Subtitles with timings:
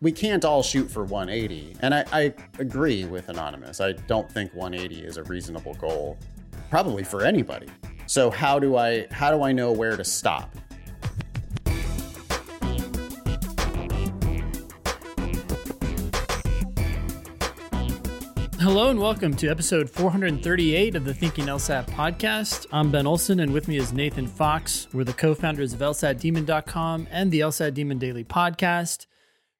[0.00, 1.76] we can't all shoot for 180.
[1.80, 3.80] And I, I agree with Anonymous.
[3.80, 6.18] I don't think 180 is a reasonable goal,
[6.68, 7.68] probably for anybody.
[8.06, 10.54] So how do I how do I know where to stop?
[18.58, 22.66] Hello and welcome to episode 438 of the Thinking LSAT podcast.
[22.72, 24.88] I'm Ben Olson and with me is Nathan Fox.
[24.92, 29.06] We're the co-founders of LSATdemon.com and the LSAT Demon Daily podcast.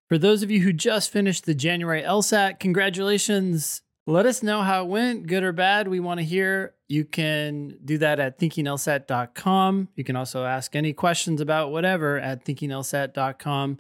[0.09, 3.83] For those of you who just finished the January LSAT, congratulations.
[4.07, 5.89] Let us know how it went, good or bad.
[5.89, 6.75] We want to hear.
[6.87, 9.89] You can do that at thinkinglsat.com.
[9.97, 13.79] You can also ask any questions about whatever at thinkinglsat.com.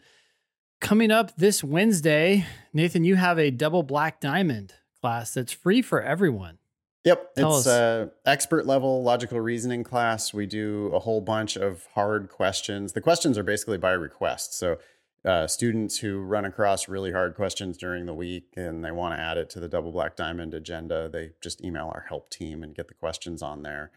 [0.80, 6.02] Coming up this Wednesday, Nathan, you have a double black diamond class that's free for
[6.02, 6.58] everyone.
[7.04, 10.34] Yep, Tell it's a uh, expert level logical reasoning class.
[10.34, 12.94] We do a whole bunch of hard questions.
[12.94, 14.58] The questions are basically by request.
[14.58, 14.78] So
[15.26, 19.20] uh, students who run across really hard questions during the week and they want to
[19.20, 22.74] add it to the double black diamond agenda, they just email our help team and
[22.74, 23.90] get the questions on there.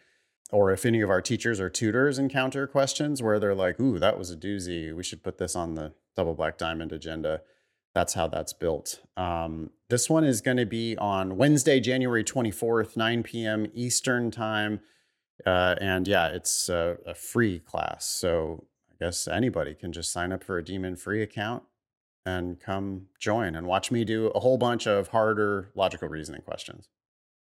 [0.52, 4.18] Or if any of our teachers or tutors encounter questions where they're like, "Ooh, that
[4.18, 4.94] was a doozy.
[4.96, 7.42] We should put this on the double black diamond agenda."
[7.94, 9.02] that's how that's built.
[9.18, 13.68] Um, this one is going to be on Wednesday, January 24th, 9 p.m.
[13.74, 14.82] Eastern time.
[15.46, 18.06] Uh, and yeah, it's a, a, free class.
[18.06, 18.66] So
[19.00, 21.64] guess anybody can just sign up for a Demon free account
[22.26, 26.90] and come join and watch me do a whole bunch of harder logical reasoning questions.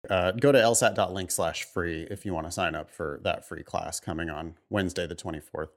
[0.08, 3.62] Uh, go to lsat.link slash free if you want to sign up for that free
[3.62, 5.68] class coming on Wednesday, the 24th.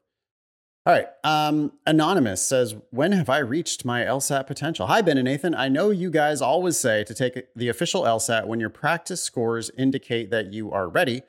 [0.86, 1.08] All right.
[1.24, 4.88] Um, Anonymous says, When have I reached my LSAT potential?
[4.88, 5.56] Hi, Ben and Nathan.
[5.56, 9.72] I know you guys always say to take the official LSAT when your practice scores
[9.78, 11.24] indicate that you are ready,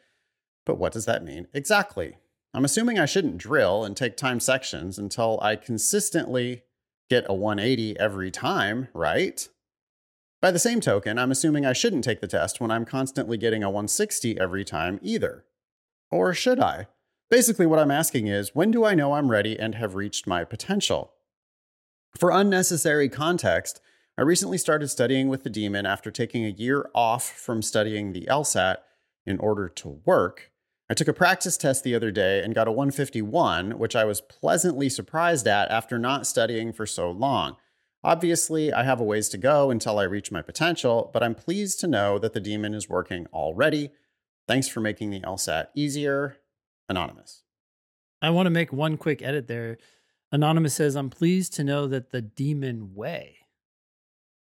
[0.67, 2.17] but what does that mean exactly?
[2.55, 6.63] I'm assuming I shouldn't drill and take time sections until I consistently
[7.11, 9.47] get a 180 every time, right?
[10.41, 13.65] By the same token, I'm assuming I shouldn't take the test when I'm constantly getting
[13.65, 15.45] a 160 every time either.
[16.13, 16.87] Or should I?
[17.29, 20.45] Basically, what I'm asking is when do I know I'm ready and have reached my
[20.45, 21.13] potential?
[22.17, 23.81] For unnecessary context,
[24.17, 28.29] I recently started studying with the demon after taking a year off from studying the
[28.31, 28.77] LSAT
[29.27, 30.53] in order to work.
[30.89, 34.21] I took a practice test the other day and got a 151, which I was
[34.21, 37.57] pleasantly surprised at after not studying for so long.
[38.03, 41.81] Obviously, I have a ways to go until I reach my potential, but I'm pleased
[41.81, 43.91] to know that the demon is working already.
[44.47, 46.37] Thanks for making the LSAT easier.
[46.87, 47.45] Anonymous.
[48.21, 49.79] I want to make one quick edit there.
[50.31, 53.37] Anonymous says, I'm pleased to know that the demon way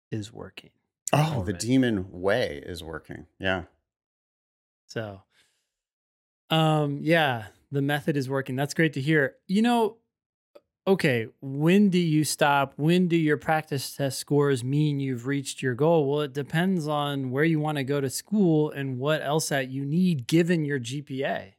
[0.09, 0.71] is working.
[1.11, 1.51] Oh, already.
[1.51, 3.27] the demon way is working.
[3.39, 3.63] Yeah.
[4.87, 5.21] So,
[6.53, 8.55] um, yeah, the method is working.
[8.55, 9.35] That's great to hear.
[9.47, 9.97] You know,
[10.87, 12.73] okay, when do you stop?
[12.77, 16.09] When do your practice test scores mean you've reached your goal?
[16.09, 19.85] Well, it depends on where you want to go to school and what LSAT you
[19.85, 21.53] need given your GPA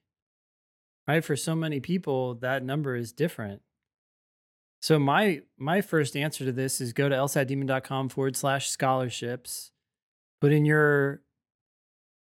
[1.07, 1.25] right?
[1.25, 3.63] For so many people, that number is different.
[4.81, 9.73] So my my first answer to this is go to lsatdemon.com forward slash scholarships,
[10.41, 11.23] put in your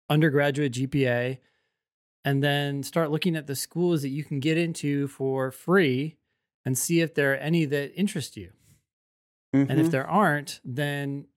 [0.09, 1.39] undergraduate GPA,
[2.25, 6.17] and then start looking at the schools that you can get into for free
[6.65, 8.51] and see if there are any that interest you.
[9.55, 9.69] Mm-hmm.
[9.69, 9.91] And if mm-hmm.
[9.91, 11.27] there aren't, then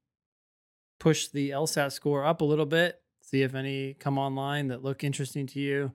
[0.98, 5.04] push the LSAT score up a little bit, see if any come online that look
[5.04, 5.92] interesting to you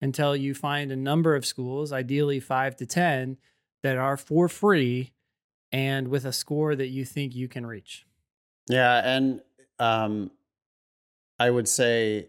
[0.00, 3.36] until you find a number of schools, ideally five to 10,
[3.82, 5.12] that are for free
[5.70, 8.06] and with a score that you think you can reach.
[8.68, 9.02] Yeah.
[9.04, 9.42] And
[9.78, 10.30] um,
[11.38, 12.28] I would say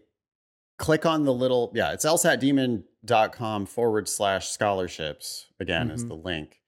[0.82, 5.94] click on the little, yeah, it's lsatdemon.com forward slash scholarships, again, mm-hmm.
[5.94, 6.60] is the link.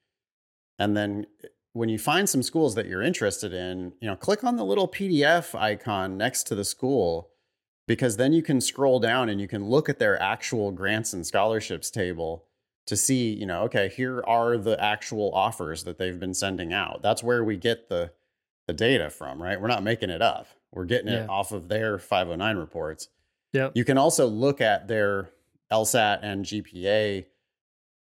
[0.79, 4.45] And then eh, when you find some schools that you're interested in, you know, click
[4.45, 7.31] on the little PDF icon next to the school
[7.89, 11.27] because then you can scroll down and you can look at their actual grants and
[11.27, 12.45] scholarships table
[12.87, 17.03] to see, you know, okay, here are the actual offers that they've been sending out.
[17.03, 18.13] That's where we get the
[18.69, 19.61] the data from, right?
[19.61, 20.47] We're not making it up.
[20.73, 21.27] We're getting it yeah.
[21.29, 23.09] off of their 509 reports.
[23.55, 23.71] Yeah.
[23.73, 25.31] You can also look at their
[25.73, 27.25] LSAT and GPA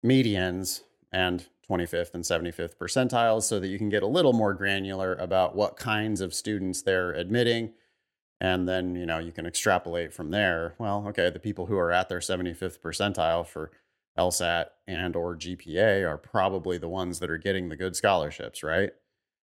[0.03, 0.81] medians
[1.11, 5.55] and 25th and 75th percentiles so that you can get a little more granular about
[5.55, 7.73] what kinds of students they're admitting
[8.41, 10.75] and then you know you can extrapolate from there.
[10.77, 13.71] Well okay the people who are at their 75th percentile for
[14.17, 18.91] lsat and or gpa are probably the ones that are getting the good scholarships right?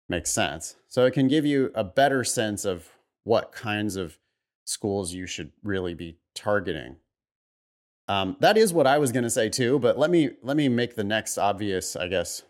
[0.09, 0.75] Makes sense.
[0.87, 2.89] So it can give you a better sense of
[3.23, 4.19] what kinds of
[4.65, 6.97] schools you should really be targeting
[8.07, 10.67] um, that is what i was going to say too but let me let me
[10.67, 12.43] make the next obvious i guess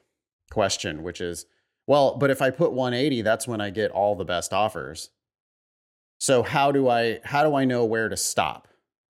[0.52, 1.46] question which is
[1.88, 5.12] Well, but if I put 180, that's when I get all the best offers.
[6.20, 8.68] So how do I how do I know where to stop?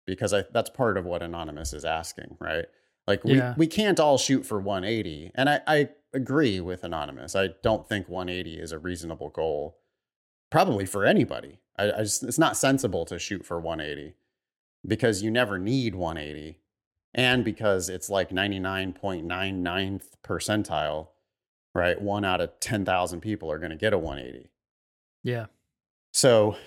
[0.08, 2.66] Because I, that's part of what anonymous is asking, right?
[3.08, 3.56] Like we, Yeah.
[3.58, 5.32] we can't all shoot for 180.
[5.36, 7.36] And I, I agree with anonymous.
[7.36, 9.78] I don't think 180 is a reasonable goal,
[10.52, 11.60] probably for anybody.
[11.78, 14.14] I, I just it's not sensible to shoot for 180
[14.86, 16.60] because you never need 180,
[17.14, 21.08] and because it's like 99.99th percentile,
[21.74, 22.00] right?
[22.00, 24.50] One out of 10,000 people are going to get a 180.
[25.24, 25.48] Yeah.
[26.14, 26.58] So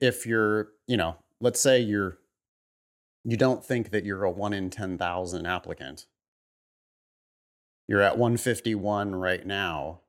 [0.00, 2.18] if you're, you know, let's say you're
[3.24, 6.06] you don't think that you're a 1 in 10,000 applicant.
[7.86, 10.00] You're at 151 right now.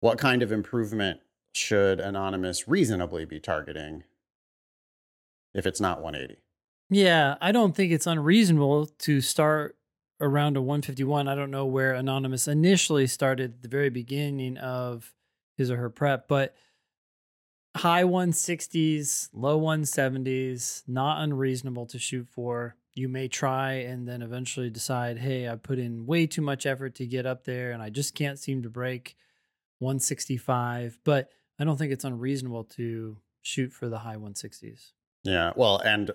[0.00, 1.20] What kind of improvement
[1.56, 4.04] should anonymous reasonably be targeting
[5.54, 6.40] if it's not 180?
[6.90, 9.76] Yeah, I don't think it's unreasonable to start
[10.20, 11.28] around a 151.
[11.28, 15.12] I don't know where Anonymous initially started at the very beginning of
[15.56, 16.54] his or her prep, but
[17.76, 22.76] high 160s, low 170s, not unreasonable to shoot for.
[22.94, 26.94] You may try and then eventually decide, hey, I put in way too much effort
[26.96, 29.16] to get up there and I just can't seem to break
[29.80, 30.98] 165.
[31.02, 34.92] But I don't think it's unreasonable to shoot for the high 160s.
[35.22, 36.10] Yeah, well, and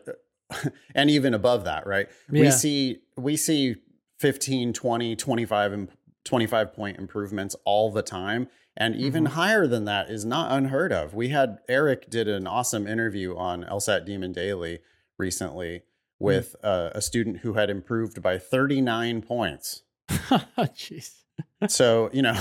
[0.96, 2.08] and even above that, right?
[2.30, 3.78] We see we see
[4.20, 5.88] 15, 20, 25 and
[6.26, 8.48] 25 point improvements all the time
[8.78, 9.30] and even Mhm.
[9.30, 11.14] higher than that is not unheard of.
[11.14, 14.80] We had Eric did an awesome interview on LSAT Demon Daily
[15.18, 15.84] recently
[16.20, 19.84] with uh, a student who had improved by 39 points.
[20.10, 21.19] Jeez.
[21.68, 22.40] So, you know,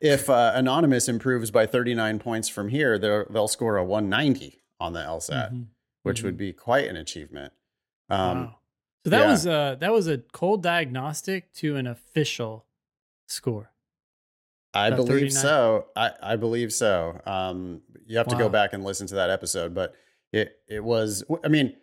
[0.00, 5.00] if uh, Anonymous improves by 39 points from here, they'll, score a 190 on the
[5.00, 5.66] LSAT, Mhm.
[6.02, 7.52] which would be quite an achievement.
[8.08, 8.58] Um, wow.
[9.04, 9.30] So that yeah.
[9.30, 12.66] was uh that was a cold diagnostic to an official
[13.26, 13.72] score.
[14.74, 15.42] I believe 39?
[15.42, 15.86] so.
[15.96, 17.20] I, I believe so.
[17.26, 19.94] Um, you have to go back and listen to that episode, but
[20.32, 21.24] it it was.
[21.44, 21.74] I mean,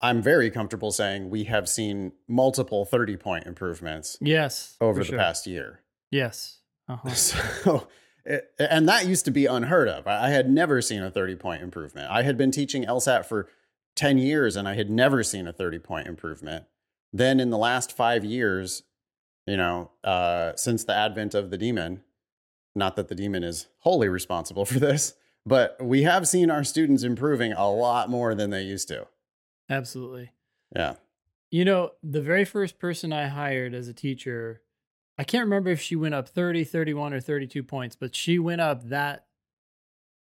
[0.00, 4.76] I'm very comfortable saying we have seen multiple 30 point improvements Yes.
[4.80, 5.18] over the sure.
[5.18, 5.80] past year.
[6.10, 6.60] Yes.
[6.88, 7.08] Uh-huh.
[7.14, 7.88] So,
[8.24, 10.06] it, and that used to be unheard of.
[10.06, 12.10] I had never seen a 30 point improvement.
[12.10, 13.48] I had been teaching LSAT for
[13.96, 16.64] 10 years and I had never seen a 30 point improvement.
[17.12, 18.82] Then in the last five years,
[19.46, 22.02] you know, uh, since the advent of the demon,
[22.74, 25.14] not that the demon is wholly responsible for this,
[25.46, 29.06] but we have seen our students improving a lot more than they used to.
[29.70, 30.30] Absolutely.
[30.74, 30.94] Yeah.
[31.50, 34.62] You know, the very first person I hired as a teacher,
[35.18, 38.60] I can't remember if she went up 30, 31, or 32 points, but she went
[38.60, 39.26] up that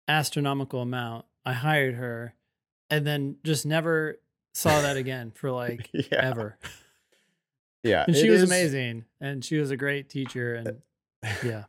[0.08, 1.24] astronomical amount.
[1.44, 2.34] I hired her
[2.90, 4.20] and then just never
[4.54, 6.04] saw that again for like Yeah.
[6.22, 6.58] ever.
[7.82, 8.04] Yeah.
[8.06, 10.54] And she was is- amazing and she was a great teacher.
[10.54, 10.82] And
[11.44, 11.64] yeah.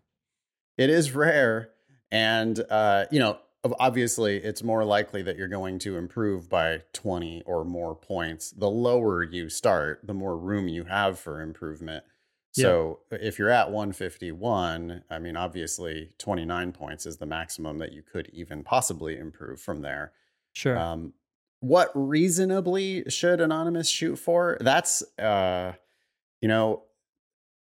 [0.78, 1.70] it is rare
[2.12, 3.38] and uh, you know
[3.80, 8.52] obviously it's more likely that you're going to improve by 20 or more points.
[8.52, 12.04] The lower you start the more room you have for improvement.
[12.52, 18.02] So if you're at 151 i mean obviously 29 points is the maximum that you
[18.02, 20.12] could even possibly improve from there.
[20.54, 20.76] Sure.
[20.76, 21.14] um,
[21.60, 24.58] what reasonably should anonymous shoot for?
[24.60, 25.74] That's uh,
[26.42, 26.84] you know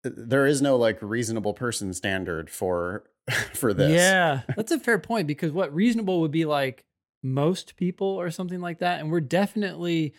[0.04, 3.04] there is no like reasonable person standard for
[3.53, 6.85] for this Yeah, that's a fair point because what reasonable would be like
[7.23, 8.99] most people or something like that.
[8.99, 10.13] And we're definitely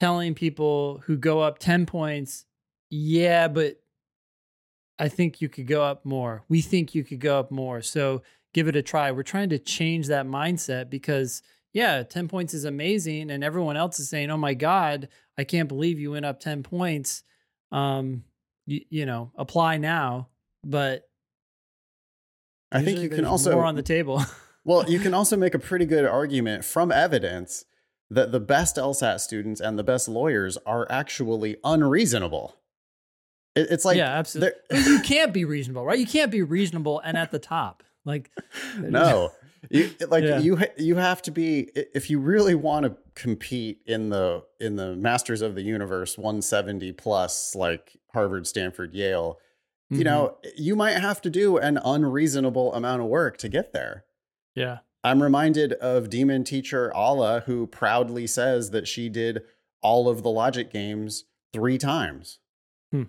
[0.00, 2.46] telling people who go up 10 points,
[2.90, 3.80] yeah, but
[4.98, 6.44] I think you could go up more.
[6.48, 7.82] We think you could go up more.
[7.82, 9.10] So give it a try.
[9.12, 11.42] We're trying to change that mindset because,
[11.72, 13.30] yeah, 10 points is amazing.
[13.30, 16.62] And everyone else is saying, oh my God, I can't believe you went up 10
[16.62, 17.22] points.
[17.72, 18.24] Um,
[18.66, 20.28] you, you know, apply now.
[20.64, 21.08] But
[22.72, 24.22] i think you can also more on the table.
[24.64, 27.64] well you can also make a pretty good argument from evidence
[28.10, 32.56] that the best lsat students and the best lawyers are actually unreasonable
[33.54, 34.52] it, it's like yeah, absolutely.
[34.70, 35.98] you can't be reasonable, right?
[35.98, 37.82] You can't be reasonable and at the top.
[38.04, 38.30] Like,
[38.78, 39.32] no
[39.70, 40.38] you like Yeah.
[40.38, 44.96] you you have to be if you really want to compete in the in the
[44.96, 49.38] masters of the universe 170 plus like harvard stanford yale
[49.90, 49.98] Mm-hmm.
[49.98, 54.04] you know you might have to do an unreasonable amount of work to get there
[54.54, 59.42] yeah, i'm reminded of demon teacher Ala, who proudly says that she did
[59.82, 62.38] all of the logic games three times
[62.92, 63.04] Hmm.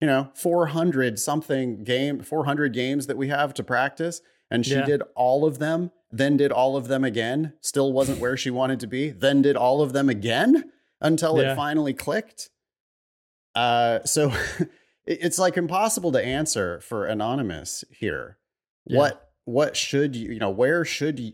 [0.00, 4.84] you know 400 something game 400 games that we have to practice and she Yeah.
[4.86, 8.80] did all of them then did all of them again still wasn't where she wanted
[8.80, 11.52] to be then did all of them again until Yeah.
[11.52, 12.50] it finally clicked
[13.54, 14.32] uh so
[15.06, 18.38] it's like impossible to answer for anonymous here
[18.86, 18.98] Yeah.
[18.98, 21.32] What what should you you know where should you,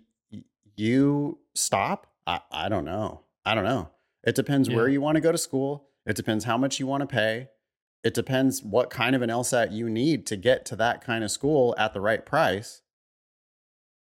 [0.76, 2.06] you stop?
[2.26, 3.22] I I don't know.
[3.44, 3.90] I don't know.
[4.22, 5.88] It depends where you want to go to school.
[6.06, 7.48] It depends how much you want to pay.
[8.02, 11.30] It depends what kind of an LSAT you need to get to that kind of
[11.30, 12.82] school at the right price.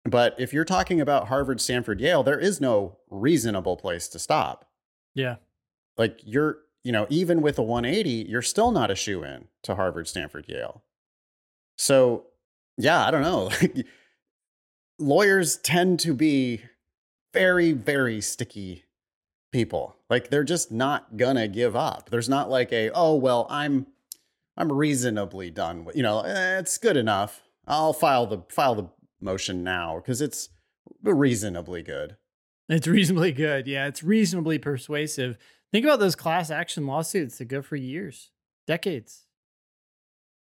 [0.05, 4.67] But if you're talking about Harvard, Stanford, Yale, there is no reasonable place to stop.
[5.15, 5.37] Yeah.
[5.97, 9.75] Like you're, you know, even with a 180, you're still not a shoe in to
[9.75, 10.85] Harvard, Stanford, Yale.
[11.77, 12.27] So,
[12.77, 13.51] yeah, I don't know.
[14.99, 16.61] Lawyers tend to be
[17.33, 18.85] very, very sticky
[19.51, 19.97] people.
[20.11, 22.11] Like they're just not gonna give up.
[22.11, 23.87] There's not like a, oh well, I'm
[24.57, 27.43] I'm reasonably done with, you know, eh, it's good enough.
[27.67, 28.89] I'll file the file the
[29.21, 30.51] motion now because it's
[31.03, 32.17] reasonably good.
[32.69, 33.67] It's reasonably good.
[33.67, 35.39] Yeah, it's reasonably persuasive.
[35.75, 38.31] Think about those class action lawsuits that go for years,
[38.65, 39.27] decades.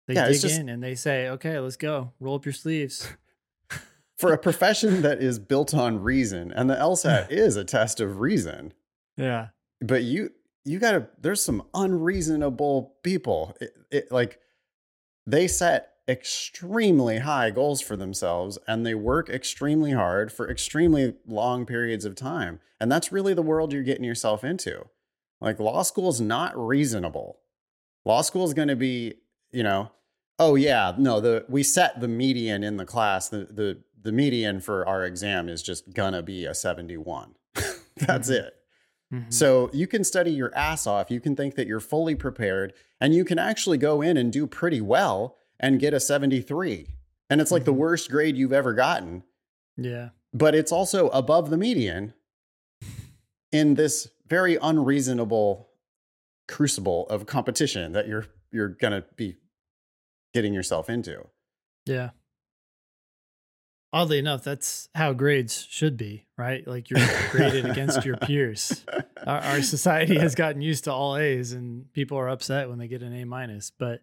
[0.09, 2.11] They Yeah, dig just- in and they say, "Okay, let's go.
[2.19, 3.07] Roll up your sleeves."
[4.17, 8.19] For a profession that is built on reason, and the LSAT is a test of
[8.19, 8.73] reason.
[9.15, 9.47] Yeah.
[9.79, 10.31] but you
[10.65, 14.39] you gotta there's some unreasonable people it, it, like
[15.25, 21.65] they set extremely high goals for themselves and they work extremely hard for extremely long
[21.65, 24.85] periods of time and that's really the world you're getting yourself into
[25.41, 27.39] like law school is not reasonable
[28.05, 29.13] law school is going to be
[29.51, 29.91] you know
[30.39, 34.59] oh yeah no the we set the median in the class the the the median
[34.59, 37.33] for our exam is just gonna be a 71
[37.97, 38.35] that's Mhm.
[38.39, 38.53] it
[39.13, 39.31] Mhm.
[39.33, 41.11] so you can study your ass off.
[41.11, 44.47] You can think that you're fully prepared and you can actually go in and do
[44.47, 46.87] pretty well and get a 73.
[47.29, 47.77] And it's like the Mhm.
[47.77, 49.23] worst grade you've ever gotten,
[49.77, 50.09] yeah.
[50.33, 52.13] but it's also above the median
[53.51, 55.69] in this very unreasonable
[56.47, 59.37] crucible of competition that you're you're going to be
[60.33, 61.27] getting yourself into.
[61.85, 62.11] Yeah.
[63.93, 66.67] Oddly enough, that's how grades should be, right?
[66.67, 66.99] Like you're
[67.31, 68.83] graded against your peers.
[69.25, 72.89] Our, our society has gotten used to all A's, and people are upset when they
[72.89, 73.71] get an A minus.
[73.71, 74.01] But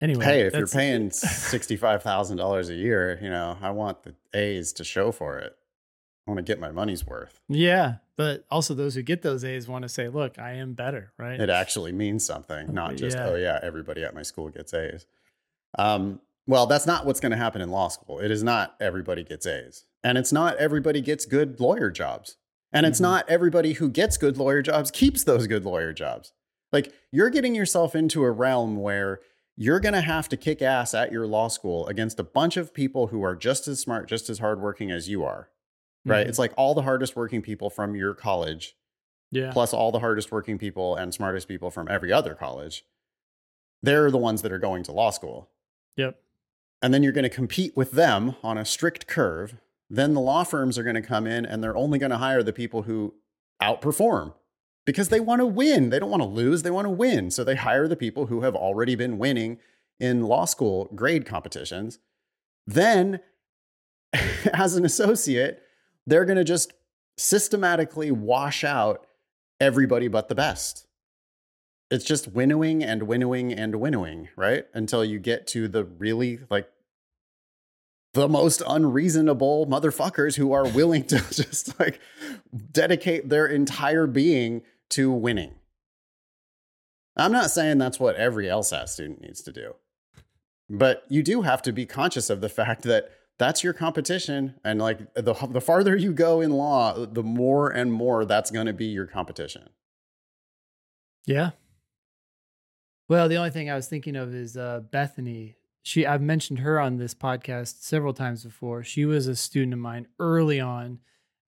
[0.00, 4.84] anyway, Hey, if you're paying $65,000 a year, you know, I want the A's to
[4.84, 5.56] show for it.
[6.28, 7.40] I want to get my money's worth.
[7.48, 11.12] yeah, but also those who get those A's want to say, "Look, I am better,"
[11.16, 11.40] right?
[11.40, 13.28] it actually means something, not just Yeah.
[13.28, 15.06] oh yeah, everybody at my school gets A's.
[15.78, 18.18] Um, well, that's not what's going to happen in law school.
[18.20, 22.36] It is not everybody gets A's, and it's not everybody gets good lawyer jobs,
[22.72, 23.02] and it's Mhm.
[23.02, 26.32] not everybody who gets good lawyer jobs keeps those good lawyer jobs.
[26.72, 29.20] Like you're getting yourself into a realm where
[29.56, 32.74] you're going to have to kick ass at your law school against a bunch of
[32.74, 35.48] people who are just as smart, just as hardworking as you are.
[36.04, 36.26] Right?
[36.26, 36.28] Mhm.
[36.28, 38.76] It's like all the hardest working people from your college
[39.30, 42.84] yeah, plus all the hardest working people and smartest people from every other college.
[43.82, 45.50] They're the ones that are going to law school.
[45.96, 46.20] yep,
[46.82, 49.56] And then you're going to compete with them on a strict curve.
[49.90, 52.42] Then the law firms are going to come in and they're only going to hire
[52.42, 53.14] the people who
[53.62, 54.34] outperform
[54.86, 55.90] because they want to win.
[55.90, 57.30] They don't want to lose, they want to win.
[57.30, 59.58] So they hire the people who have already been winning
[60.00, 61.98] in law school grade competitions.
[62.66, 63.20] Then,
[64.52, 65.62] as an associate,
[66.08, 66.72] they're going to just
[67.16, 69.06] systematically wash out
[69.60, 70.86] everybody but the best.
[71.90, 74.64] It's just winnowing and winnowing and winnowing, right?
[74.74, 76.68] Until you get to the really like
[78.14, 82.00] the most unreasonable motherfuckers who are willing to just like
[82.72, 85.54] dedicate their entire being to winning.
[87.16, 89.74] I'm not saying that's what every LSAT student needs to do,
[90.70, 94.56] but you do have to be conscious of the fact that that's your competition.
[94.64, 98.66] And like the, the farther you go in law, the more and more that's going
[98.66, 99.70] to be your competition.
[101.26, 101.50] yeah.
[103.08, 105.56] Well, the only thing I was thinking of is uh, Bethany.
[105.82, 108.84] She, I've mentioned her on this podcast several times before.
[108.84, 110.98] She was a student of mine early on,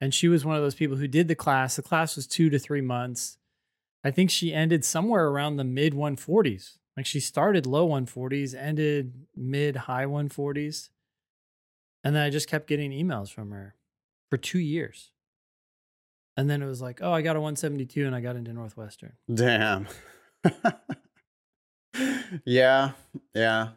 [0.00, 1.76] and she was one of those people who did the class.
[1.76, 3.36] The class was two to three months.
[4.02, 6.78] I think she ended somewhere around the mid 140s.
[6.96, 10.88] Like she started low 140s, ended mid high 140s.
[12.02, 13.74] And then I just kept getting emails from her
[14.30, 15.10] for two years.
[16.36, 19.12] And then it was like, oh, I got a 172 and I got into Northwestern.
[19.32, 19.86] Damn.
[22.44, 22.92] yeah,
[23.34, 23.68] yeah.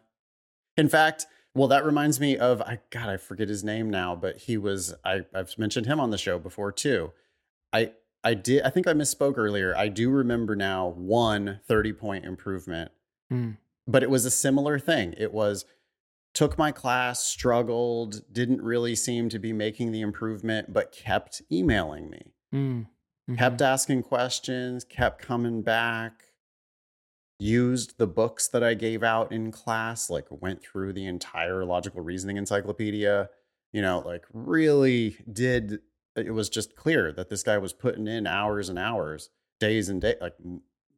[0.78, 1.26] In fact,
[1.56, 4.94] well, that reminds me of I God, I forget his name now, but he was
[5.04, 7.12] I I've mentioned him on the show before too.
[7.72, 7.92] I
[8.24, 9.76] I did I think I misspoke earlier.
[9.76, 12.92] I do remember now one 30 point improvement,
[13.30, 13.52] Hmm.
[13.88, 15.14] but it was a similar thing.
[15.18, 15.66] It was
[16.34, 22.10] took my class, struggled, didn't really seem to be making the improvement, but kept emailing
[22.10, 22.88] me Mm.
[23.30, 23.38] Mhm.
[23.38, 26.24] kept asking questions, kept coming back.
[27.40, 32.02] used the books that I gave out in class, like went through the entire logical
[32.02, 33.30] reasoning encyclopedia,
[33.74, 35.80] you know, like really did
[36.16, 40.00] it was just clear that this guy was putting in hours and hours, days and
[40.02, 40.36] day like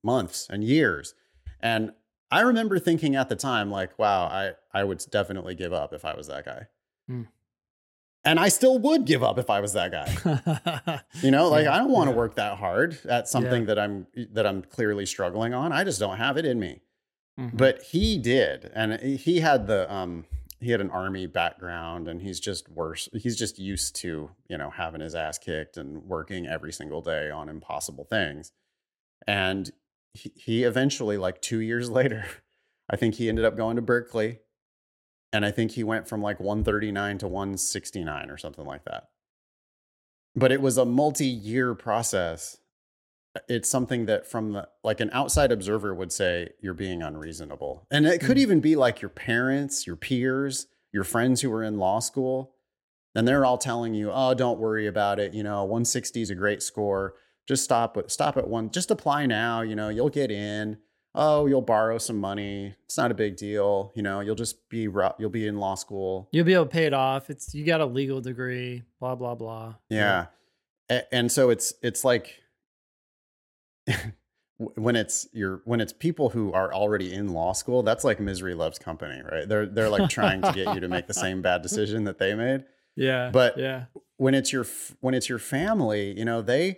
[0.03, 1.15] months and years.
[1.61, 1.93] And
[2.31, 6.03] I remember thinking at the time like, wow, I I would definitely give up if
[6.05, 6.67] I was that guy.
[7.07, 7.23] Hmm.
[8.23, 11.01] And I still would give up if I was that guy.
[11.21, 12.17] You know, like Yeah, I don't want to yeah.
[12.17, 15.71] work that hard at something that I'm that I'm clearly struggling on.
[15.71, 16.81] I just don't have it in me.
[17.39, 17.55] Mhm.
[17.57, 20.25] But he did, and he had the um
[20.61, 23.07] he had an army background, and he's just worse.
[23.13, 27.29] He's just used to you know having his ass kicked and working every single day
[27.29, 28.51] on impossible things.
[29.27, 29.71] And
[30.15, 32.25] he, he eventually, like two years later,
[32.89, 34.39] I think he ended up going to Berkeley,
[35.33, 39.09] and I think he went from like 139 to 169 or something like that.
[40.35, 42.57] But it was a multi-year process
[43.49, 48.05] it's something that from the like an outside observer would say you're being unreasonable and
[48.05, 48.41] it could Mm.
[48.41, 52.55] even be like your parents your peers your friends who are in law school
[53.13, 56.35] and they're all telling you oh don't worry about it you know 160 is a
[56.35, 57.15] great score
[57.47, 60.77] just stop stop at one just apply now you know you'll get in
[61.13, 64.79] oh you'll borrow some money it's not a big deal you know you'll just be
[65.19, 67.29] you'll be in law school You'll be able to pay it off.
[67.29, 69.75] It's you got a legal degree, blah blah blah.
[69.89, 70.25] Yeah.
[70.89, 72.41] A- And so it's it's like
[74.57, 78.53] when it's you're when it's people who are already in law school, that's like misery
[78.53, 79.47] loves company, right?
[79.47, 82.33] They're they're like trying to get you to make the same bad decision that they
[82.35, 82.63] made.
[82.95, 83.29] Yeah.
[83.31, 83.85] But- yeah.
[84.17, 84.65] When it's your
[85.01, 86.77] when it's your family, you know, they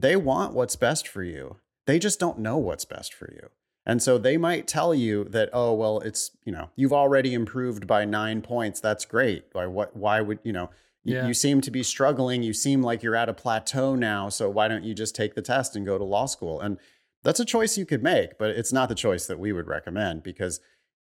[0.00, 1.56] they want what's best for you.
[1.86, 3.48] They just don't know what's best for you.
[3.86, 7.86] And so they might tell you that, oh, well, it's, you know, you've already improved
[7.86, 8.80] by nine points.
[8.80, 9.46] That's great.
[9.52, 10.68] Why, what, why would, you know,
[11.04, 11.26] you, Yeah.
[11.26, 12.42] you seem to be struggling.
[12.42, 14.28] You seem like you're at a plateau now.
[14.28, 16.60] So why don't you just take the test and go to law school?
[16.60, 16.78] And
[17.24, 20.22] that's a choice you could make, but it's not the choice that we would recommend
[20.22, 20.60] because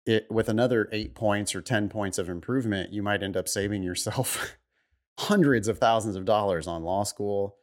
[0.05, 3.81] it, with another eight points or 10 points of improvement, you might end up saving
[3.81, 4.57] yourself
[5.19, 7.55] hundreds of thousands of dollars on law school,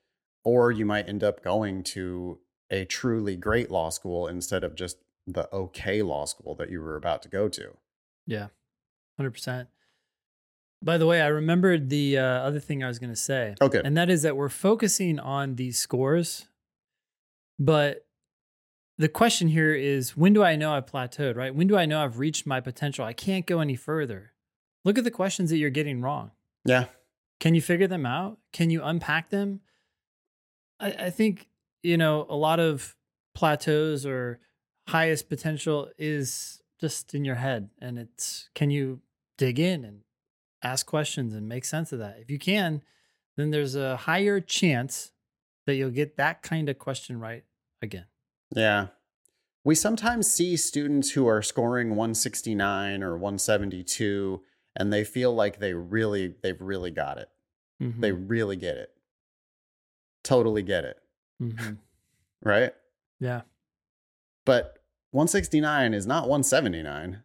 [0.45, 2.39] or you might end up going to
[2.71, 6.97] a truly great law school instead of just the okay law school that you were
[6.97, 7.77] about to go to.
[8.27, 8.49] Yeah,
[9.17, 9.69] hundred percent.
[10.83, 13.83] By the way, I remembered the uh, other thing I was going to say, Okay.
[13.85, 16.49] and that is that we're focusing on these scores,
[17.59, 18.07] but
[18.97, 21.37] the question here is when do I know I've plateaued?
[21.37, 21.55] Right?
[21.55, 23.05] When do I know I've reached my potential?
[23.05, 24.33] I can't go any further.
[24.85, 26.31] Look at the questions that you're getting wrong.
[26.65, 26.87] Yeah.
[27.41, 28.39] Can you figure them out?
[28.53, 29.61] Can you unpack them?
[30.81, 31.49] I, I think,
[31.83, 32.97] you know, a lot of
[33.35, 34.41] plateaus or
[34.89, 37.71] highest potential is just in your head.
[37.81, 39.01] And it's can you
[39.39, 40.01] dig in and
[40.63, 42.19] ask questions and make sense of that?
[42.21, 42.83] If you can,
[43.37, 45.13] then there's a higher chance
[45.67, 47.45] that you'll get that kind of question right
[47.83, 48.07] again.
[48.55, 48.89] Yeah.
[49.63, 54.43] We sometimes see students who are scoring 169 or 172
[54.77, 57.29] and they feel like they really they've really got it.
[57.83, 58.01] Mhm.
[58.01, 58.91] They really get it.
[60.23, 60.99] Totally get it,
[61.41, 61.79] Mhm.
[62.43, 62.75] right?
[63.19, 63.43] Yeah.
[64.45, 67.23] But 169 is not 179.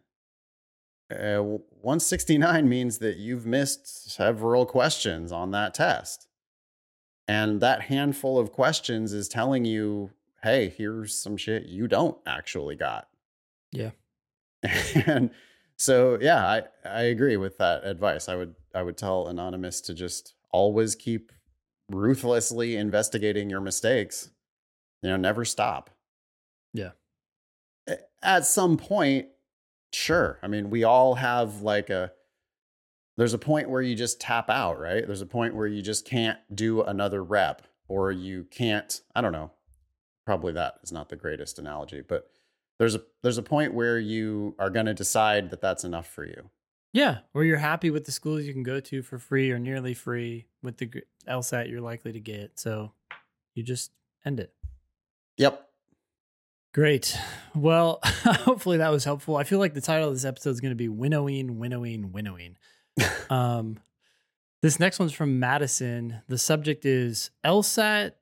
[1.10, 6.26] Uh, 169 means that you've missed several questions on that test.
[7.28, 12.76] And that handful of questions is telling you, hey, here's some shit you don't actually
[12.76, 13.08] got.
[13.72, 13.90] Yeah.
[15.06, 15.30] and
[15.76, 18.28] so yeah, I, I agree with that advice.
[18.28, 21.32] I would I would tell Anonymous to just always keep
[21.90, 24.30] ruthlessly investigating your mistakes.
[25.02, 25.90] You know, never stop.
[26.72, 26.90] Yeah.
[28.22, 29.28] At some point,
[29.92, 30.38] sure.
[30.42, 32.12] I mean, we all have like a
[33.16, 35.06] there's a point where you just tap out, right?
[35.06, 39.32] There's a point where you just can't do another rep or you can't, I don't
[39.32, 39.52] know.
[40.26, 42.28] Probably that is not the greatest analogy, but
[42.78, 46.26] there's a there's a point where you are going to decide that that's enough for
[46.26, 46.50] you.
[46.92, 49.92] Yeah, where you're happy with the schools you can go to for free or nearly
[49.92, 50.90] free with the
[51.28, 52.58] LSAT you're likely to get.
[52.58, 52.92] So
[53.54, 53.90] you just
[54.24, 54.54] end it.
[55.36, 55.68] Yep.
[56.72, 57.18] Great.
[57.54, 59.36] Well, hopefully that was helpful.
[59.36, 62.56] I feel like the title of this episode is going to be Winnowing, Winnowing, Winnowing.
[63.30, 63.78] um,
[64.62, 66.22] this next one's from Madison.
[66.28, 68.12] The subject is LSAT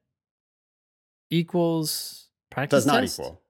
[1.31, 3.19] equals practice Does not test?
[3.19, 3.41] equal.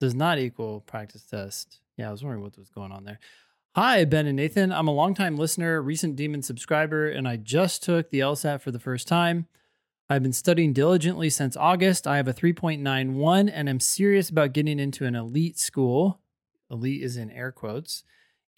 [0.00, 1.80] does not equal practice test.
[1.96, 3.18] Yeah, I was wondering what was going on there.
[3.76, 4.70] Hi, Ben and Nathan.
[4.70, 8.78] I'm a longtime listener, recent Demon subscriber, and I just took the LSAT for the
[8.78, 9.48] first time.
[10.08, 12.06] I've been studying diligently since August.
[12.06, 16.20] I have a 3.91 and I'm serious about getting into an elite school.
[16.70, 18.04] Elite is in air quotes.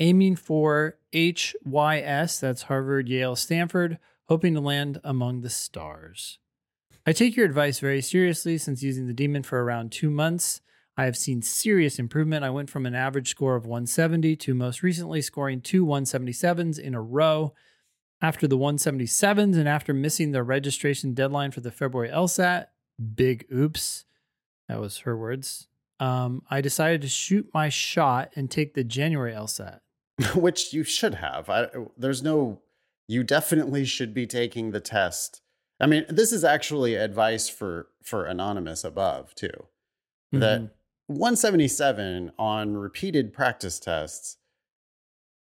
[0.00, 3.98] Aiming for HYS, that's Harvard, Yale, Stanford,
[4.28, 6.40] hoping to land among the stars.
[7.06, 10.60] I take your advice very seriously since using the demon for around two months.
[10.96, 12.44] I have seen serious improvement.
[12.44, 16.94] I went from an average score of 170 to most recently scoring two 177s in
[16.94, 17.54] a row.
[18.22, 22.68] After the 177s and after missing the registration deadline for the February LSAT,
[23.14, 24.06] big oops,
[24.68, 25.68] that was her words,
[26.00, 29.80] um, I decided to shoot my shot and take the January LSAT.
[30.34, 31.50] Which you should have.
[31.50, 32.62] I, there's no,
[33.06, 35.42] you definitely should be taking the test.
[35.78, 39.66] I mean, this is actually advice for for anonymous above too.
[40.34, 40.66] Mm-hmm.
[41.08, 44.38] That 177 on repeated practice tests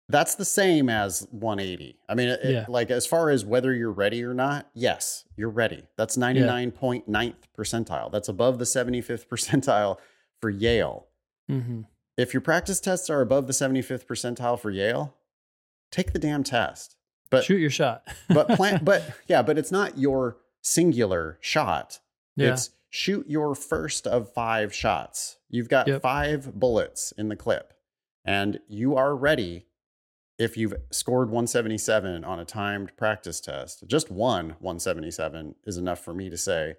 [0.09, 2.65] that's the same as 180 i mean it, yeah.
[2.69, 7.33] like as far as whether you're ready or not yes you're ready that's 99.9th yeah.
[7.57, 9.99] percentile that's above the 75th percentile
[10.41, 11.07] for yale
[11.51, 11.83] mm-hmm.
[12.17, 15.15] if your practice tests are above the 75th percentile for yale
[15.91, 16.97] take the damn test
[17.31, 22.01] but shoot your shot but plan but yeah but it's not your singular shot
[22.37, 22.53] yeah.
[22.53, 26.03] it's shoot your first of five shots You've got yep.
[26.03, 27.73] five bullets in the clip,
[28.25, 29.67] and you are ready
[30.39, 33.85] if you've scored 177 on a timed practice test.
[33.87, 36.77] Just one 177 is enough for me to say,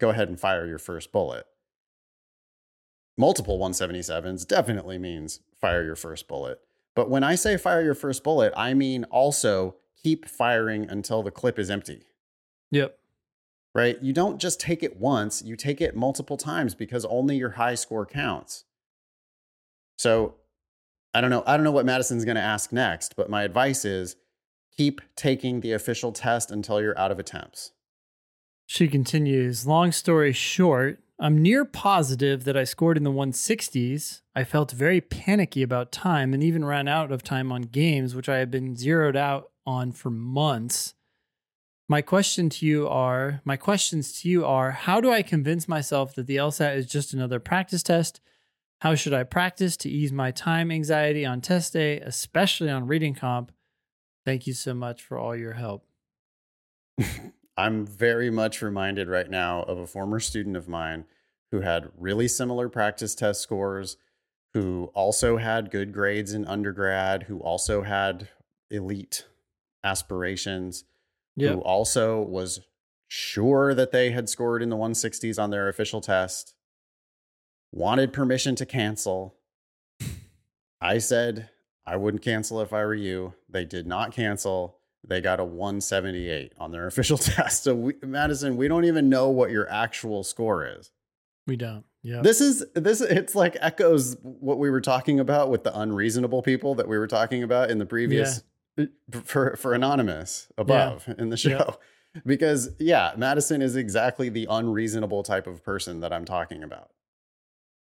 [0.00, 1.46] go ahead and fire your first bullet.
[3.16, 6.58] Multiple 177s definitely means fire your first bullet.
[6.96, 11.30] But when I say fire your first bullet, I mean also keep firing until the
[11.30, 12.02] clip is empty.
[12.72, 12.98] Yep
[13.74, 14.00] right?
[14.02, 17.74] You don't just take it once, you take it multiple times because only your high
[17.74, 18.64] score counts.
[19.98, 20.34] So
[21.12, 21.44] I don't know.
[21.46, 24.16] I don't know what Madison's going to ask next, but my advice is
[24.76, 27.72] keep taking the official test until you're out of attempts.
[28.66, 34.22] She continues Long story short, I'm near positive that I scored in the 160s.
[34.34, 38.28] I felt very panicky about time and even ran out of time on games, which
[38.28, 40.93] I had been zeroed out on for months.
[41.86, 46.14] My question to you are my questions to you are how do I convince myself
[46.14, 48.22] that the LSAT is just another practice test?
[48.80, 53.14] How should I practice to ease my time anxiety on test day, especially on reading
[53.14, 53.52] comp?
[54.24, 55.86] Thank you so much for all your help.
[57.56, 61.04] I'm very much reminded right now of a former student of mine
[61.52, 63.98] who had really similar practice test scores,
[64.54, 68.30] who also had good grades in undergrad, who also had
[68.70, 69.26] elite
[69.84, 70.84] aspirations
[71.36, 71.54] yep.
[71.54, 72.60] who also was
[73.08, 76.54] sure that they had scored in the 160s on their official test,
[77.72, 79.36] wanted permission to cancel.
[80.80, 81.50] I said
[81.86, 83.34] I wouldn't cancel if I were you.
[83.48, 84.78] They did not cancel.
[85.06, 87.64] They got a 178 on their official test.
[87.64, 90.90] So, we, Madison, we don't even know what your actual score is.
[91.46, 91.84] We don't.
[92.02, 92.20] Yeah.
[92.22, 96.74] This is this it's like echoes what we were talking about with the unreasonable people
[96.74, 98.42] that we were talking about in the previous
[99.22, 101.14] for for anonymous above yeah.
[101.18, 101.78] in the show.
[102.24, 106.90] Because yeah madison is exactly the unreasonable type of person that i'm talking about.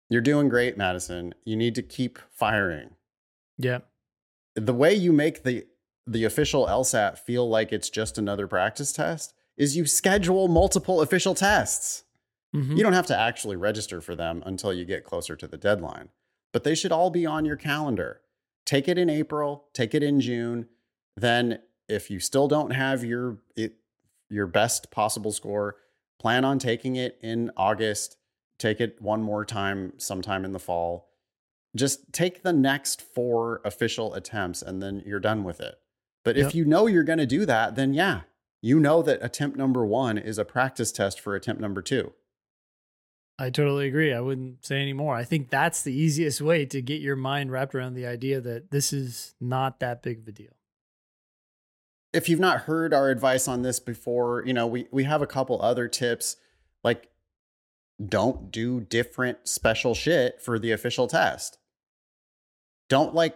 [0.10, 1.34] You're doing great madison.
[1.44, 2.92] You need to keep firing.
[3.58, 3.80] Yeah.
[4.56, 5.68] The way you make the
[6.08, 11.36] the official lsat feel like it's just another practice test is you schedule multiple official
[11.36, 12.06] tests.
[12.56, 12.78] Mm-hmm.
[12.78, 16.10] you don't have to actually register for them until you get closer to the deadline
[16.52, 18.22] but they should all be on your calendar
[18.66, 20.68] take it in April, take it in June.
[21.16, 23.76] Then, if you still don't have your it,
[24.30, 25.78] your best possible score,
[26.20, 28.18] plan on taking it in August.
[28.58, 31.10] Take it one more time sometime in the fall.
[31.76, 35.76] Just take the next four official attempts and then you're done with it.
[36.24, 36.48] But yep.
[36.48, 38.22] if you know you're going to do that, then yeah,
[38.62, 42.14] you know that attempt number one is a practice test for attempt number two.
[43.40, 44.14] I totally agree.
[44.14, 45.16] I wouldn't say any more.
[45.16, 48.70] I think that's the easiest way to get your mind wrapped around the idea that
[48.70, 50.56] this is not that big of a deal.
[52.14, 55.28] If you've not heard our advice on this before, you know, we we have a
[55.28, 56.38] couple other tips
[56.84, 57.10] like
[58.04, 61.58] don't do different special shit for the official test.
[62.88, 63.36] Don't like,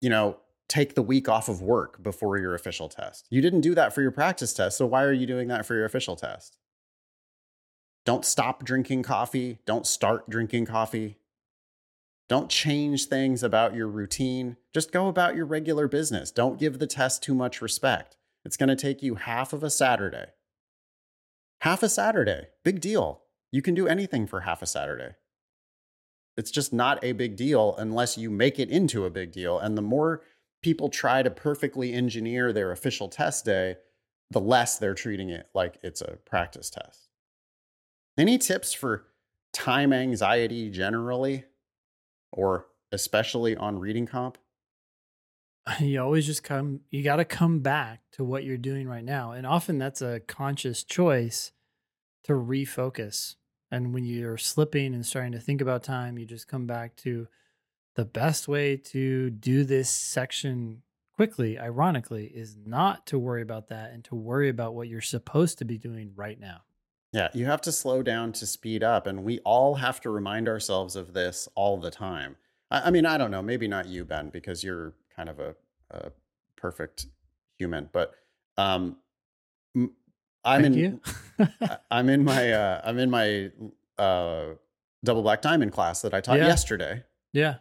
[0.00, 3.26] you know, take the week off of work before your official test.
[3.30, 5.74] You didn't do that for your practice test, so why are you doing that for
[5.74, 6.56] your official test?
[8.06, 9.58] Don't stop drinking coffee.
[9.66, 11.18] Don't start drinking coffee.
[12.28, 14.56] Don't change things about your routine.
[14.72, 16.30] Just go about your regular business.
[16.30, 18.16] Don't give the test too much respect.
[18.44, 20.26] It's going to take you half of a Saturday.
[21.62, 22.46] Half a Saturday.
[22.64, 23.22] Big deal.
[23.50, 25.16] You can do anything for half a Saturday.
[26.36, 29.58] It's just not a big deal unless you make it into a big deal.
[29.58, 30.22] And the more
[30.62, 33.76] people try to perfectly engineer their official test day,
[34.30, 37.05] the less they're treating it like it's a practice test.
[38.18, 39.04] Any tips for
[39.52, 41.44] time anxiety generally,
[42.32, 44.38] or especially on reading comp?
[45.80, 49.32] You always just come, you got to come back to what you're doing right now.
[49.32, 51.50] And often that's a conscious choice
[52.22, 53.34] to refocus.
[53.70, 57.26] And when you're slipping and starting to think about time, you just come back to
[57.96, 60.82] the best way to do this section
[61.16, 65.58] quickly, ironically, is not to worry about that and to worry about what you're supposed
[65.58, 66.60] to be doing right now.
[67.16, 69.06] Yeah, you have to slow down to speed up.
[69.06, 72.36] And we all have to remind ourselves of this all the time.
[72.70, 75.54] I, I mean, I don't know, maybe not you, Ben, because you're kind of a,
[75.90, 76.10] a
[76.56, 77.06] perfect
[77.58, 78.12] human, but
[78.58, 78.96] um,
[80.44, 81.00] I'm Thank in.
[81.90, 83.50] I'm in my, uh, I'm in my
[83.98, 84.44] uh,
[85.02, 86.46] double black diamond class that I taught Yeah.
[86.46, 87.04] yesterday.
[87.32, 87.56] yeah.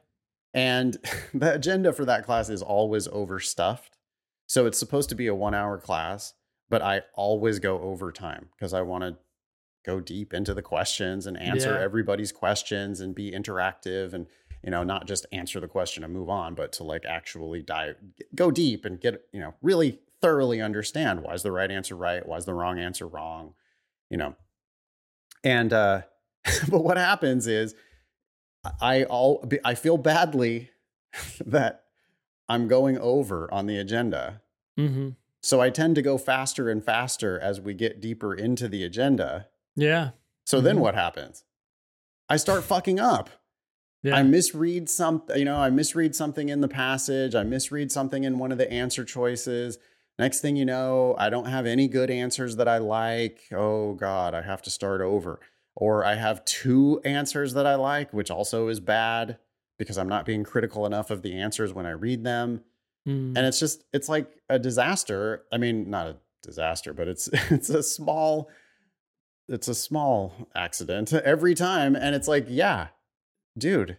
[0.53, 0.97] And
[1.33, 3.97] the agenda for that class is always overstuffed.
[4.47, 6.33] So it's supposed to be a one hour class,
[6.69, 9.17] but I always go overtime because I want to
[9.85, 11.83] go deep into the questions and answer Yeah.
[11.83, 14.27] everybody's questions and be interactive and,
[14.63, 17.95] you know, not just answer the question and move on, but to like actually dive,
[18.33, 22.25] go deep and get, you know, really thoroughly understand why is the right answer right?
[22.27, 23.53] Why is the wrong answer wrong?
[24.09, 24.35] You know,
[25.43, 26.01] and, uh,
[26.69, 27.75] but what happens is
[28.81, 30.71] I all I feel badly
[31.45, 31.83] that
[32.49, 34.41] I'm going over on the agenda.
[34.77, 35.09] hmm
[35.41, 39.47] So I tend to go faster and faster as we get deeper into the agenda.
[39.75, 40.11] Yeah.
[40.45, 40.81] So then Mhm.
[40.81, 41.43] what happens?
[42.29, 43.29] I start fucking up.
[44.03, 44.15] Yeah.
[44.17, 47.33] I misread something, you know, I misread something in the passage.
[47.33, 49.79] I misread something in one of the answer choices.
[50.19, 53.41] Next thing you know, I don't have any good answers that I like.
[53.51, 55.39] Oh God, I have to start over.
[55.75, 59.37] Or I have two answers that I like, which also is bad
[59.77, 62.63] because I'm not being critical enough of the answers when I read them.
[63.07, 63.35] Mm.
[63.35, 65.43] And it's just, it's like a disaster.
[65.51, 68.49] I mean, not a disaster, but it's it's a small,
[69.47, 71.95] it's a small accident every time.
[71.95, 72.87] And it's like, yeah,
[73.57, 73.97] dude,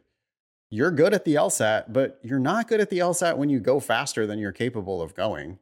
[0.71, 3.81] you're good at the LSAT, but you're not good at the LSAT when you go
[3.81, 5.59] faster than you're capable of going.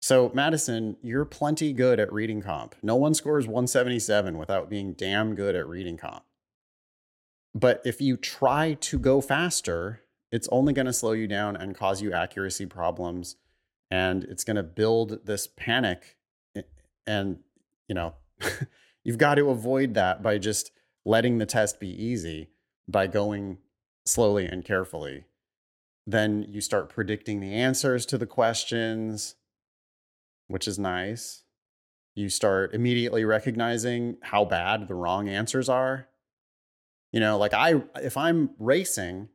[0.00, 2.74] So, Madison, you're plenty good at reading comp.
[2.82, 6.22] No one scores 177 without being damn good at reading comp.
[7.54, 11.74] But if you try to go faster, it's only going to slow you down and
[11.74, 13.36] cause you accuracy problems.
[13.90, 16.16] And it's going to build this panic.
[17.06, 17.38] And,
[17.88, 18.14] you know,
[19.04, 20.70] you've got to avoid that by just
[21.04, 22.50] letting the test be easy
[22.88, 23.58] by going
[24.04, 25.24] slowly and carefully.
[26.06, 29.34] Then you start predicting the answers to the questions,
[30.46, 31.42] which is nice.
[32.14, 36.08] You start immediately recognizing how bad the wrong answers are.
[37.12, 39.28] You know, like I, if I'm racing,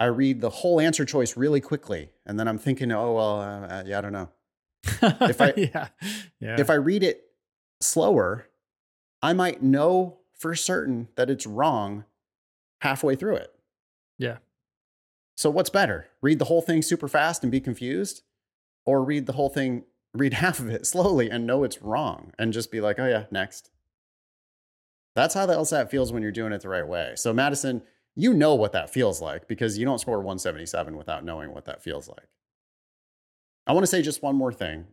[0.00, 2.10] I read the whole answer choice really quickly.
[2.26, 4.28] And then I'm thinking, oh, well, uh, uh, yeah, I don't know.
[5.02, 5.88] if I- yeah.
[6.40, 6.60] Yeah.
[6.60, 7.22] If I read it
[7.84, 8.48] slower,
[9.22, 12.04] I might know for certain that it's wrong
[12.80, 13.54] halfway through it.
[14.18, 14.38] Yeah.
[15.36, 16.08] So what's better?
[16.20, 18.22] Read the whole thing super fast and be confused
[18.84, 22.52] or read the whole thing, read half of it slowly and know it's wrong and
[22.52, 23.70] just be like, "Oh yeah, next."
[25.14, 27.12] That's how the LSAT feels when you're doing it the right way.
[27.14, 27.82] So Madison,
[28.16, 31.82] you know what that feels like because you don't score 177 without knowing what that
[31.82, 32.28] feels like.
[33.66, 34.86] I want to say just one more thing.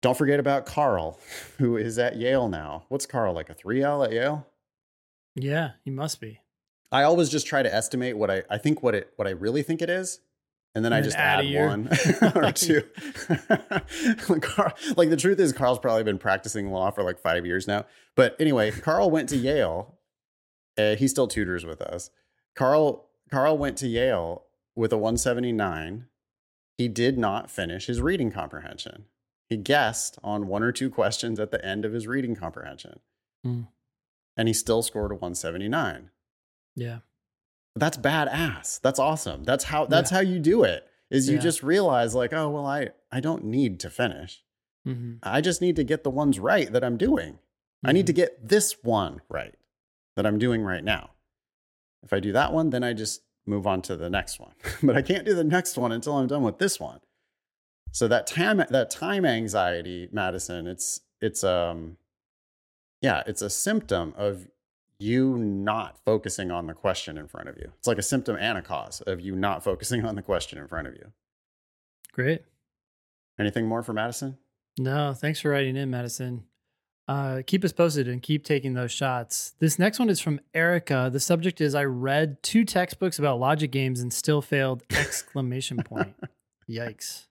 [0.00, 1.18] Don't forget about Carl,
[1.58, 2.84] who is at Yale now.
[2.88, 4.46] What's Carl like a 3L at Yale?
[5.34, 5.72] yeah.
[5.84, 6.40] He must be.
[6.90, 9.62] I always just try to estimate what I, I think what it what I really
[9.62, 10.20] think it is,
[10.74, 11.88] and then I And just add add, one
[12.34, 12.82] or two.
[14.28, 17.66] like, Carl, like the truth is, Carl's probably been practicing law for like five years
[17.68, 17.84] now.
[18.14, 19.98] But anyway, Carl went to Yale.
[20.78, 22.10] Uh, he still tutors with us.
[22.54, 26.06] Carl Carl went to Yale with a 179.
[26.78, 29.04] He did not finish his reading comprehension.
[29.48, 33.00] He guessed on one or two questions at the end of his reading comprehension,
[33.42, 33.62] Hmm.
[34.36, 36.10] and he still scored a 179
[36.76, 36.98] Yeah.
[37.74, 38.80] that's badass.
[38.80, 39.44] That's awesome.
[39.44, 41.40] That's how that's how you do it is you Yeah.
[41.42, 44.42] just realize like oh well i i don't need to finish.
[44.84, 47.38] Hmm i just need to get the ones right that i'm doing.
[47.84, 49.54] I need to get this one right
[50.16, 51.10] that i'm doing right now.
[52.02, 54.52] If i do that one then i just move on to the next one.
[54.82, 57.00] But i can't do the next one until i'm done with this one
[57.92, 61.96] so that time that time anxiety madison it's it's um
[63.00, 64.48] yeah it's a symptom of
[65.00, 68.58] you not focusing on the question in front of you it's like a symptom and
[68.58, 71.12] a cause of you not focusing on the question in front of you
[72.12, 72.42] Great.
[73.38, 74.36] anything more for madison
[74.78, 76.44] No, thanks for writing in, Madison.
[77.08, 79.54] Uh, keep us posted and keep taking those shots.
[79.58, 81.08] This next one is from Erica.
[81.12, 84.84] The subject is I read two textbooks about logic games and still failed!
[84.90, 86.14] Exclamation point.
[86.70, 87.26] Yikes.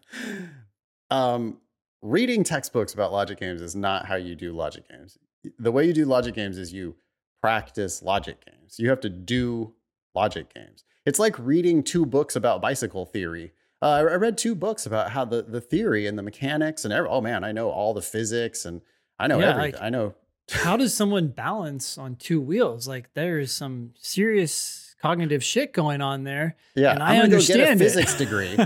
[1.10, 1.58] um,
[2.02, 5.18] reading textbooks about logic games is not how you do logic games.
[5.58, 6.96] The way you do logic games is you
[7.40, 8.78] practice logic games.
[8.78, 9.74] You have to do
[10.14, 10.84] logic games.
[11.04, 13.52] It's like reading two books about bicycle theory.
[13.80, 17.08] Uh, I read two books about how the, the theory and the mechanics and every,
[17.08, 18.80] oh man, I know all the physics and
[19.18, 19.72] I know Yeah, everything.
[19.74, 20.14] like- I know
[20.52, 22.86] how does someone balance on two wheels?
[22.86, 26.56] Like there's some serious cognitive shit going on there.
[26.74, 27.84] Yeah, and I'm I gonna go get a understand it.
[27.84, 28.56] physics degree.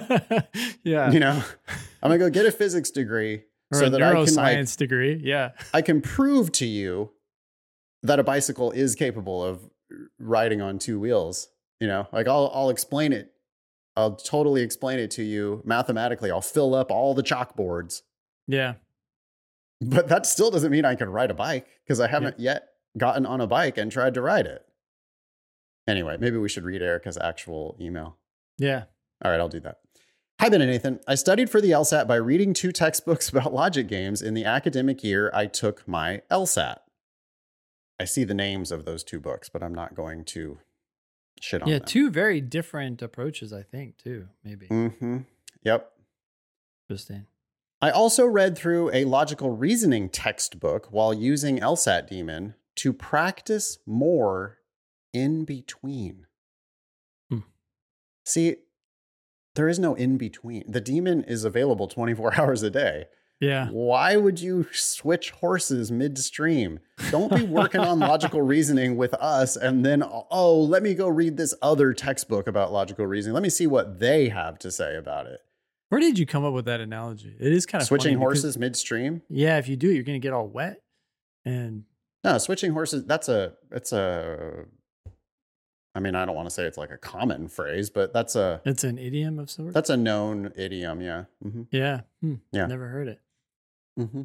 [0.85, 1.11] yeah.
[1.11, 1.43] You know,
[2.03, 5.21] I'm gonna go get a physics degree or so a that I can like degree.
[5.23, 5.51] Yeah.
[5.75, 7.11] I can prove to you
[8.03, 9.69] that a bicycle is capable of
[10.19, 11.49] riding on two wheels.
[11.81, 13.33] You know, like I'll I'll explain it.
[13.97, 16.31] I'll totally explain it to you mathematically.
[16.31, 18.03] I'll fill up all the chalkboards,
[18.47, 18.75] Yeah.
[19.81, 23.27] but that still doesn't mean I can ride a bike because I haven't yet gotten
[23.27, 24.65] on a bike and tried to ride it.
[25.91, 28.17] Anyway, maybe we should read Erica's actual email.
[28.59, 28.85] Yeah.
[29.25, 29.79] All right, I'll do that.
[30.39, 31.01] Hi, Ben and Nathan.
[31.09, 35.03] I studied for the LSAT by reading two textbooks about logic games in the academic
[35.03, 36.77] year I took my LSAT.
[37.99, 40.59] I see the names of those two books, but I'm not going to
[41.41, 41.81] shit on them.
[41.81, 41.85] Yeah.
[41.85, 44.29] Two very different approaches, I think, too.
[44.45, 44.69] Maybe.
[44.69, 45.19] Mm-hmm.
[45.65, 45.91] Yep.
[46.89, 47.27] Interesting.
[47.83, 54.60] I also read through a logical reasoning textbook while using LSAT Demon to practice more
[55.13, 56.27] in between.
[57.31, 57.39] Hmm.
[58.25, 58.57] See,
[59.55, 60.65] there is no in between.
[60.71, 63.07] The Demon is available 24 hours a day.
[63.41, 63.69] Yeah.
[63.71, 66.79] Why would you switch horses midstream?
[67.11, 71.39] Don't be working on logical reasoning with us and then, oh, let me go read
[71.39, 73.33] this other textbook about logical reasoning.
[73.33, 75.41] Let me see what they have to say about it.
[75.89, 77.35] Where did you come up with that analogy?
[77.41, 79.23] It is kind of Switching funny because- horses midstream?
[79.31, 79.57] Yeah.
[79.57, 80.83] If you do, it, you're going to get all wet.
[81.47, 81.85] And
[82.23, 84.67] No, switching horses, that's a, it's a,
[85.95, 88.61] I mean, I don't want to say it's like a common phrase, but that's a,
[88.65, 89.75] it's an idiom of sorts.
[89.75, 91.01] that's a known idiom.
[91.01, 91.25] Yeah.
[91.43, 92.03] hmm yeah.
[92.21, 92.35] Hmm.
[92.53, 92.67] Yeah.
[92.67, 93.21] Never heard it.
[93.97, 94.23] hmm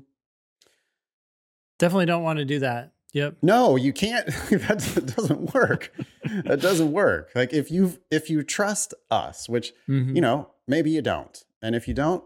[1.78, 2.94] Definitely don't want to do that.
[3.14, 3.38] Yep.
[3.42, 4.26] No, you can't.
[4.50, 5.92] that doesn't work.
[6.46, 7.32] that doesn't work.
[7.36, 10.16] Like if you if you trust us, which Mhm.
[10.16, 12.24] you know maybe you don't, and if you don't,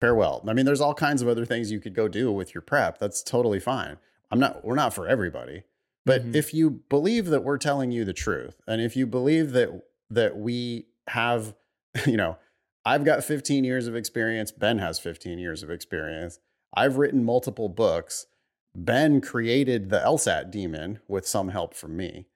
[0.00, 0.44] farewell.
[0.48, 2.98] I mean, there's all kinds of other things you could go do with your prep.
[2.98, 3.98] That's totally fine.
[4.30, 4.64] I'm not.
[4.64, 5.64] We're not for everybody,
[6.06, 6.34] but Mhm.
[6.34, 10.36] if you believe that we're telling you the truth, and if you believe that that
[10.38, 11.54] we have,
[12.06, 12.38] you know,
[12.84, 14.52] I've got 15 years of experience.
[14.52, 16.38] Ben has 15 years of experience.
[16.74, 18.26] I've written multiple books.
[18.74, 22.26] Ben created the LSAT demon with some help from me.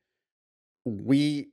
[0.84, 1.52] We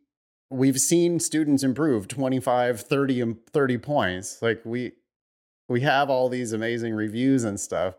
[0.50, 4.42] we've seen students improve 25, 30 and 30 points.
[4.42, 4.94] Like we
[5.70, 7.96] we have all these amazing reviews and stuff.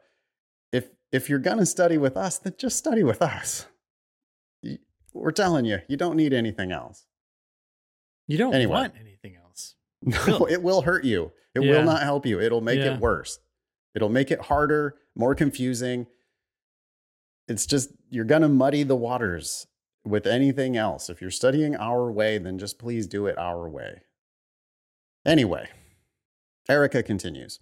[0.72, 3.66] If if you're going to study with us, then just study with us.
[5.12, 7.06] We're telling you, you don't need anything else.
[8.26, 8.72] You don't Anyway.
[8.72, 9.74] want anything else.
[10.02, 10.52] No, Really?
[10.52, 11.32] it will hurt you.
[11.54, 11.72] It Yeah.
[11.78, 12.40] will not help you.
[12.40, 12.94] It'll make Yeah.
[12.94, 13.40] it worse.
[13.94, 16.06] It'll make it harder, more confusing.
[17.48, 19.66] It's just, you're going to muddy the waters
[20.04, 21.08] with anything else.
[21.10, 24.02] If you're studying our way, then just please do it our way.
[25.26, 25.68] Anyway,
[26.68, 27.58] Erica continues.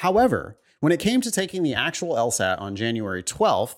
[0.00, 3.76] However, when it came to taking the actual LSAT on January 12th,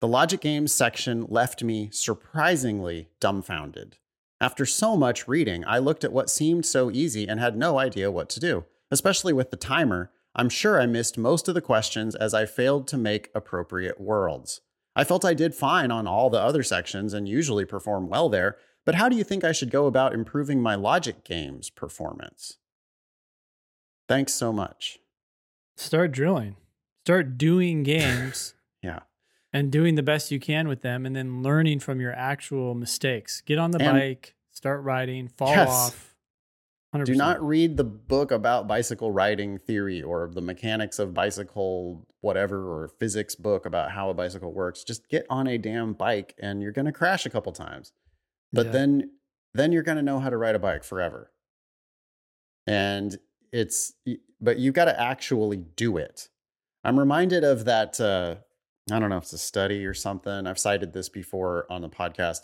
[0.00, 3.96] the logic games section left me surprisingly dumbfounded.
[4.40, 8.10] After so much reading, I looked at what seemed so easy and had no idea
[8.10, 8.64] what to do.
[8.90, 12.86] Especially with the timer, I'm sure I missed most of the questions as I failed
[12.88, 14.60] to make appropriate worlds.
[14.94, 18.56] I felt I did fine on all the other sections and usually perform well there,
[18.84, 22.58] but how do you think I should go about improving my logic games performance?
[24.08, 24.98] Thanks so much.
[25.76, 26.56] Start drilling.
[27.04, 28.52] Start doing games.
[29.56, 33.40] and doing the best you can with them and then learning from your actual mistakes.
[33.40, 35.68] Get on the And- bike, start riding, fall Yes.
[35.68, 36.14] off.
[36.92, 37.06] 100%.
[37.14, 42.70] Do not read the book about bicycle riding theory or the mechanics of bicycle whatever
[42.72, 44.82] or physics book about how a bicycle works.
[44.82, 47.92] Just get on a damn bike and you're going to crash a couple times.
[48.52, 48.72] But Yeah.
[48.72, 49.10] then
[49.54, 51.32] then you're going to know how to ride a bike forever.
[52.66, 53.16] And
[53.52, 53.92] it's
[54.40, 56.28] but you've got to actually do it.
[56.84, 58.36] I'm reminded of that uh
[58.90, 60.46] I don't know if it's a study or something.
[60.46, 62.42] I've cited this before on the podcast.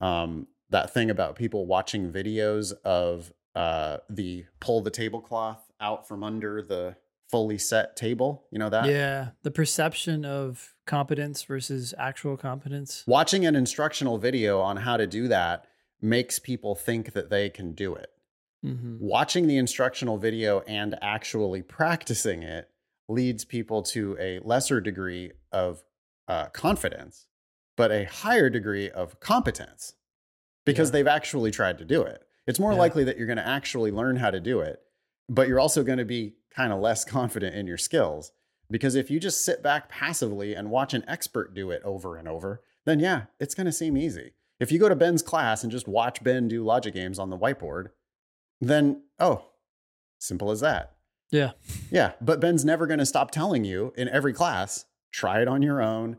[0.00, 6.22] Um, that thing about people watching videos of uh, the pull the tablecloth out from
[6.22, 6.96] under the
[7.30, 8.44] fully set table.
[8.50, 8.86] You know that?
[8.86, 9.30] Yeah.
[9.42, 13.04] The perception of competence versus actual competence.
[13.06, 15.66] Watching an instructional video on how to do that
[16.02, 18.10] makes people think that they can do it.
[18.62, 22.68] hmm Watching the instructional video and actually practicing it
[23.10, 25.82] leads people to a lesser degree of
[26.28, 27.26] uh, confidence,
[27.76, 29.94] but a higher degree of competence
[30.64, 30.92] because Yeah.
[30.92, 32.22] they've actually tried to do it.
[32.46, 32.78] It's more Yeah.
[32.78, 34.80] likely that you're going to actually learn how to do it,
[35.28, 38.32] but you're also going to be kind of less confident in your skills.
[38.70, 42.28] Because if you just sit back passively and watch an expert do it over and
[42.28, 44.32] over, then yeah, it's going to seem easy.
[44.60, 47.38] If you go to Ben's class and just watch Ben do logic games on the
[47.38, 47.88] whiteboard,
[48.60, 49.46] then oh,
[50.20, 50.94] simple as that.
[51.30, 51.52] Yeah.
[51.90, 55.62] Yeah, but Ben's never going to stop telling you in every class try it on
[55.62, 56.16] your own,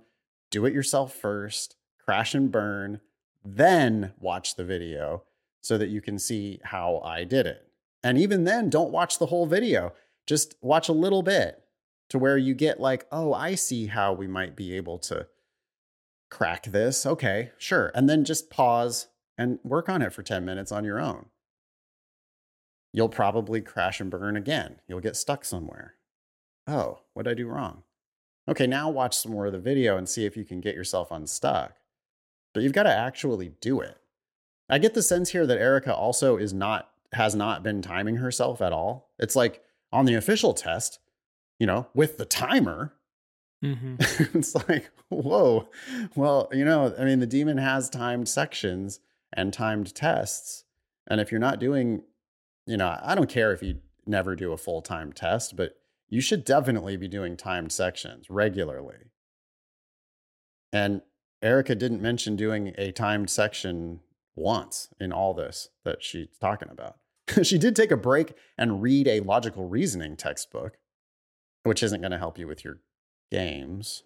[0.49, 2.99] do it yourself first, crash and burn,
[3.43, 5.23] then watch the video
[5.61, 7.67] so that you can see how I did it.
[8.03, 9.93] And even then, don't watch the whole video.
[10.25, 11.63] Just watch a little bit
[12.09, 15.27] to where you get like, oh, I see how we might be able to
[16.29, 17.05] crack this.
[17.05, 17.91] Okay, sure.
[17.93, 19.07] And then just pause
[19.37, 21.27] and work on it for 10 minutes on your own.
[22.93, 24.77] You'll probably crash and burn again.
[24.87, 25.95] You'll get stuck somewhere.
[26.67, 27.83] Oh, what did I do wrong?
[28.47, 31.11] Okay, now watch some more of the video and see if you can get yourself
[31.11, 31.75] unstuck.
[32.53, 33.97] But you've got to actually do it.
[34.69, 38.61] I get the sense here that Erica also is not has not been timing herself
[38.61, 39.09] at all.
[39.19, 39.61] It's like
[39.91, 40.99] on the official test,
[41.59, 42.93] you know, with the timer,
[43.63, 43.95] Mm-hmm.
[44.37, 45.69] it's like, whoa.
[46.15, 48.99] Well, you know, I mean, the demon has timed sections
[49.31, 50.63] and timed tests.
[51.07, 52.03] And if you're not doing,
[52.65, 55.75] you know, I don't care if you never do a full time test, but
[56.09, 59.11] you should definitely be doing timed sections regularly.
[60.73, 61.01] And
[61.41, 64.01] Erica didn't mention doing a timed section
[64.35, 66.97] once in all this that she's talking about.
[67.43, 70.77] she did take a break and read a logical reasoning textbook,
[71.63, 72.79] which isn't going to help you with your
[73.31, 74.03] games.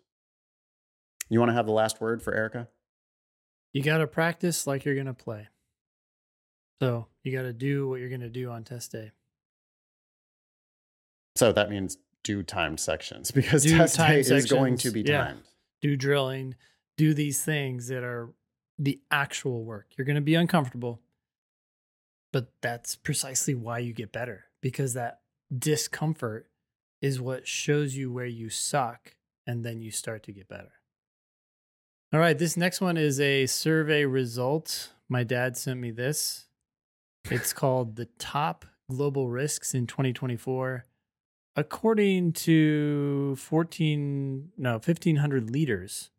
[1.29, 2.67] You want to have the last word for Erica?
[3.73, 5.49] You got to practice like you're going to play.
[6.81, 9.11] So you got to do what you're going to do on test day.
[11.35, 14.45] So that means do timed sections because do test day sections.
[14.45, 15.43] is going to be timed.
[15.81, 16.55] Do drilling,
[16.97, 18.33] do these things that are
[18.77, 19.87] the actual work.
[19.97, 21.01] You're going to be uncomfortable,
[22.33, 25.21] but that's precisely why you get better because that
[25.57, 26.47] discomfort
[27.01, 29.15] is what shows you where you suck
[29.45, 30.71] and then you start to get better.
[32.13, 34.91] All right, this next one is a survey result.
[35.07, 36.45] My dad sent me this.
[37.31, 40.85] It's called The Top Global Risks in 2024.
[41.55, 46.11] According to 14, no, 1,500 leaders.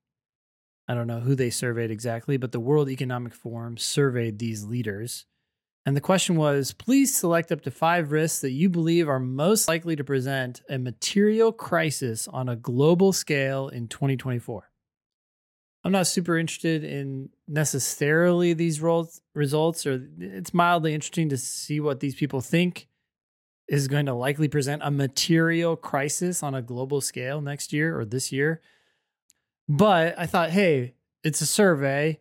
[0.89, 5.27] I don't know who they surveyed exactly, but the World Economic Forum surveyed these leaders.
[5.85, 9.69] And the question was please select up to five risks that you believe are most
[9.69, 14.69] likely to present a material crisis on a global scale in 2024.
[15.87, 18.81] I'm not super interested in necessarily these
[19.35, 22.89] results, or it's mildly interesting to see what these people think
[23.69, 28.05] is going to likely present a material crisis on a global scale next year or
[28.05, 28.61] this year.
[29.69, 32.19] But I thought, hey, it's a survey.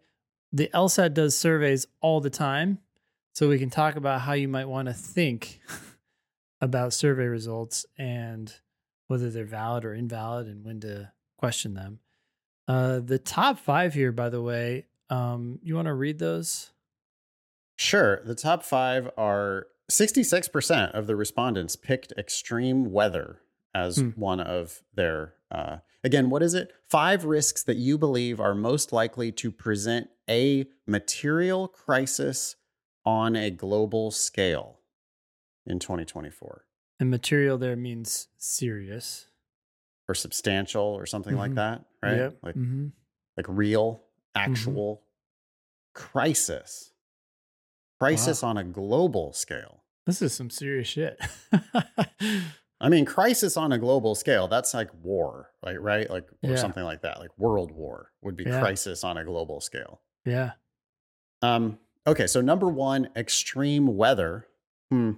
[0.53, 2.77] The LSAT does surveys all the time
[3.33, 5.59] so we can talk about how you might want to think
[6.61, 8.53] about survey results and
[9.07, 11.97] whether they're valid or invalid and when to question them.
[12.67, 16.71] Uh, the top five here, by the way, um, you want to read those?
[17.75, 18.21] Sure.
[18.25, 23.41] The top five are 66% of the respondents picked extreme weather
[23.73, 24.09] as hmm.
[24.09, 25.33] one of their.
[25.51, 26.71] Uh, again, what is it?
[26.89, 32.55] Five risks that you believe are most likely to present a material crisis
[33.05, 34.79] on a global scale
[35.67, 36.65] in 2024.
[36.99, 39.27] And material there means serious
[40.07, 41.39] or substantial or something mm-hmm.
[41.39, 42.17] like that, right?
[42.17, 42.37] Yep.
[42.43, 42.87] Like mm-hmm.
[43.37, 44.03] like real,
[44.35, 44.51] mm-hmm.
[44.51, 46.03] actual mm-hmm.
[46.03, 46.91] crisis.
[47.99, 48.49] Crisis wow.
[48.49, 49.83] on a global scale.
[50.05, 51.19] This is some serious shit.
[52.81, 56.09] I mean, crisis on a global scale, that's like war, like right?
[56.09, 56.55] Like or yeah.
[56.57, 57.19] something like that.
[57.19, 58.59] Like world war would be yeah.
[58.59, 60.01] crisis on a global scale.
[60.25, 60.51] Yeah.
[61.41, 64.47] Um Okay, so number one, extreme weather.
[64.91, 65.13] Hmm.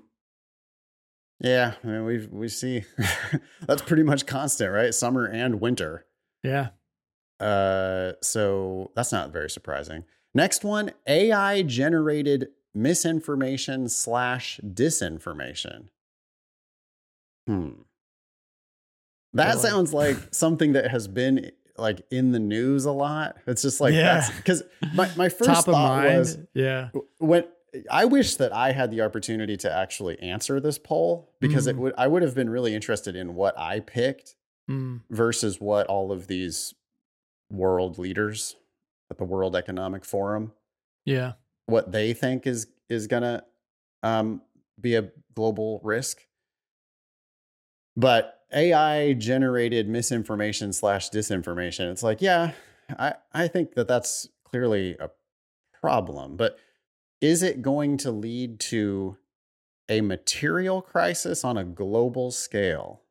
[1.39, 2.83] Yeah, I mean, we we see
[3.67, 4.93] that's pretty much constant, right?
[4.93, 6.05] Summer and winter.
[6.43, 6.69] Yeah.
[7.39, 10.05] Uh, so that's not very surprising.
[10.33, 15.89] Next one, AI generated misinformation slash disinformation.
[17.47, 17.69] Hmm.
[19.33, 23.37] That sounds like something that has been like in the news a lot.
[23.45, 24.13] It's just like yeah.
[24.19, 24.63] that's because
[24.93, 27.45] my, my first Top thought was yeah when
[27.91, 31.71] I wish that I had the opportunity to actually answer this poll because mm.
[31.71, 34.35] it would I would have been really interested in what I picked
[34.69, 35.01] mm.
[35.09, 36.73] versus what all of these
[37.49, 38.55] world leaders
[39.11, 40.53] at the World Economic Forum
[41.05, 41.33] yeah
[41.65, 43.43] what they think is is gonna
[44.03, 44.41] um,
[44.79, 46.25] be a global risk.
[47.95, 51.91] But AI generated misinformation slash disinformation.
[51.91, 52.51] It's like, yeah,
[52.97, 55.09] I, I think that that's clearly a
[55.81, 56.57] problem, but
[57.21, 59.17] is it going to lead to
[59.89, 63.01] a material crisis on a global scale?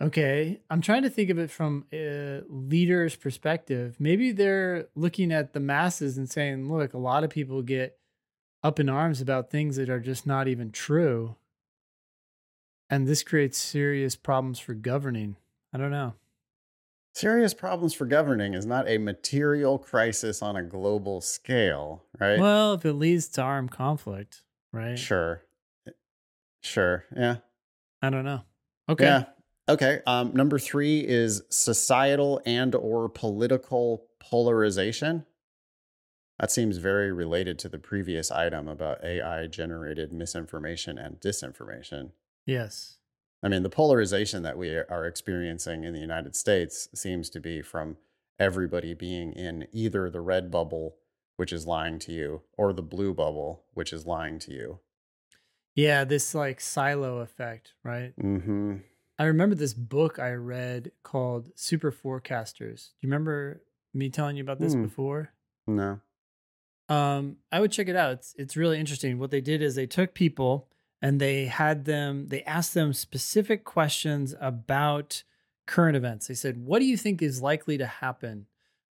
[0.00, 3.96] Okay, I'm trying to think of it from a leader's perspective.
[3.98, 7.98] Maybe they're looking at the masses and saying, look, a lot of people get
[8.62, 11.36] up in arms about things that are just not even true.
[12.90, 15.36] And this creates serious problems for governing.
[15.72, 16.14] I don't know.
[17.16, 22.38] Serious problems for governing is not a material crisis on a global scale, right?
[22.38, 24.98] Well, if it leads to armed conflict, right?
[24.98, 25.40] Sure.
[26.62, 27.06] Sure.
[27.16, 27.36] Yeah.
[28.02, 28.42] I don't know.
[28.90, 29.04] Okay.
[29.04, 29.24] Yeah.
[29.66, 30.00] Okay.
[30.06, 35.24] Um, number three is societal and or political polarization.
[36.38, 42.10] That seems very related to the previous item about AI generated misinformation and disinformation.
[42.44, 42.98] Yes.
[43.46, 47.62] I mean, the polarization that we are experiencing in the United States seems to be
[47.62, 47.96] from
[48.40, 50.96] everybody being in either the red bubble,
[51.36, 54.80] which is lying to you, or the blue bubble, which is lying to you.
[55.76, 58.14] Yeah, this like silo effect, right?
[58.20, 58.78] Mm-hmm.
[59.16, 62.88] I remember this book I read called Super Forecasters.
[62.88, 63.62] Do you remember
[63.94, 64.82] me telling you about this Hmm.
[64.82, 65.30] before?
[65.68, 66.00] No.
[66.88, 68.10] Um, I would check it out.
[68.14, 69.20] It's it's really interesting.
[69.20, 70.66] What they did is they took people
[71.02, 75.22] and they had them they asked them specific questions about
[75.66, 76.26] current events.
[76.28, 78.46] They said, "What do you think is likely to happen?"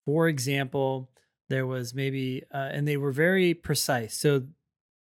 [0.05, 1.09] For example,
[1.49, 4.15] there was maybe uh, and they were very precise.
[4.15, 4.47] So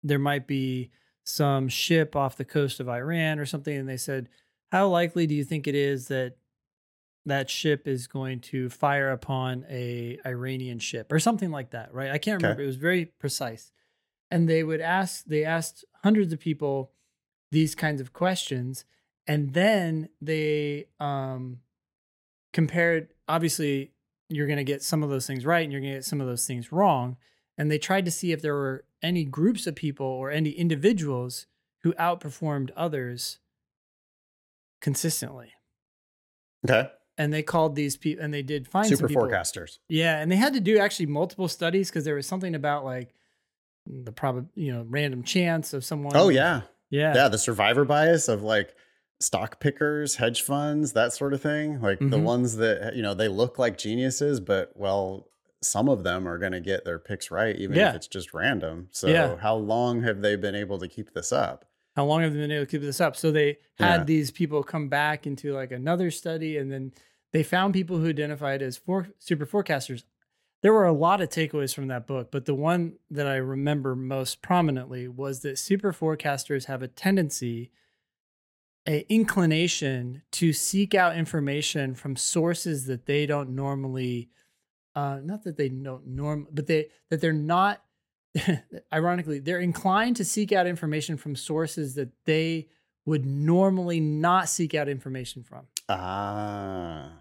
[0.02, 0.90] there might be
[1.24, 4.28] some ship off the coast of Iran or something and they said,
[4.72, 6.36] "How likely do you think it is that
[7.26, 12.10] that ship is going to fire upon a Iranian ship or something like that, right?
[12.10, 12.42] I can't Okay.
[12.42, 12.62] remember.
[12.62, 13.70] It was very precise.
[14.30, 16.92] And they would ask they asked hundreds of people
[17.50, 18.84] these kinds of questions
[19.26, 21.60] and then they um
[22.52, 23.92] compared obviously
[24.28, 26.20] you're going to get some of those things right and you're going to get some
[26.20, 27.16] of those things wrong
[27.56, 31.46] and they tried to see if there were any groups of people or any individuals
[31.82, 33.38] who outperformed others
[34.80, 35.52] consistently
[36.68, 36.90] Okay.
[37.16, 39.78] and they called these people and they did find Super forecasters.
[39.88, 43.14] Yeah, and they had to do actually multiple studies because there was something about like
[44.04, 46.12] the probably you know random chance of someone.
[46.14, 46.62] Oh yeah.
[46.90, 47.28] yeah, Yeah.
[47.28, 48.74] The survivor bias of like
[49.20, 51.80] stock pickers, hedge funds, that sort of thing.
[51.80, 52.22] Like the Mhm.
[52.22, 55.28] ones that, you know, they look like geniuses, but well,
[55.60, 57.90] some of them are going to get their picks right, even Yeah.
[57.90, 58.88] if it's just random.
[58.92, 59.36] So Yeah.
[59.38, 61.64] how long have they been able to keep this up?
[61.96, 63.16] How long have they been able to keep this up?
[63.16, 64.04] So they had Yeah.
[64.04, 66.92] these people come back into like another study, and then
[67.32, 70.04] they found people who identified as for, super forecasters.
[70.60, 73.94] There were a lot of takeaways from that book, but the one that I remember
[73.94, 77.70] most prominently was that super forecasters have a tendency,
[78.86, 84.30] a inclination to seek out information from sources that they don't normally,
[84.96, 87.84] uh, not that they don't norm, but they that they're not
[88.92, 92.68] ironically, they're inclined to seek out information from sources that they
[93.04, 95.66] would normally not seek out information from.
[95.88, 97.17] Ah.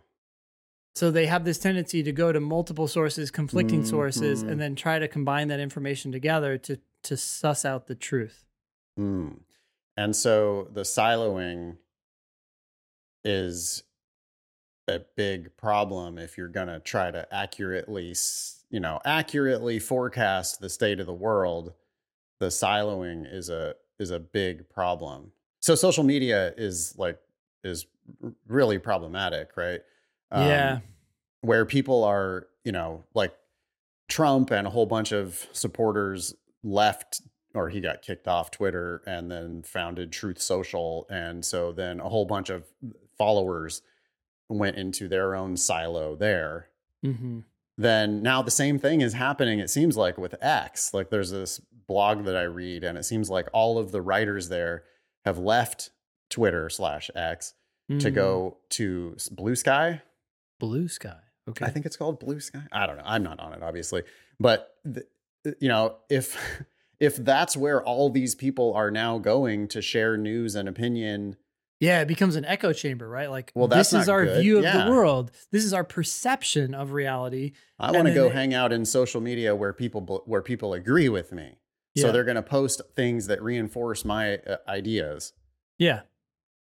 [0.98, 4.50] So they have this tendency to go to multiple sources, conflicting sources, Mhm.
[4.52, 8.48] and then try to combine that information together to to suss out the truth.
[9.00, 9.42] Mm.
[9.96, 11.78] And so the siloing
[13.24, 13.84] is
[14.88, 18.16] a big problem if you're going to try to accurately,
[18.72, 21.76] you know, accurately forecast the state of the world.
[22.40, 25.32] The siloing is a is a big problem.
[25.60, 27.22] So social media is like
[27.64, 27.86] is
[28.48, 29.84] really problematic, right?
[30.32, 30.80] Um, Yeah.
[31.42, 33.34] Where people are, you know, like
[34.10, 37.22] Trump and a whole bunch of supporters left
[37.54, 41.08] or he got kicked off Twitter and then founded Truth Social.
[41.10, 42.66] And so then a whole bunch of
[43.18, 43.82] followers
[44.50, 46.70] went into their own silo there.
[47.04, 47.40] hmm
[47.78, 50.94] Then now the same thing is happening, it seems like, with X.
[50.94, 54.50] Like there's this blog that I read, and it seems like all of the writers
[54.50, 54.84] there
[55.26, 55.92] have left
[56.30, 57.54] Twitter slash X
[58.00, 60.02] to go to Bluesky.
[60.60, 61.20] Blue sky.
[61.50, 61.66] Okay.
[61.66, 62.66] I think it's called Bluesky.
[62.72, 63.04] I don't know.
[63.06, 64.04] I'm not on it, obviously.
[64.40, 65.06] But th-
[65.60, 66.38] you know, if
[67.00, 71.38] if that's where all these people are now going to share news and opinion,
[71.80, 73.30] yeah, it becomes an echo chamber, right?
[73.30, 74.42] Like Well, that's this is our good.
[74.42, 74.86] view of Yeah.
[74.86, 75.32] the world.
[75.52, 77.54] This is our perception of reality.
[77.80, 81.08] I want to go they- hang out in social media where people where people agree
[81.10, 81.60] with me.
[81.96, 85.34] So they're going to post things that reinforce my uh, ideas.
[85.80, 86.02] Yeah.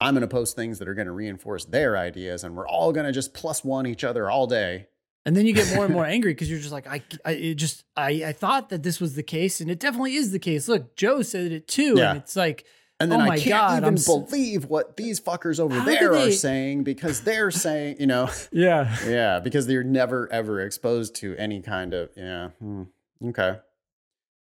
[0.02, 2.92] I'm going to post things that are going to reinforce their ideas, and we're all
[2.92, 4.88] going to just plus one each other all day.
[5.26, 7.56] And then you get more and more angry because you're just like, I, I it
[7.56, 10.68] just, I, I thought that this was the case, and it definitely is the case.
[10.68, 12.12] Look, Joe said it too, Yeah.
[12.12, 12.66] and it's like,
[13.00, 15.86] And then Oh I can't God, even I'm so- believe what these fuckers over How
[15.86, 21.16] there are saying because they're saying, you know, yeah, yeah, because they're never ever exposed
[21.16, 22.50] to any kind of yeah.
[22.60, 22.84] hmm,
[23.26, 23.58] Okay.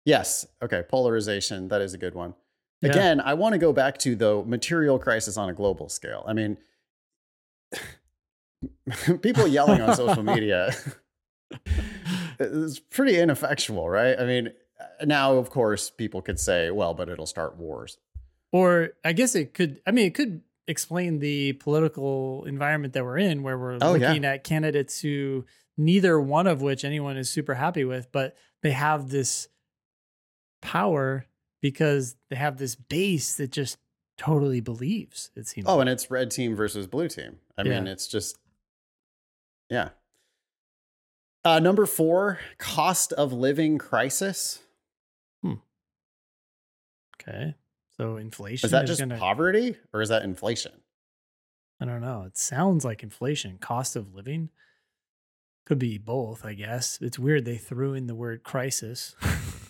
[0.05, 0.45] Yes.
[0.61, 0.83] Okay.
[0.87, 1.67] Polarization.
[1.69, 2.33] That is a good one.
[2.81, 2.91] Yeah.
[2.91, 6.23] Again, I want to go back to the material crisis on a global scale.
[6.27, 6.57] I mean,
[9.21, 10.73] people yelling on social media
[12.39, 14.19] is pretty ineffectual, right?
[14.19, 14.49] I mean,
[14.79, 17.97] uh, now of course people could say, well, but it'll start wars.
[18.51, 19.81] or I guess it could.
[19.85, 24.07] I mean, it could explain the political environment that we're in, where we're Oh, yeah.
[24.09, 25.45] looking at candidates who
[25.77, 29.47] neither one of which anyone is super happy with, but they have this
[30.61, 31.25] power
[31.61, 33.77] because they have this base that just
[34.17, 35.31] totally believes.
[35.35, 35.67] It seems.
[35.67, 35.81] Oh, like.
[35.81, 37.37] and it's red team versus blue team.
[37.57, 38.37] I mean, it's just,
[39.69, 39.89] yeah.
[41.43, 44.59] Uh, number four, cost of living crisis.
[45.41, 45.53] Hmm.
[47.15, 47.55] okay.
[47.97, 50.71] So inflation Is that just gonna, poverty or is that inflation?
[51.79, 52.23] I don't know.
[52.23, 54.49] It sounds like inflation, cost of living.
[55.65, 56.99] Could be both, I guess.
[57.01, 59.15] It's weird they threw in the word crisis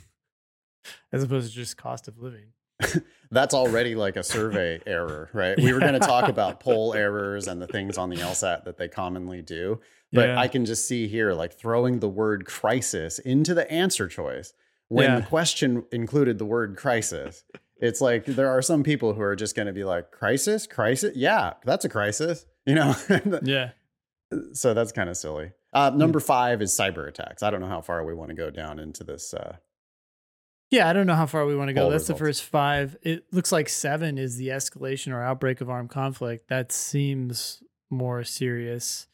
[1.12, 2.48] as opposed to just cost of living.
[3.32, 5.58] That's already like a survey error, right?
[5.58, 8.78] We were going to talk about poll errors and the things on the LSAT that
[8.78, 9.80] they commonly do.
[10.14, 10.40] But Yeah.
[10.40, 14.54] I can just see here, like throwing the word crisis into the answer choice
[14.90, 15.20] when Yeah.
[15.20, 17.44] the question included the word crisis.
[17.80, 21.16] It's like there are some people who are just going to be like, crisis, crisis.
[21.16, 22.96] Yeah, that's a crisis, you know?
[23.44, 23.72] Yeah.
[24.54, 25.52] so that's kind of silly.
[25.74, 27.44] Uh, number five is cyber attacks.
[27.44, 29.34] I don't know how far we want to go down into this.
[29.34, 29.58] Uh,
[30.70, 31.90] Yeah, I don't know how far we want to go.
[31.90, 32.98] That's the first five.
[33.02, 36.50] It looks like seven is the escalation or outbreak of armed conflict.
[36.50, 39.08] That seems more serious.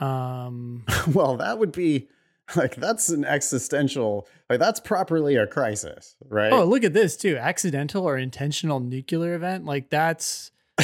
[0.00, 2.08] Um, well, that would be
[2.54, 6.52] like, that's an existential, like, that's properly a crisis, right?
[6.52, 7.38] oh, look at this too.
[7.38, 9.64] Accidental or intentional nuclear event.
[9.64, 10.50] Like that's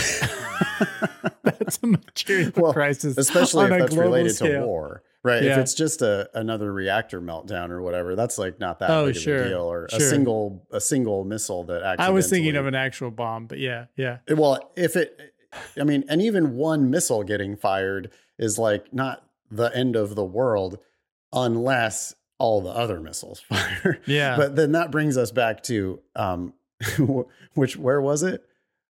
[1.43, 3.19] that's a material Well, crisis.
[3.19, 4.67] Especially on if a that's global related to scale.
[4.67, 5.43] war, right?
[5.43, 9.17] If it's just a another reactor meltdown or whatever, that's like not that Oh, big
[9.17, 12.07] of a deal, or a single a single missile that accidentally.
[12.07, 14.19] I was thinking of an actual bomb, but yeah, yeah.
[14.29, 15.35] Well, if it,
[15.79, 20.25] I mean, and even one missile getting fired is like not the end of the
[20.25, 20.79] world
[21.33, 24.01] unless all the other missiles fire.
[24.07, 24.37] Yeah.
[24.37, 26.55] But then that brings us back to um,
[27.55, 28.43] which where was it?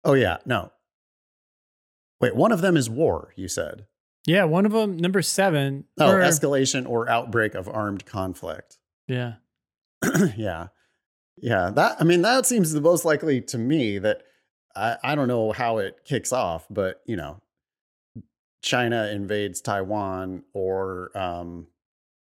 [0.04, 0.72] Oh yeah, no.
[2.22, 3.34] Wait, one of them is war.
[3.36, 3.86] You said.
[4.26, 5.86] Yeah, one of them, number seven.
[6.00, 8.78] Oh, or- escalation or outbreak of armed conflict.
[9.08, 9.36] yeah.
[10.36, 10.68] yeah.
[11.38, 11.70] Yeah.
[11.74, 14.24] That, I mean, that seems the most likely to me that
[14.76, 17.42] I, I don't know how it kicks off, but, you know,
[18.62, 21.68] China invades Taiwan or um,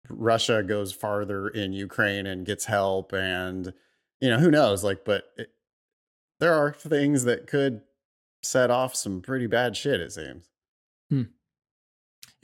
[0.08, 3.12] Russia goes farther in Ukraine and gets help.
[3.12, 3.72] And,
[4.20, 4.84] you know, who knows?
[4.84, 5.50] Like, but it,
[6.40, 7.80] there are things that could
[8.42, 10.48] set off some pretty bad shit, it seems.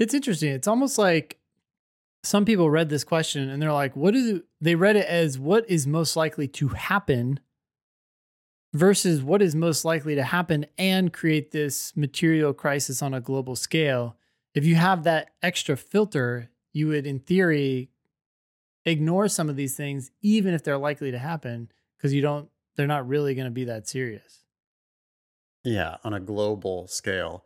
[0.03, 0.51] It's interesting.
[0.53, 1.39] It's almost like
[2.25, 5.69] some people read this question and they're like, what do they read it as what
[5.71, 7.41] is most likely to happen
[8.73, 13.55] versus what is most likely to happen and create this material crisis on a global
[13.55, 14.17] scale.
[14.55, 17.91] If you have that extra filter, you would, in theory,
[18.85, 22.87] ignore some of these things, even if they're likely to happen, because you don't, they're
[22.87, 24.41] not really going to be that serious.
[25.65, 27.45] Yeah, on a global scale.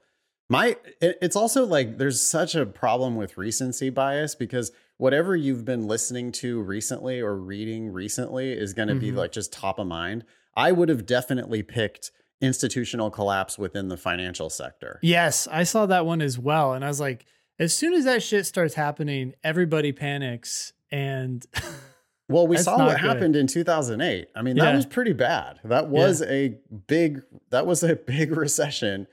[0.48, 5.64] My it- it's also like there's such a problem with recency bias because whatever you've
[5.64, 9.16] been listening to recently or reading recently is going to be Mhm.
[9.16, 10.24] like just top of mind.
[10.56, 14.98] I would have definitely picked institutional collapse within the financial sector.
[15.02, 16.72] Yes, I saw that one as well.
[16.74, 17.24] And I was like,
[17.58, 20.72] as soon as that shit starts happening, everybody panics.
[20.90, 21.44] And
[22.28, 23.06] Well, we That's saw what good.
[23.06, 24.28] happened in 2008.
[24.34, 24.76] I mean, that Yeah.
[24.76, 25.60] was pretty bad.
[25.64, 29.06] That was a big that was a big recession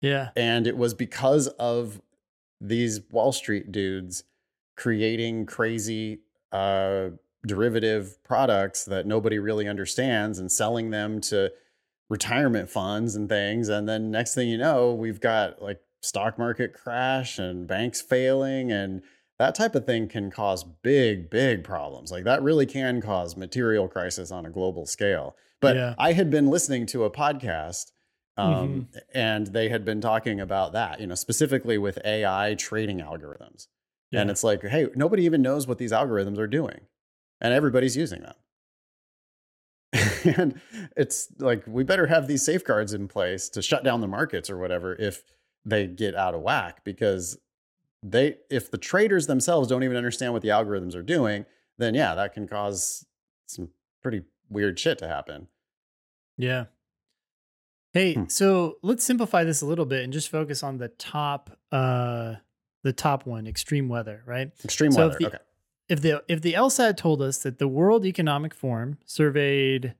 [0.00, 2.00] yeah, and it was because of
[2.60, 4.24] these Wall Street dudes
[4.76, 6.20] creating crazy
[6.52, 7.10] uh,
[7.46, 11.50] derivative products that nobody really understands and selling them to
[12.08, 13.68] retirement funds and things.
[13.68, 18.72] And then next thing you know, we've got like stock market crash and banks failing
[18.72, 19.02] and
[19.38, 22.10] that type of thing can cause big, big problems.
[22.10, 25.34] Like that really can cause material crisis on a global scale.
[25.60, 25.94] But Yeah.
[25.98, 27.92] I had been listening to a podcast
[28.36, 28.98] um, Mm-hmm.
[29.14, 33.66] and they had been talking about that, you know, specifically with AI trading algorithms.
[34.12, 36.80] And it's like, hey, nobody even knows what these algorithms are doing,
[37.40, 38.34] and everybody's using them.
[40.36, 40.60] and
[40.96, 44.58] it's like, we better have these safeguards in place to shut down the markets or
[44.58, 45.22] whatever if
[45.64, 47.38] they get out of whack because
[48.02, 51.44] they if the traders themselves don't even understand what the algorithms are doing
[51.76, 53.04] then yeah that can cause
[53.46, 53.68] some
[54.02, 55.48] pretty weird shit to happen
[56.38, 56.64] yeah.
[57.92, 58.24] Hey, Hmm.
[58.28, 62.36] so let's simplify this a little bit and just focus on the top, uh,
[62.84, 64.52] the top one, extreme weather, right?
[64.64, 65.38] extreme So if weather the- okay
[65.88, 69.94] if the if the LSAT told us that the World Economic Forum surveyed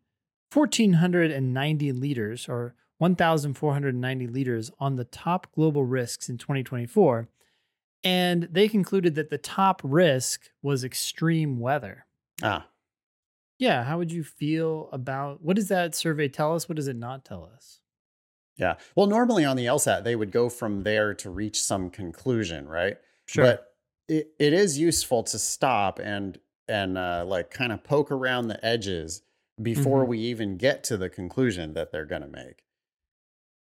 [0.53, 7.27] 1490 leaders or 1490 leaders on the top global risks in 2024
[8.05, 12.07] and they concluded that the top risk was extreme weather.
[12.43, 12.67] ah
[13.61, 16.69] Yeah, how would you feel about what does that survey tell us?
[16.69, 17.81] What does it not tell us?
[18.57, 18.77] Yeah.
[18.95, 22.99] Well, normally on the LSAT, they would go from there to reach some conclusion, right?
[23.27, 23.45] Sure.
[23.45, 23.75] But
[24.09, 26.39] it, it is useful to stop and
[26.69, 29.23] and uh, like kind of poke around the edges
[29.61, 30.09] before Mhm.
[30.09, 32.63] we even get to the conclusion that they're going to make.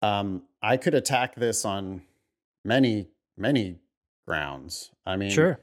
[0.01, 2.03] Um, I could attack this on
[2.63, 3.79] many many
[4.27, 4.91] grounds.
[5.05, 5.59] I mean, sure.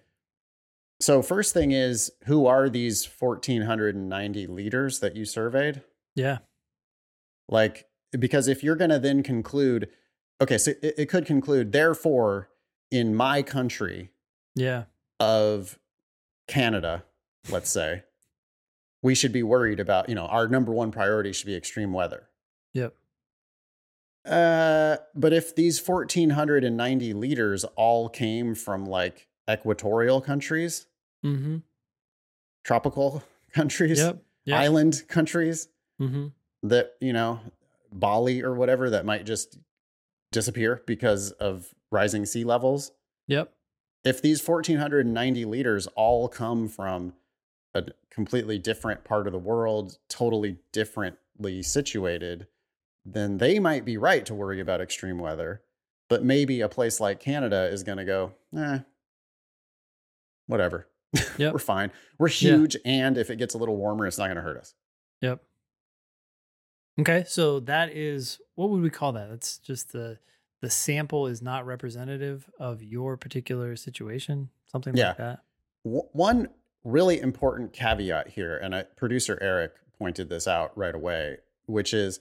[1.03, 5.83] So first thing is, who are these fourteen hundred and ninety leaders that you surveyed?
[6.15, 6.39] Yeah.
[7.49, 9.89] Like, because if you're going to then conclude,
[10.41, 12.51] okay, so it, it could conclude, therefore,
[12.93, 14.11] in my country
[14.55, 14.85] Yeah.
[15.19, 15.77] of
[16.47, 17.05] Canada,
[17.51, 18.05] let's say,
[19.03, 22.29] we should be worried about, you know, our number one priority should be extreme weather.
[22.75, 22.95] Yep.
[24.25, 30.87] Uh, but if these 1,490 leaders all came from like equatorial countries,
[31.25, 31.59] Mm-hmm.
[32.65, 34.23] tropical countries, Yep.
[34.45, 34.59] Yep.
[34.61, 35.69] island countries,
[36.01, 36.29] mm-hmm.
[36.65, 37.41] that you know
[37.93, 39.59] bali or whatever that might just
[40.31, 42.93] disappear because of rising sea levels
[43.29, 43.53] Yep.
[44.03, 47.13] if these 1490 liters all come from
[47.75, 52.47] a completely different part of the world totally differently situated
[53.05, 55.61] then they might be right to worry about extreme weather
[56.09, 58.79] but maybe a place like canada is going to go eh
[60.47, 60.87] whatever
[61.39, 61.53] Yep.
[61.53, 62.57] we're fine we're Yeah.
[62.57, 64.75] huge and if it gets a little warmer it's not going to hurt us
[65.21, 65.41] Yep.
[67.01, 69.31] Okay, so that is what would we call that?
[69.31, 70.19] That's just the
[70.61, 75.09] the sample is not representative of your particular situation, something Yeah.
[75.09, 75.41] like that.
[75.85, 76.49] W- one
[76.85, 82.21] really important caveat here, and I, producer Eric pointed this out right away, which is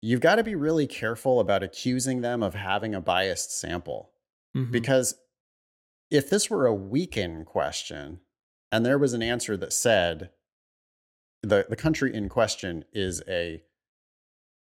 [0.00, 4.10] you've got to be really careful about accusing them of having a biased sample.
[4.56, 4.72] Mhm.
[4.72, 5.14] Because
[6.10, 8.20] if this were a weaken question
[8.72, 10.30] and there was an answer that said
[11.42, 13.62] the, the country in question is a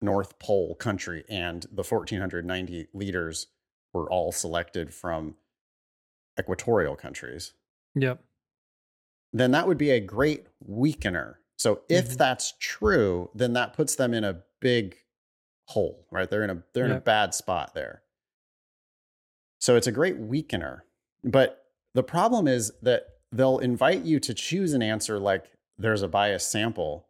[0.02, 3.48] North Pole country and the 1490 leaders
[3.94, 5.36] were all selected from
[6.40, 7.54] equatorial countries,
[7.96, 8.24] Yep.
[9.32, 11.36] then that would be a great weakener.
[11.58, 12.18] So if Mhm.
[12.18, 14.98] that's true, then that puts them in a big
[15.68, 16.30] hole, right?
[16.30, 18.04] They're in a they're in a bad spot there.
[19.60, 20.82] So it's a great weakener.
[21.24, 25.46] But the problem is that they'll invite you to choose an answer like
[25.78, 27.08] there's a biased sample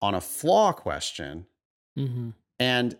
[0.00, 1.46] on a flaw question
[1.98, 2.30] Mm-hmm.
[2.60, 2.96] and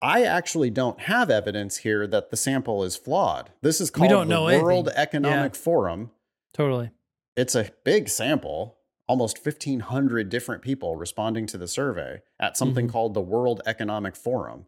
[0.00, 3.50] I actually don't have evidence here that the sample is flawed.
[3.60, 4.16] This is called the
[4.62, 5.02] World anything.
[5.02, 6.10] Economic Forum
[6.54, 6.90] Totally.
[7.36, 12.92] it's a big sample almost 1500 different people responding to the survey at something Mhm.
[12.92, 14.64] called the world economic forum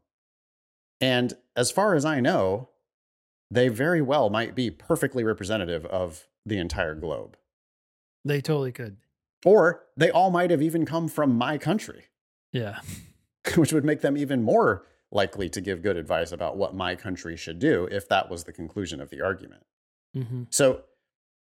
[1.00, 2.68] and as far as i know
[3.54, 7.36] they very well might be perfectly representative of the entire globe
[8.24, 8.96] They totally could.
[9.44, 12.04] or they all might have even come from my country
[12.52, 12.80] Yeah.
[13.56, 17.36] which would make them even more likely to give good advice about what my country
[17.36, 19.62] should do if that was the conclusion of the argument
[20.16, 20.44] Mm-hmm.
[20.50, 20.82] So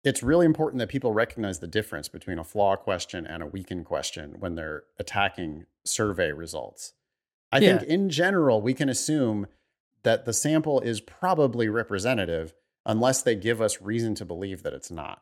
[0.03, 3.85] it's really important that people recognize the difference between a flaw question and a weakened
[3.85, 6.93] question when they're attacking survey results.
[7.51, 7.79] I Yeah.
[7.79, 9.47] think in general, we can assume
[10.03, 12.53] that the sample is probably representative
[12.85, 15.21] unless they give us reason to believe that it's not.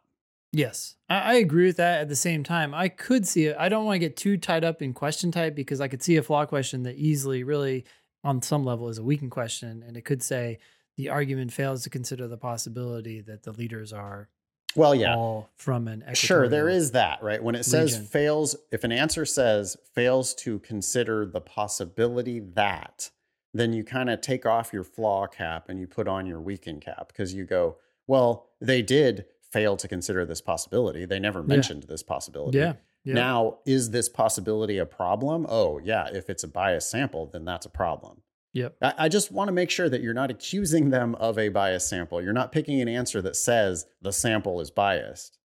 [0.54, 2.00] Yes, I, agree with that.
[2.00, 3.58] At the same time, I could see it.
[3.60, 6.16] I don't want to get too tied up in question type because I could see
[6.16, 7.84] a flaw question that easily, really,
[8.24, 10.60] on some level, is a weakened question, and it could say
[10.96, 14.30] the argument fails to consider the possibility that the leaders are
[14.76, 15.16] Well, yeah.
[15.16, 17.44] all from an Sure, there is that, right?
[17.44, 18.08] When it says region.
[18.08, 23.12] fails, if an answer says fails to consider the possibility that,
[23.60, 26.82] then you kind of take off your flaw cap and you put on your weakened
[26.82, 27.78] cap because you go,
[28.08, 31.06] well, they did fail to consider this possibility.
[31.06, 32.58] They never mentioned this possibility.
[32.58, 32.74] Yeah.
[33.04, 33.14] yeah.
[33.14, 35.46] Now, is this possibility a problem?
[35.50, 36.10] Oh, yeah.
[36.12, 38.22] If it's a biased sample, then that's a problem.
[38.54, 38.78] Yep.
[38.82, 41.90] I, I just want to make sure that you're not accusing them of a biased
[41.90, 42.22] sample.
[42.22, 45.38] You're not picking an answer that says the sample is biased.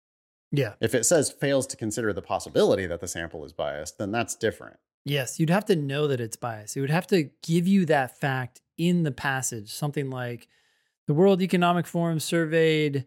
[0.50, 0.74] Yeah.
[0.80, 4.34] If it says fails to consider the possibility that the sample is biased, then that's
[4.34, 4.78] different.
[5.04, 6.76] Yes, you'd have to know that it's biased.
[6.76, 9.72] It would have to give you that fact in the passage.
[9.72, 10.46] Something like
[11.08, 13.06] the World Economic Forum surveyed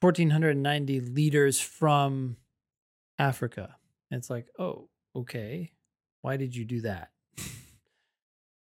[0.00, 2.36] 1,490 leaders from
[3.18, 3.76] Africa.
[4.10, 5.70] And it's like, oh, okay.
[6.22, 7.10] Why did you do that?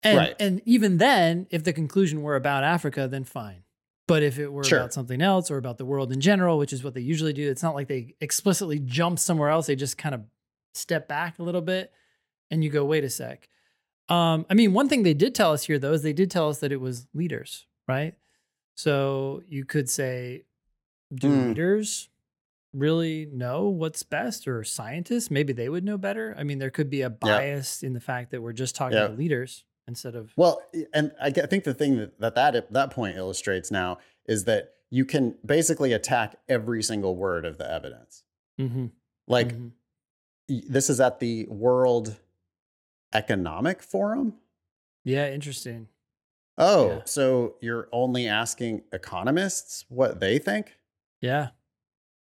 [0.04, 0.36] and, Right.
[0.40, 3.64] and even then, if the conclusion were about Africa, then fine.
[4.08, 4.80] But if it were Sure.
[4.80, 7.50] about something else or about the world in general, which is what they usually do,
[7.50, 9.68] it's not like they explicitly jump somewhere else.
[9.68, 10.26] They just kind of
[10.74, 11.92] step back a little bit
[12.54, 13.50] and you go, wait a sec.
[14.10, 16.50] Um, I mean, one thing they did tell us here, though, is they did tell
[16.50, 18.14] us that it was leaders, right?
[18.76, 20.44] So you could say,
[21.14, 21.48] do Hmm.
[21.50, 22.10] leaders
[22.74, 25.30] really know what's best or scientists?
[25.32, 26.36] Maybe they would know better.
[26.38, 29.08] I mean, there could be a bias in the fact that we're just talking Yeah.
[29.08, 29.66] to leaders.
[29.86, 30.62] instead of Well,
[30.94, 35.04] and I think the thing that that, that that point illustrates now is that you
[35.04, 38.24] can basically attack every single word of the evidence.
[38.58, 38.92] Mhm,
[39.28, 39.72] Like mhm.
[40.48, 42.16] this is at the World
[43.14, 44.36] Economic Forum.
[45.04, 45.88] yeah, interesting.
[46.58, 47.02] Oh, Yeah.
[47.06, 50.78] so you're only asking economists what they think?
[51.20, 51.50] Yeah,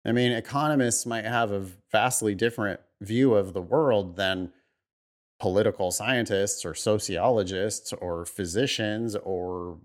[0.05, 4.53] I mean, economists might have a vastly different view of the world than
[5.41, 9.79] political scientists or sociologists or physicians or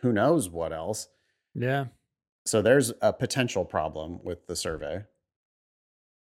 [0.00, 1.08] who knows what else.
[1.54, 1.86] yeah,
[2.46, 5.04] So there's a potential problem with the survey.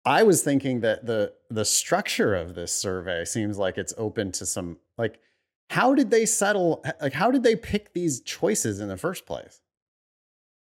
[0.06, 4.46] I was thinking that the the structure of this survey seems like it's open to
[4.46, 5.20] some like
[5.70, 9.62] how did they settle like how did they pick these choices in the first place?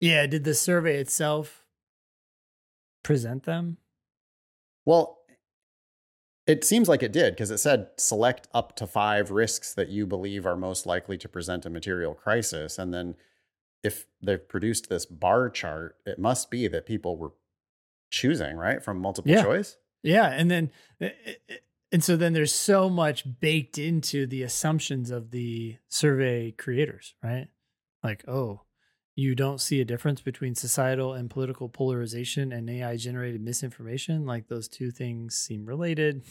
[0.00, 0.26] yeah.
[0.26, 1.64] Did the survey itself
[3.02, 3.76] present them?
[4.86, 5.18] Well,
[6.46, 10.06] it seems like it did because it said select up to 5 risks that you
[10.06, 13.14] believe are most likely to present a material crisis and then
[13.82, 17.32] if they've produced this bar chart, it must be that people were
[18.10, 19.42] choosing, right, from multiple Yeah.
[19.42, 19.76] choice.
[20.02, 21.10] Yeah, and then eh,
[21.92, 27.48] and so then there's so much baked into the assumptions of the survey creators, right?
[28.02, 28.62] Like, oh,
[29.16, 34.24] you don't see a difference between societal and political polarization and AI generated misinformation?
[34.24, 36.22] Like those two things seem related.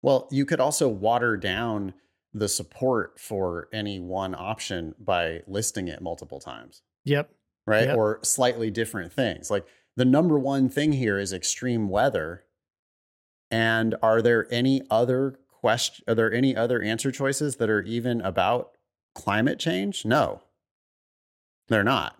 [0.00, 1.92] Well, you could also water down
[2.32, 7.30] the support for any one option by listing it multiple times, Yep.
[7.66, 7.88] right?
[7.88, 7.96] Yep.
[7.96, 9.50] Or slightly different things.
[9.50, 12.44] Like the number one thing here is extreme weather.
[13.50, 18.20] And are there any other question are there any other answer choices that are even
[18.20, 18.72] about
[19.14, 20.04] climate change?
[20.04, 20.42] No.
[21.68, 22.16] They're not.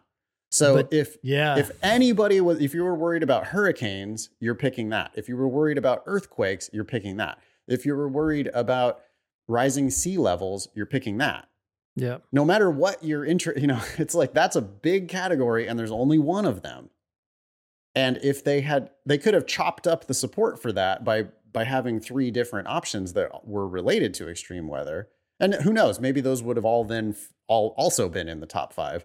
[0.50, 1.56] So But- if Yeah.
[1.58, 5.48] if anybody was if you were worried about hurricanes you're picking that if you were
[5.48, 9.00] worried about earthquakes you're picking that if you were worried about
[9.48, 11.48] rising sea levels you're picking that
[11.96, 12.22] yep.
[12.30, 15.90] no matter what your interest you know it's like that's a big category and there's
[15.90, 16.88] only one of them
[17.94, 21.64] and if they had they could have chopped up the support for that by by
[21.64, 25.08] having three different options that were related to extreme weather.
[25.40, 27.16] And who knows maybe those would have all then
[27.48, 29.04] all also been in the top 5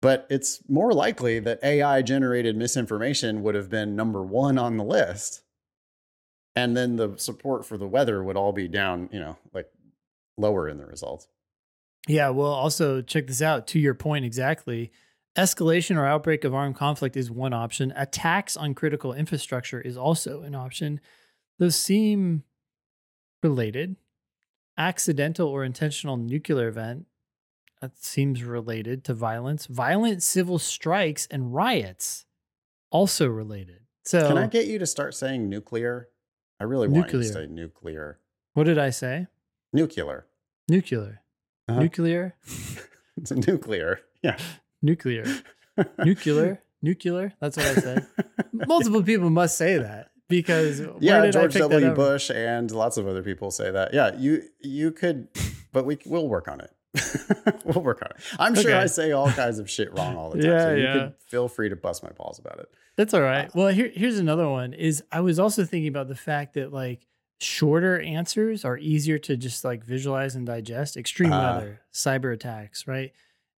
[0.00, 4.82] but it's more likely that AI generated misinformation would have been number 1 on the
[4.82, 5.42] list.
[6.56, 9.70] And then the support for the weather would all be down you know like
[10.36, 11.28] lower in the results.
[12.08, 13.66] Yeah, well, also check this out.
[13.68, 14.90] To your point exactly,
[15.36, 17.92] escalation or outbreak of armed conflict is one option.
[17.96, 21.00] Attacks on critical infrastructure is also an option.
[21.58, 22.44] Those seem
[23.42, 23.96] related.
[24.78, 27.06] Accidental or intentional nuclear event
[27.80, 29.66] that seems related to violence.
[29.66, 32.24] Violent civil strikes and riots
[32.90, 33.80] also related.
[34.04, 36.08] So, Can I get you to start saying nuclear?
[36.58, 38.18] I really want you to say nuclear.
[38.54, 39.26] what did I say?
[39.72, 40.26] Nuclear.
[40.68, 41.22] Nuclear.
[41.68, 41.80] Uh-huh.
[41.80, 42.34] Nuclear.
[43.18, 44.00] It's a nuclear.
[44.22, 44.38] Yeah.
[44.82, 45.24] Nuclear.
[46.04, 46.60] Nuclear.
[46.82, 47.32] Nuclear.
[47.40, 48.06] That's what I said.
[48.52, 51.94] multiple people must say that because yeah, George W.
[51.94, 53.94] Bush and lots of other people say that.
[53.94, 55.28] Yeah, you you could,
[55.72, 56.70] but we we'll work on it.
[57.64, 58.16] we'll work on it.
[58.38, 58.78] I'm sure Okay.
[58.80, 60.50] I say all kinds of shit wrong all the time.
[60.50, 60.92] Yeah, so you yeah.
[60.92, 62.68] could feel free to bust my balls about it.
[62.96, 63.54] That's all right.
[63.54, 64.74] Well, here, here's another one.
[64.74, 67.06] Is I was also thinking about the fact that like
[67.40, 70.96] shorter answers are easier to just like visualize and digest.
[70.96, 71.54] Extreme Ah.
[71.56, 73.12] weather, cyber attacks, right?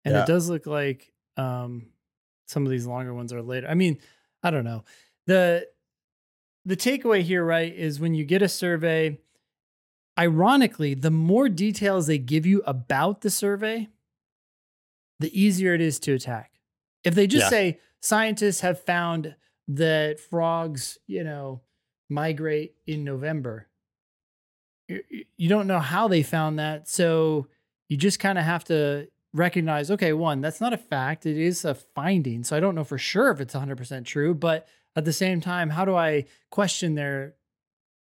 [0.05, 0.23] And Yeah.
[0.23, 1.87] it does look like um,
[2.47, 3.67] some of these longer ones are later.
[3.67, 3.97] I mean,
[4.41, 4.83] I don't know.
[5.25, 5.67] the
[6.65, 9.19] The takeaway here, right, is when you get a survey.
[10.17, 13.87] Ironically, the more details they give you about the survey,
[15.19, 16.51] the easier it is to attack.
[17.03, 17.49] If they just Yeah.
[17.49, 19.35] say scientists have found
[19.67, 21.61] that frogs, you know,
[22.09, 23.69] migrate in November,
[24.87, 25.03] you,
[25.35, 26.87] you don't know how they found that.
[26.87, 27.47] So
[27.89, 31.25] you just kind of have to recognize okay, one, that's not a fact.
[31.25, 32.43] It is a finding.
[32.43, 34.33] So I don't know for sure if it's 100% true.
[34.33, 37.35] But at the same time, how do I question their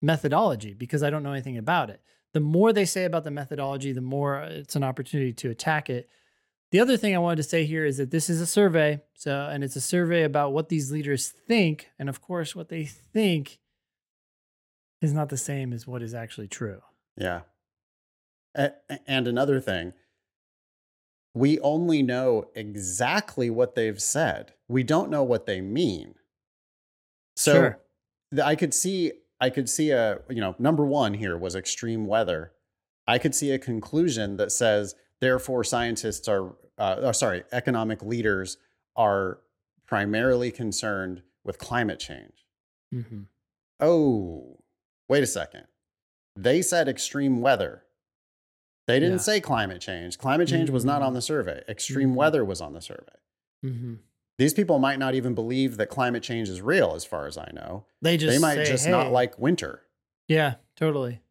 [0.02, 2.02] methodology because I don't know anything about it?
[2.34, 5.90] The more they say about the methodology, the more uh, it's an opportunity to attack
[5.90, 6.10] it.
[6.72, 9.02] The other thing I wanted to say here is that this is a survey.
[9.16, 11.90] So, and it's a survey about what these leaders think.
[12.00, 13.60] And of course, what they think
[15.02, 16.82] is not the same as what is actually true.
[17.18, 17.42] Yeah.
[18.56, 19.94] And another thing,
[21.34, 24.54] we only know exactly what they've said.
[24.68, 26.16] We don't know what they mean.
[27.36, 27.80] So Sure.
[28.44, 32.52] I could see I could see a you know number 1 here was extreme weather.
[33.08, 38.58] I could see a conclusion that says therefore scientists are uh, oh, sorry, economic leaders
[38.96, 39.40] are
[39.86, 42.46] primarily concerned with climate change.
[42.94, 43.22] Mm-hmm.
[43.80, 44.60] Oh,
[45.08, 45.66] wait a second.
[46.36, 47.84] They said extreme weather.
[48.92, 49.22] They didn't Yeah.
[49.22, 50.18] say climate change.
[50.18, 51.64] Climate change was not on the survey.
[51.70, 52.16] Extreme Mhm.
[52.16, 53.16] weather was on the survey.
[53.62, 53.96] hmm
[54.38, 57.50] These people might not even believe that climate change is real, as far as I
[57.54, 57.86] know.
[58.02, 59.84] They just they might say, just "Hey." not like winter.
[60.28, 61.22] Yeah, totally.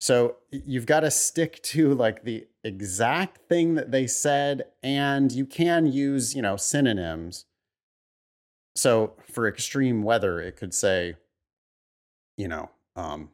[0.00, 5.44] So you've got to stick to like the exact thing that they said, and you
[5.44, 7.44] can use, you know, synonyms.
[8.74, 11.16] So for extreme weather, it could say,
[12.38, 13.30] you know, um,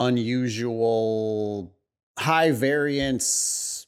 [0.00, 1.72] unusual,
[2.18, 3.86] high variance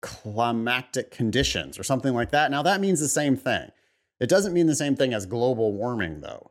[0.00, 2.50] climatic conditions or something like that.
[2.50, 3.70] Now that means the same thing.
[4.20, 6.50] It doesn't mean the same thing as global warming, though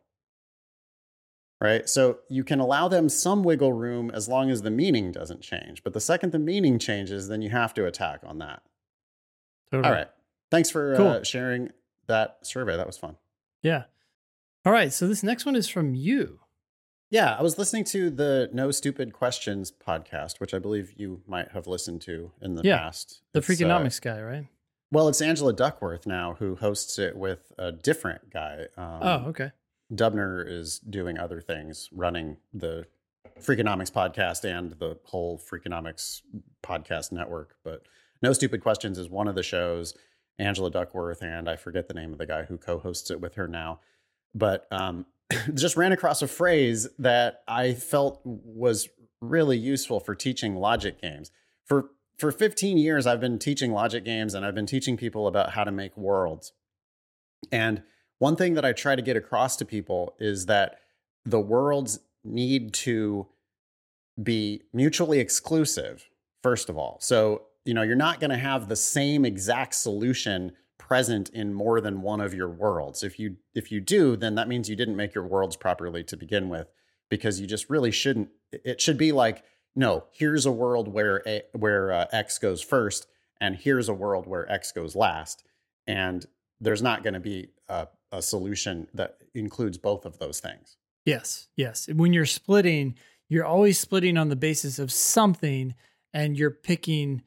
[1.60, 1.88] right?
[1.90, 5.84] So you can allow them some wiggle room as long as the meaning doesn't change.
[5.84, 8.62] But the second the meaning changes, then you have to attack on that.
[9.72, 9.90] Totally.
[9.90, 10.08] All right.
[10.52, 11.72] Thanks for uh, sharing
[12.08, 12.78] that survey.
[12.78, 13.18] That was fun.
[13.62, 13.84] Yeah.
[14.66, 14.94] All right.
[14.94, 16.40] So this next one is from you.
[17.10, 21.52] Yeah, I was listening to the No Stupid Questions podcast, which I believe you might
[21.52, 23.22] have listened to in the Yeah, past.
[23.34, 24.48] The It's, uh, Freakonomics guy, right?
[24.92, 28.66] well, it's Angela Duckworth now who hosts it with a different guy.
[28.76, 29.52] Um, oh, okay.
[29.94, 32.86] Dubner is doing other things, running the
[33.40, 36.22] Freakonomics podcast and the whole Freakonomics
[36.62, 37.56] podcast network.
[37.64, 37.84] But
[38.22, 39.94] No Stupid Questions is one of the shows.
[40.40, 43.48] Angela Duckworth and I forget the name of the guy who co-hosts it with her
[43.48, 43.80] now.
[44.36, 45.06] But um,
[45.54, 48.90] just ran across a phrase that I felt was
[49.22, 51.32] really useful for teaching logic games.
[51.66, 55.52] For for 15 years, I've been teaching logic games and I've been teaching people about
[55.52, 56.52] how to make worlds.
[57.52, 57.84] And
[58.18, 60.80] one thing that I try to get across to people is that
[61.26, 63.28] the worlds need to
[64.22, 66.10] be mutually exclusive,
[66.42, 66.98] first of all.
[67.02, 70.54] So, you know, you're not going to have the same exact solution
[70.88, 73.04] present in more than one of your worlds.
[73.04, 76.16] If you if you do, then that means you didn't make your worlds properly to
[76.16, 76.72] begin with
[77.10, 79.44] because you just really shouldn't it should be like
[79.76, 83.06] no, here's a world where a, where uh, x goes first
[83.40, 85.44] and here's a world where x goes last
[85.86, 86.26] and
[86.62, 90.78] there's not going to be a, a solution that includes both of those things.
[91.06, 91.50] Yes.
[91.56, 91.88] Yes.
[91.94, 92.96] When you're splitting,
[93.30, 95.76] you're always splitting on the basis of something
[96.14, 97.22] and you're picking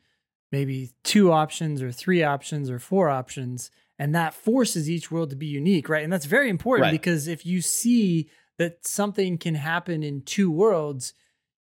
[0.53, 3.71] maybe two options or three options or four options.
[3.99, 6.03] And that forces each world to be unique, right?
[6.03, 6.93] And that's very important Right.
[6.93, 11.13] because if you see that something can happen in two worlds,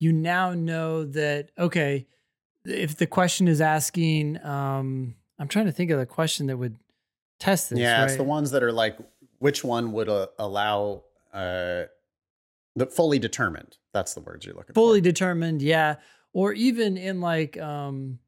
[0.00, 2.06] you now know that, okay,
[2.64, 6.76] if the question is asking, um, I'm trying to think of the question that would
[7.38, 7.78] test this.
[7.78, 8.96] yeah, it's the ones that are like
[9.38, 11.84] which one would uh, allow uh
[12.76, 13.76] the fully determined.
[13.92, 15.04] That's the words you're looking fully for.
[15.04, 15.96] determined yeah
[16.32, 18.18] or even in like um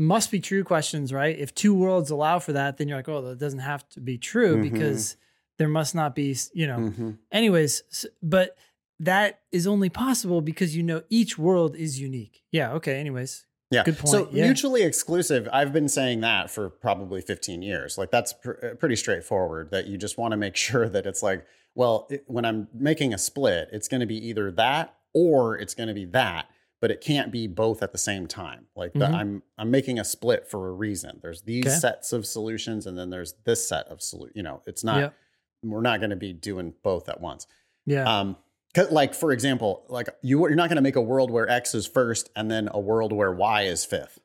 [0.00, 3.20] must be true questions right if two worlds allow for that then you're like oh
[3.22, 4.62] that doesn't have to be true Mhm.
[4.72, 5.16] because
[5.58, 7.18] there must not be you know Mhm.
[7.30, 8.56] anyways but
[8.98, 13.84] that is only possible because you know each world is unique yeah okay anyways Yeah.
[13.84, 14.46] Good So point, yeah.
[14.46, 17.96] mutually exclusive, I've been saying that for probably 15 years.
[17.96, 21.22] Like that's pr- uh, pretty straightforward that you just want to make sure that it's
[21.22, 21.46] like,
[21.76, 25.74] well, it, when I'm making a split, it's going to be either that or it's
[25.76, 26.46] going to be that,
[26.80, 28.66] but it can't be both at the same time.
[28.74, 29.14] Like the, Mhm.
[29.14, 31.18] I'm I'm making a split for a reason.
[31.22, 31.74] There's these Okay.
[31.74, 34.32] sets of solutions and then there's this set of solutions.
[34.36, 35.14] You know, it's not Yep.
[35.62, 37.46] we're not going to be doing both at once.
[37.86, 38.36] yeah Um,
[38.74, 41.74] 'cause, like for example, like you you're not going to make a world where X
[41.74, 44.18] is first and then a world where Y is fifth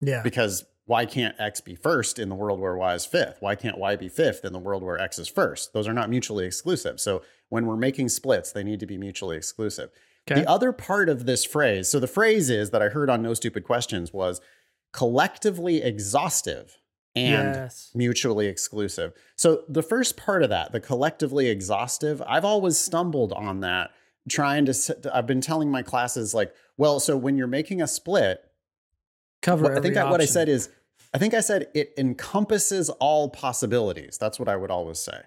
[0.00, 3.38] yeah because why can't X be first in the world where Y is fifth?
[3.40, 5.72] Why can't Y be fifth in the world where X is first?
[5.72, 7.00] Those are not mutually exclusive.
[7.00, 9.90] So when we're making splits, they need to be mutually exclusive.
[10.28, 13.22] Okay The other part of this phrase, so the phrase is that I heard on
[13.22, 14.40] No Stupid Questions was
[14.92, 16.78] collectively exhaustive
[17.16, 19.12] and yes mutually exclusive.
[19.36, 23.90] So the first part of that, the collectively exhaustive, I've always stumbled on that
[24.28, 28.40] trying to I've been telling my classes like, well, so when you're making a split,
[29.42, 30.70] cover what, I think I, what I said is
[31.12, 34.18] I think I said it encompasses all possibilities.
[34.18, 35.20] That's what I would always say.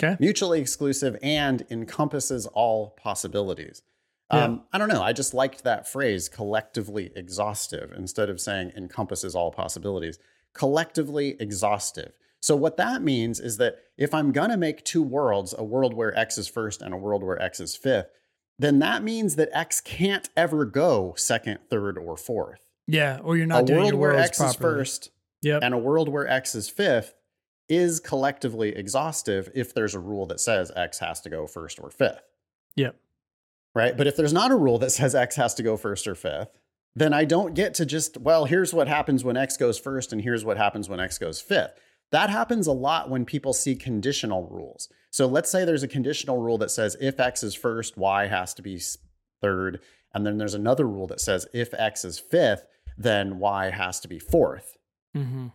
[0.00, 3.82] okay Mutually exclusive and encompasses all possibilities.
[4.32, 4.44] Yeah.
[4.44, 5.02] Um, I don't know.
[5.02, 10.18] I just liked that phrase, collectively exhaustive, instead of saying encompasses all possibilities.
[10.52, 12.12] Collectively exhaustive.
[12.40, 15.94] So, what that means is that if I'm going to make two worlds, a world
[15.94, 18.08] where X is first and a world where X is fifth,
[18.58, 22.60] then that means that X can't ever go second, third, or fourth.
[22.86, 25.10] yeah or you're not a doing world your where X is first
[25.42, 27.14] yep and a world where X is fifth
[27.68, 31.90] is collectively exhaustive if there's a rule that says X has to go first or
[31.90, 32.22] fifth
[32.76, 32.96] yep
[33.78, 33.96] right?
[33.96, 36.48] But if there's not a rule that says X has to go first or fifth,
[36.96, 40.22] then I don't get to just, well, here's what happens when X goes first and
[40.22, 41.72] here's what happens when X goes fifth.
[42.10, 44.88] That happens a lot when people see conditional rules.
[45.10, 48.52] So let's say there's a conditional rule that says if X is first, Y has
[48.54, 48.80] to be
[49.40, 49.80] third.
[50.12, 52.64] And then there's another rule that says if x is fifth,
[52.96, 54.74] then y has to be 4th
[55.16, 55.46] Mm-hmm.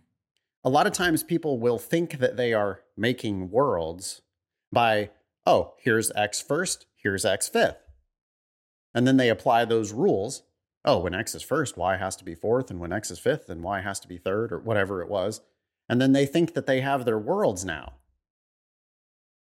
[0.64, 4.22] A lot of times people will think that they are making worlds
[4.72, 5.12] by,
[5.46, 7.83] oh, here's x first, here's x fifth.
[8.94, 10.44] And then they apply those rules.
[10.86, 12.70] Oh, when x is first, y has to be fourth.
[12.70, 15.42] And when x is fifth, then y has to be third, or whatever it was.
[15.90, 17.94] And then they think that they have their worlds now.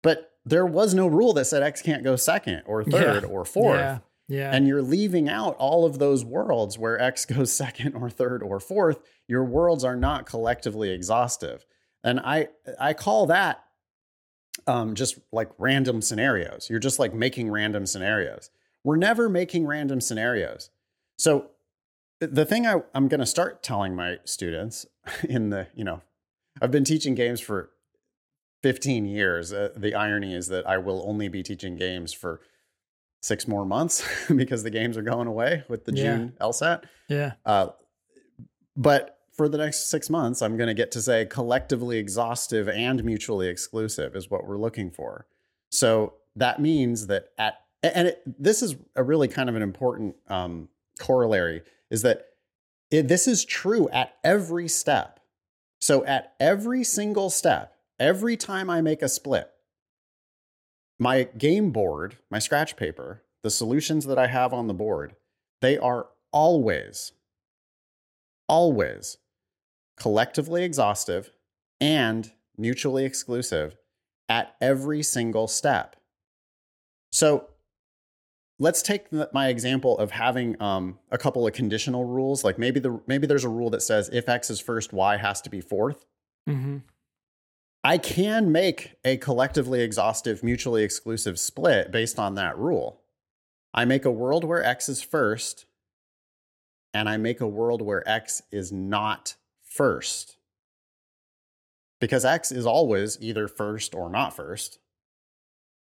[0.04, 3.30] But there was no rule that said x can't go second or third Yeah.
[3.30, 3.80] or fourth.
[3.80, 4.00] Yeah.
[4.28, 4.52] Yeah.
[4.52, 8.60] And you're leaving out all of those worlds where X goes second or third or
[8.60, 9.00] fourth.
[9.28, 11.64] Your worlds are not collectively exhaustive.
[12.04, 12.48] And I
[12.80, 13.64] I call that
[14.68, 16.70] um, just like random scenarios.
[16.72, 18.50] You're just like making random scenarios.
[18.86, 20.70] We're never making random scenarios.
[21.18, 21.48] So
[22.20, 24.86] the thing I, I'm going to start telling my students
[25.28, 26.02] in the, you know,
[26.62, 27.72] I've been teaching games for
[28.62, 29.52] 15 years.
[29.52, 32.42] Uh, the irony is that I will only be teaching games for
[33.22, 36.04] six more months because the games are going away with the Yeah.
[36.18, 36.84] June LSAT.
[37.10, 37.34] yeah.
[37.44, 37.70] Uh,
[38.78, 43.04] but for the next six months, I'm going to get to say collectively exhaustive and
[43.04, 45.26] mutually exclusive is what we're looking for.
[45.72, 50.16] So that means that at and it, this is a really kind of an important
[50.28, 50.70] um,
[51.00, 52.26] corollary is that
[52.92, 55.20] it, this is true at every step.
[55.80, 59.50] So at every single step, every time I make a split,
[60.98, 65.16] my game board, my scratch paper, the solutions that I have on the board,
[65.62, 67.12] they are always,
[68.48, 69.18] always
[69.98, 71.32] collectively exhaustive
[71.82, 73.76] and mutually exclusive
[74.30, 75.96] at every single step.
[77.12, 77.50] So
[78.60, 82.44] let's take the- my example of having um, a couple of conditional rules.
[82.44, 85.42] Like maybe the maybe there's a rule that says if x is first, y has
[85.42, 86.06] to be fourth.
[86.48, 86.78] Mm-hmm.
[87.84, 93.02] I can make a collectively exhaustive, mutually exclusive split based on that rule.
[93.76, 95.66] I make a world where X is first,
[96.96, 100.38] and I make a world where X is not first.
[102.00, 104.80] Because X is always either first or not first.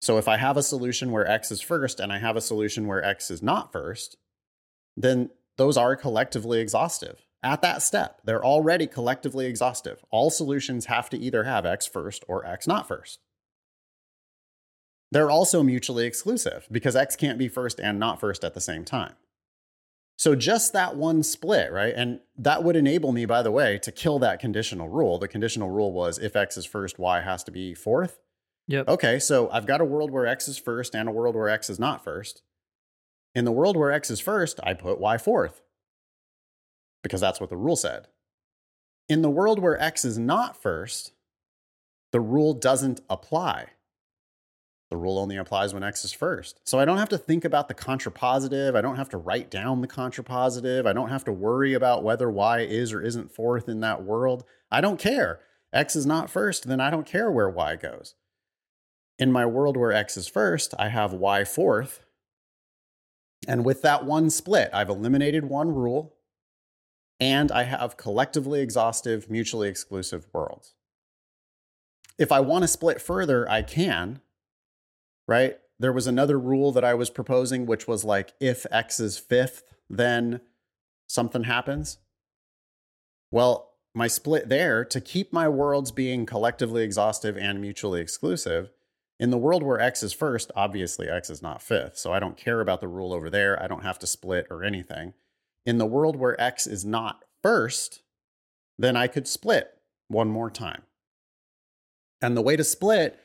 [0.00, 2.86] So if I have a solution where X is first and I have a solution
[2.86, 4.16] where X is not first,
[4.96, 7.26] then those are collectively exhaustive.
[7.42, 10.04] At that step, they're already collectively exhaustive.
[10.10, 13.20] All solutions have to either have X first or X not first.
[15.12, 18.84] They're also mutually exclusive because X can't be first and not first at the same
[18.84, 19.14] time.
[20.16, 21.94] So just that one split, right?
[21.96, 25.18] And that would enable me, by the way, to kill that conditional rule.
[25.18, 28.20] The conditional rule was if X is first, Y has to be fourth.
[28.70, 28.88] Yep.
[28.88, 31.68] Okay, so I've got a world where X is first and a world where X
[31.68, 32.42] is not first.
[33.34, 35.60] In the world where X is first, I put Y fourth
[37.02, 38.06] because that's what the rule said.
[39.08, 41.10] In the world where X is not first,
[42.12, 43.70] the rule doesn't apply.
[44.88, 46.60] The rule only applies when X is first.
[46.64, 48.76] So I don't have to think about the contrapositive.
[48.76, 50.86] I don't have to write down the contrapositive.
[50.86, 54.44] I don't have to worry about whether Y is or isn't fourth in that world.
[54.70, 55.40] I don't care.
[55.72, 58.14] X is not first, then I don't care where Y goes.
[59.20, 62.06] In my world where X is first, I have Y fourth.
[63.46, 66.16] And with that one split, I've eliminated one rule
[67.20, 70.74] and I have collectively exhaustive, mutually exclusive worlds.
[72.18, 74.20] If I want to split further, I can,
[75.28, 75.58] right?
[75.78, 79.62] There was another rule that I was proposing, which was like if X is fifth,
[79.90, 80.40] then
[81.08, 81.98] something happens.
[83.30, 88.70] Well, my split there to keep my worlds being collectively exhaustive and mutually exclusive.
[89.20, 91.96] In the world where X is first, obviously X is not fifth.
[91.98, 93.62] So I don't care about the rule over there.
[93.62, 95.14] I don't have to split or anything
[95.66, 98.02] in the world where X is not first,
[98.78, 99.70] then I could split
[100.08, 100.82] one more time.
[102.22, 103.18] And the way to split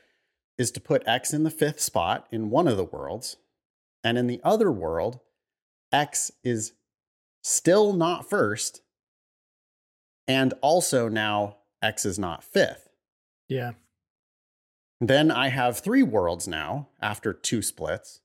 [0.58, 3.36] is to put X in the fifth spot in one of the worlds.
[4.02, 5.20] And in the other world,
[5.92, 6.72] X is
[7.42, 8.82] still not first.
[10.28, 12.88] And also now X is not fifth.
[13.48, 13.72] Yeah.
[15.00, 18.20] Then I have three worlds now after two splits.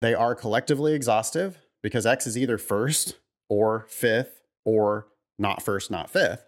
[0.00, 3.16] They are collectively exhaustive because X is either first
[3.48, 5.08] or fifth or
[5.38, 6.46] not first, not fifth.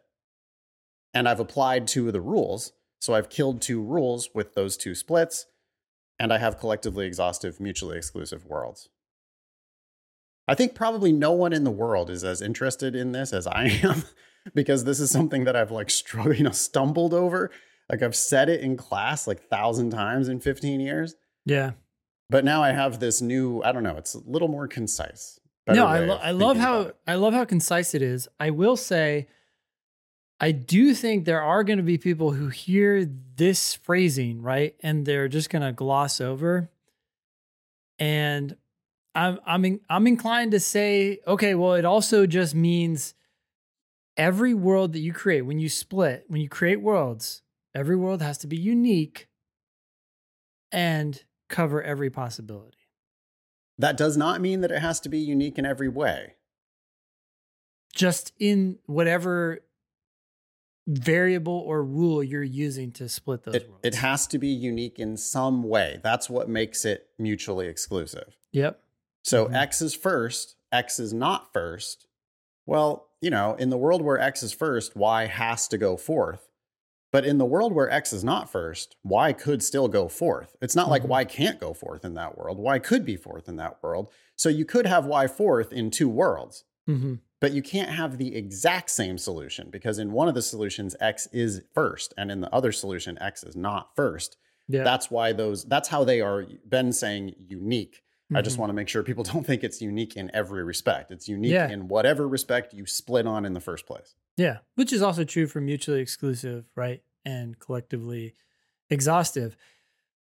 [1.13, 2.73] And I've applied two of the rules.
[3.01, 5.47] So I've killed two rules with those two splits,
[6.19, 8.89] and I have collectively exhaustive, mutually exclusive worlds.
[10.49, 13.81] I think probably no one in the world is as interested in this as I
[13.83, 14.05] am
[14.55, 17.51] because this is something that I've like struggled, you know, stumbled over.
[17.91, 21.15] Like I've said it in class like thousand times in 15 years.
[21.45, 21.73] Yeah.
[22.29, 25.39] But now I have this new, I don't know, it's a little more concise.
[25.69, 26.93] no, I, lo- I love how.
[27.07, 28.27] I love how concise it is.
[28.41, 29.29] I will say,
[30.41, 35.07] I do think there are going to be people who hear this phrasing right, and
[35.07, 36.69] they're just going to gloss over.
[37.99, 38.57] And
[39.15, 43.15] I'm I'm in, I'm inclined to say, okay, well, it also just means
[44.17, 47.43] every world that you create when you split, when you create worlds,
[47.77, 49.29] every world has to be unique
[50.73, 52.79] and cover every possibility.
[53.79, 56.37] That does not mean that it has to be unique in every way.
[57.95, 59.61] Just in whatever
[60.89, 63.81] variable or rule you're using to split those It, worlds.
[63.87, 66.01] it has to be unique in some way.
[66.03, 68.37] That's what makes it mutually exclusive.
[68.53, 68.83] yep.
[69.23, 69.55] So Mhm.
[69.57, 72.07] X is first, X is not first.
[72.65, 76.46] Well, you know, in the world where X is first, Y has to go fourth.
[77.17, 80.55] But in the world where X is not first, Y could still go fourth.
[80.61, 81.09] It's not like Mhm.
[81.09, 82.59] Y can't go fourth in that world.
[82.59, 84.11] Y could be fourth in that world.
[84.35, 88.37] So you could have Y fourth in two worlds, hmm but you can't have the
[88.37, 92.55] exact same solution because in one of the solutions, X is first, and in the
[92.55, 94.37] other solution, X is not first.
[94.69, 94.85] Yeah.
[94.85, 98.03] That's why those, that's how they are, Ben saying unique.
[98.35, 98.61] I just Mhm.
[98.61, 101.11] want to make sure people don't think it's unique in every respect.
[101.13, 101.69] It's unique Yeah.
[101.71, 104.15] in whatever respect you split on in the first place.
[104.37, 107.03] Yeah, which is also true for mutually exclusive, right?
[107.27, 108.33] And collectively
[108.89, 109.57] exhaustive.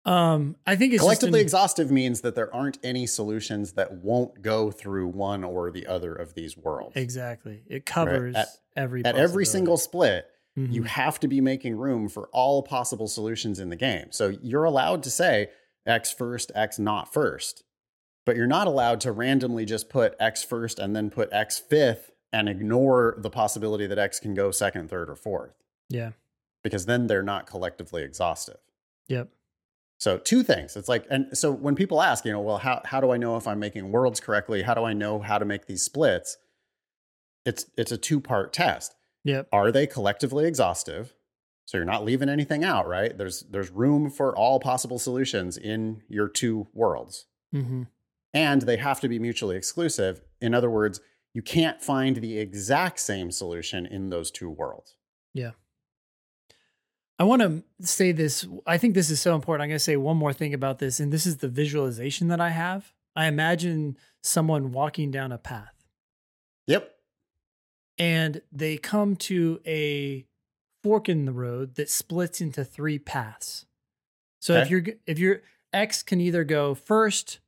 [0.06, 4.42] Um, I think it's Collectively an- exhaustive means that there aren't any solutions that won't
[4.44, 6.96] go through one or the other of these worlds.
[6.96, 7.64] exactly.
[7.68, 10.86] It covers At- every At every single split, you Mhm.
[10.86, 14.12] have to be making room for all possible solutions in the game.
[14.12, 15.50] So you're allowed to say
[15.88, 17.64] X first, X not first,
[18.26, 22.12] but you're not allowed to randomly just put X first and then put X fifth
[22.32, 25.56] and ignore the possibility that X can go second, third, or fourth,
[25.90, 26.12] yeah.
[26.66, 28.58] Because then they're not collectively exhaustive.
[29.08, 29.30] Yep.
[30.00, 30.76] So two things.
[30.76, 33.38] It's like, and so when people ask, you know, well, how, how do I know
[33.38, 34.64] if I'm making worlds correctly?
[34.64, 36.38] How do I know how to make these splits?
[37.46, 38.96] It's it's a two part test.
[39.26, 39.48] Yep.
[39.52, 41.14] Are they collectively exhaustive?
[41.66, 43.16] So you're not leaving anything out, right?
[43.16, 47.28] There's there's room for all possible solutions in your two worlds.
[47.52, 47.84] hmm
[48.34, 50.22] And they have to be mutually exclusive.
[50.42, 51.00] In other words,
[51.32, 54.96] you can't find the exact same solution in those two worlds.
[57.18, 58.46] I want to say this.
[58.68, 59.64] I think this is so important.
[59.64, 62.42] I'm going to say one more thing about this, and this is the visualization that
[62.42, 62.94] I have.
[63.16, 65.86] I imagine someone walking down a path
[66.68, 66.94] Yep.
[67.98, 70.26] and they come to a
[70.84, 73.66] fork in the road that splits into three paths.
[74.42, 74.70] So if Okay.
[74.72, 77.40] you're if you're X can either go first,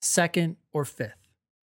[0.00, 1.28] second, or fifth.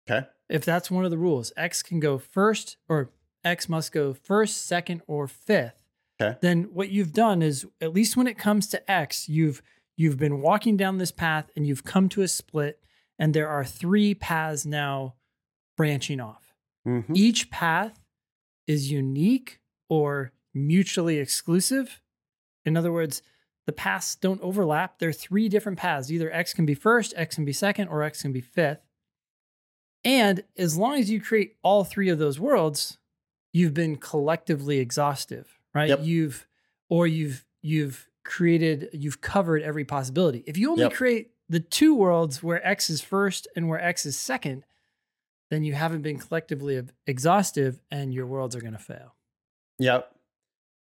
[0.09, 0.27] Okay.
[0.49, 3.09] If that's one of the rules, X can go first, or
[3.43, 5.80] X must go first, second, or fifth.
[6.21, 6.37] Okay.
[6.41, 9.61] Then what you've done is, at least when it comes to X, you've
[9.97, 12.79] you've been walking down this path and you've come to a split,
[13.19, 15.15] and there are three paths now
[15.77, 16.53] branching off.
[16.87, 17.15] Mhm.
[17.15, 17.99] Each path
[18.67, 22.01] is unique or mutually exclusive.
[22.65, 23.21] In other words,
[23.65, 24.99] the paths don't overlap.
[24.99, 26.11] There are three different paths.
[26.11, 28.81] Either X can be first, X can be second, or X can be fifth.
[30.03, 32.97] And as long as you create all three of those worlds,
[33.53, 35.89] you've been collectively exhaustive, right?
[35.89, 35.99] Yep.
[36.03, 36.47] You've
[36.89, 40.43] or you've you've created you've covered every possibility.
[40.45, 40.93] If you only Yep.
[40.93, 44.63] create the two worlds where X is first and where X is second,
[45.49, 49.15] then you haven't been collectively exhaustive and your worlds are going to fail.
[49.79, 50.13] Yep.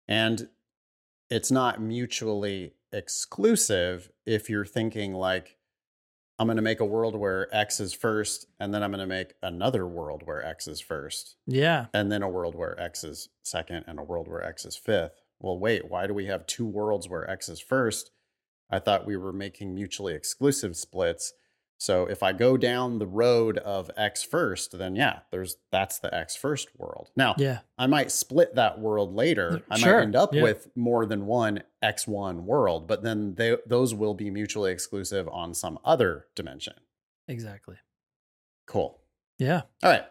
[0.09, 0.49] And
[1.31, 5.57] it's not mutually exclusive if you're thinking like,
[6.41, 9.07] I'm going to make a world where X is first, and then I'm going to
[9.07, 11.87] make another world where X is first, Yeah.
[11.93, 15.21] and then a world where X is second, and a world where X is fifth.
[15.39, 18.11] Well, wait, why do we have two worlds where X is first?
[18.71, 21.35] I thought we were making mutually exclusive splits.
[21.81, 26.15] So if I go down the road of X first, then yeah, there's that's the
[26.15, 27.11] X first world.
[27.17, 27.61] Now, Yeah.
[27.79, 29.63] I might split that world later.
[29.71, 30.43] I Sure, might end up yeah.
[30.43, 35.55] with more than one X1 world, but then they, those will be mutually exclusive on
[35.55, 36.75] some other dimension.
[37.29, 37.77] Exactly.
[38.67, 39.01] Cool.
[39.39, 39.63] Yeah.
[39.83, 40.05] All right.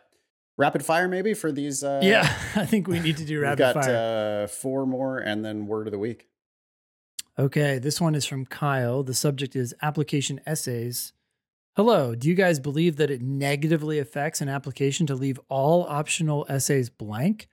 [0.58, 1.84] Rapid fire, maybe for these.
[1.84, 2.24] Uh, yeah.
[2.56, 4.44] I think we need to do rapid got fire.
[4.44, 6.30] Uh, four more and then word of the week.
[7.38, 9.04] Okay, this one is from Kyle.
[9.04, 11.14] The subject is application essays.
[11.76, 16.46] Hello, do you guys believe that it negatively affects an application to leave all optional
[16.50, 17.48] essays blank?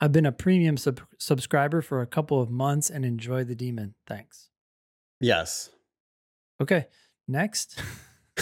[0.00, 3.94] I've been a premium sub- subscriber for a couple of months and enjoy the demon.
[4.06, 4.48] Thanks.
[5.20, 5.70] Yes.
[6.60, 6.86] Okay,
[7.26, 7.82] next.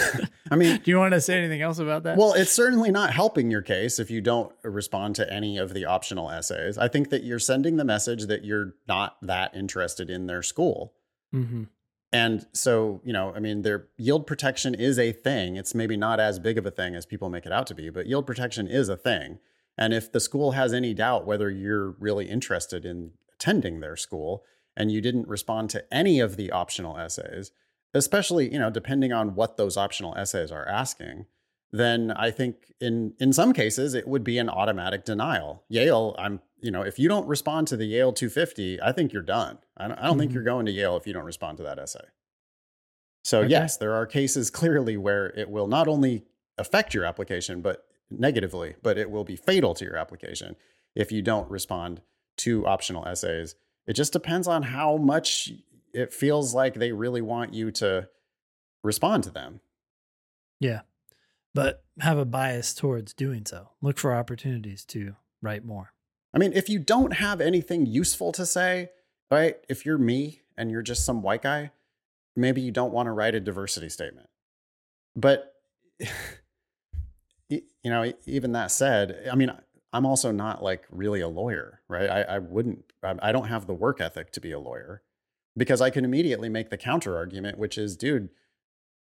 [0.51, 2.17] I mean, do you want to say anything else about that?
[2.17, 5.87] well, it's certainly not helping your case if you don't respond to any of the
[5.87, 6.79] optional essays.
[6.79, 10.93] I think that you're sending the message that you're not that interested in their school.
[11.33, 11.65] hmm
[12.17, 15.57] And so, you know, I mean, their yield protection is a thing.
[15.57, 17.91] It's maybe not as big of a thing as people make it out to be,
[17.91, 19.39] but yield protection is a thing.
[19.77, 24.45] And if the school has any doubt whether you're really interested in attending their school
[24.75, 27.51] and you didn't respond to any of the optional essays,
[27.93, 31.27] especially, you know, depending on what those optional essays are asking,
[31.73, 35.65] then I think in in some cases it would be an automatic denial.
[35.69, 39.23] Yale, I'm you know if you don't respond to the Yale 250, I think you're
[39.23, 39.59] done.
[39.77, 40.21] I don't, I don't mm-hmm.
[40.21, 42.05] think you're going to Yale if you don't respond to that essay.
[43.25, 43.49] So okay.
[43.49, 46.25] yes, there are cases clearly where it will not only
[46.59, 50.57] affect your application, but negatively, but it will be fatal to your application
[50.95, 52.01] if you don't respond
[52.39, 53.57] to optional essays.
[53.87, 55.53] It just depends on how much
[55.93, 58.09] it feels like they really want you to
[58.83, 59.61] respond to them.
[60.61, 60.83] Yeah.
[61.57, 63.71] But have a bias towards doing so.
[63.81, 65.95] Look for opportunities to write more.
[66.35, 68.91] I mean, if you don't have anything useful to say,
[69.31, 69.57] right?
[69.67, 71.71] If you're me and you're just some white guy,
[72.37, 74.29] maybe you don't want to write a diversity statement.
[75.17, 75.55] But
[77.49, 79.51] you know, even that said, I mean,
[79.95, 82.11] I'm also not like really a lawyer, right?
[82.11, 85.01] I, I wouldn't, I don't have the work ethic to be a lawyer
[85.57, 88.29] because I can immediately make the counter argument, which is, dude,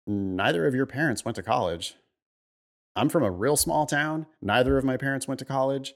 [0.06, 1.96] neither of your parents went to college.
[2.96, 4.26] I'm from a real small town.
[4.40, 5.94] Neither of my parents went to college.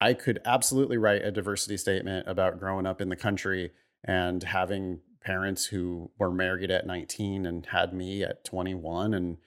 [0.00, 3.72] I could absolutely write a diversity statement about growing up in the country
[4.04, 9.38] and having parents who were married at 19 and had me at 21 and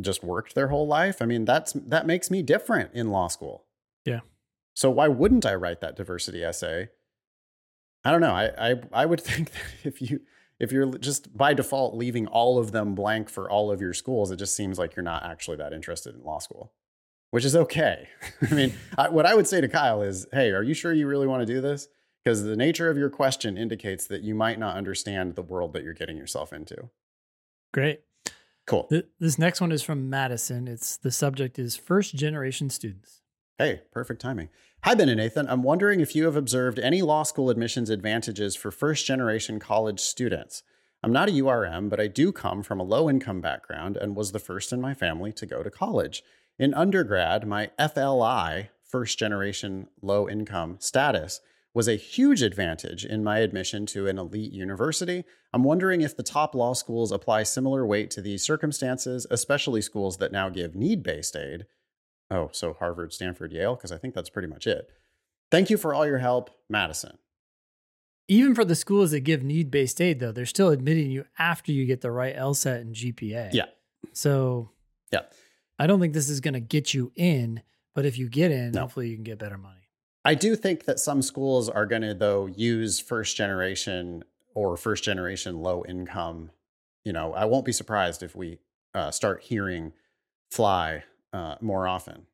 [0.00, 1.20] just worked their whole life.
[1.20, 3.64] I mean, that's that makes me different in law school.
[4.04, 4.20] Yeah.
[4.74, 6.88] So why wouldn't I write that diversity essay?
[8.04, 8.34] I don't know.
[8.34, 10.20] I I, I would think that if you
[10.58, 14.30] if you're just by default leaving all of them blank for all of your schools,
[14.30, 16.72] it just seems like you're not actually that interested in law school,
[17.30, 18.08] which is okay.
[18.50, 21.06] I mean, I, what I would say to Kyle is, hey, are you sure you
[21.06, 21.88] really want to do this?
[22.24, 25.84] Because the nature of your question indicates that you might not understand the world that
[25.84, 26.90] you're getting yourself into.
[27.72, 28.00] Great.
[28.66, 28.90] Cool.
[29.18, 30.68] This next one is from Madison.
[30.68, 33.22] It's the subject is first generation students.
[33.58, 34.50] Hey, perfect timing.
[34.84, 35.48] Hi, Ben and Nathan.
[35.48, 39.98] I'm wondering if you have observed any law school admissions advantages for first generation college
[39.98, 40.62] students.
[41.02, 44.30] I'm not a URM, but I do come from a low income background and was
[44.30, 46.22] the first in my family to go to college.
[46.56, 51.40] In undergrad, my FLI, first generation low income status,
[51.74, 55.24] was a huge advantage in my admission to an elite university.
[55.52, 60.18] I'm wondering if the top law schools apply similar weight to these circumstances, especially schools
[60.18, 61.66] that now give need based aid.
[62.30, 64.90] Oh, so Harvard, Stanford, Yale, because I think that's pretty much it.
[65.50, 67.18] Thank you for all your help, Madison.
[68.28, 71.72] Even for the schools that give need based aid, though, they're still admitting you after
[71.72, 73.50] you get the right LSAT and GPA.
[73.54, 73.66] Yeah.
[74.12, 74.70] So,
[75.10, 75.22] yeah.
[75.78, 77.62] I don't think this is going to get you in,
[77.94, 78.82] but if you get in, no.
[78.82, 79.88] hopefully you can get better money.
[80.24, 84.24] I do think that some schools are going to, though, use first generation
[84.54, 86.50] or first generation low income.
[87.04, 88.58] You know, I won't be surprised if we
[88.92, 89.92] uh, start hearing
[90.50, 92.26] fly uh, more often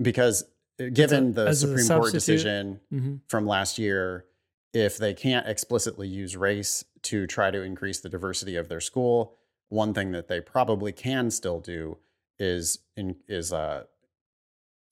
[0.00, 0.44] because
[0.80, 3.16] uh, given a, the Supreme Court decision mm-hmm.
[3.28, 4.26] from last year,
[4.72, 9.34] if they can't explicitly use race to try to increase the diversity of their school,
[9.68, 11.98] one thing that they probably can still do
[12.38, 13.84] is in, is uh,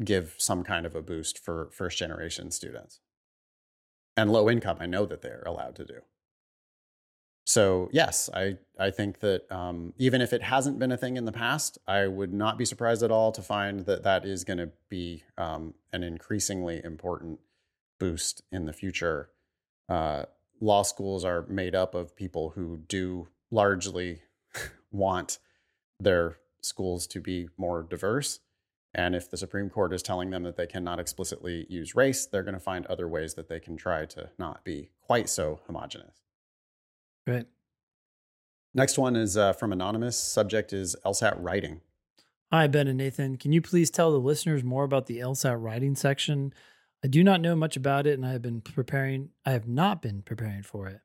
[0.02, 3.00] give some kind of a boost for first generation students
[4.16, 4.78] and low income.
[4.80, 6.00] I know that they're allowed to do.
[7.44, 11.26] So yes, I I think that um, even if it hasn't been a thing in
[11.26, 14.58] the past, I would not be surprised at all to find that that is going
[14.58, 17.40] to be um, an increasingly important
[18.00, 19.30] boost in the future.
[19.88, 20.24] Uh,
[20.60, 24.22] law schools are made up of people who do largely
[24.90, 25.38] want
[26.00, 28.40] their schools to be more diverse.
[28.94, 32.44] And if the Supreme Court is telling them that they cannot explicitly use race, they're
[32.44, 36.23] going to find other ways that they can try to not be quite so homogenous.
[37.26, 37.46] Right.
[38.74, 40.16] Next one is uh, from Anonymous.
[40.16, 41.80] Subject is LSAT writing.
[42.52, 43.36] Hi, Ben and Nathan.
[43.36, 46.52] Can you please tell the listeners more about the LSAT writing section?
[47.04, 50.02] I do not know much about it and I have been preparing, I have not
[50.02, 51.00] been preparing for it.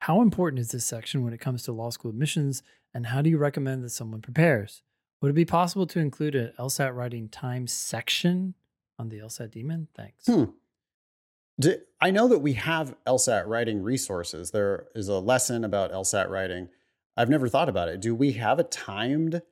[0.00, 2.62] How important is this section when it comes to law school admissions
[2.94, 4.82] and how do you recommend that someone prepares?
[5.20, 8.54] Would it be possible to include an LSAT writing time section
[8.98, 9.88] on the LSAT Demon?
[9.94, 10.26] Thanks.
[10.26, 10.44] Hmm.
[12.00, 14.50] I know that we have LSAT writing resources.
[14.50, 16.68] There is a lesson about LSAT writing.
[17.16, 18.00] I've never thought about it.
[18.00, 19.42] Do we have a timed?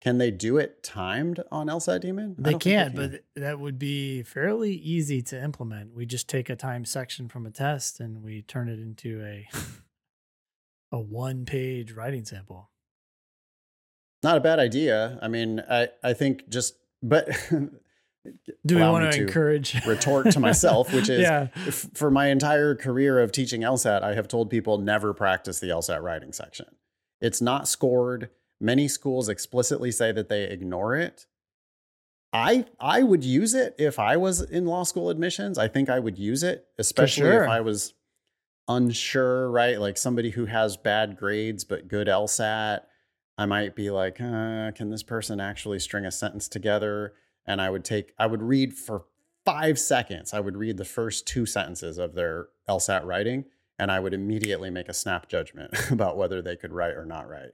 [0.00, 2.36] Can they do it timed on LSAT Demon?
[2.38, 2.58] They can,
[2.94, 5.92] they can, but that would be fairly easy to implement.
[5.92, 9.48] We just take a time section from a test and we turn it into a
[10.92, 12.70] a one page writing sample.
[14.22, 15.18] Not a bad idea.
[15.20, 17.28] I mean, I I think just but
[18.64, 21.48] do we want to encourage retort to myself which is yeah.
[21.54, 25.68] f- for my entire career of teaching lsat i have told people never practice the
[25.68, 26.66] lsat writing section
[27.20, 28.30] it's not scored
[28.60, 31.26] many schools explicitly say that they ignore it
[32.32, 35.98] i i would use it if i was in law school admissions i think i
[35.98, 37.44] would use it especially sure.
[37.44, 37.94] if i was
[38.68, 42.80] unsure right like somebody who has bad grades but good lsat
[43.38, 47.14] I might be like, uh, can this person actually string a sentence together?
[47.48, 49.06] And I would take, I would read for
[49.44, 53.46] five seconds, I would read the first two sentences of their LSAT writing,
[53.78, 57.28] and I would immediately make a snap judgment about whether they could write or not
[57.28, 57.52] write.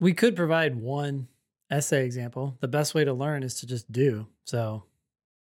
[0.00, 1.28] We could provide one
[1.70, 2.56] essay example.
[2.60, 4.26] The best way to learn is to just do.
[4.44, 4.82] So,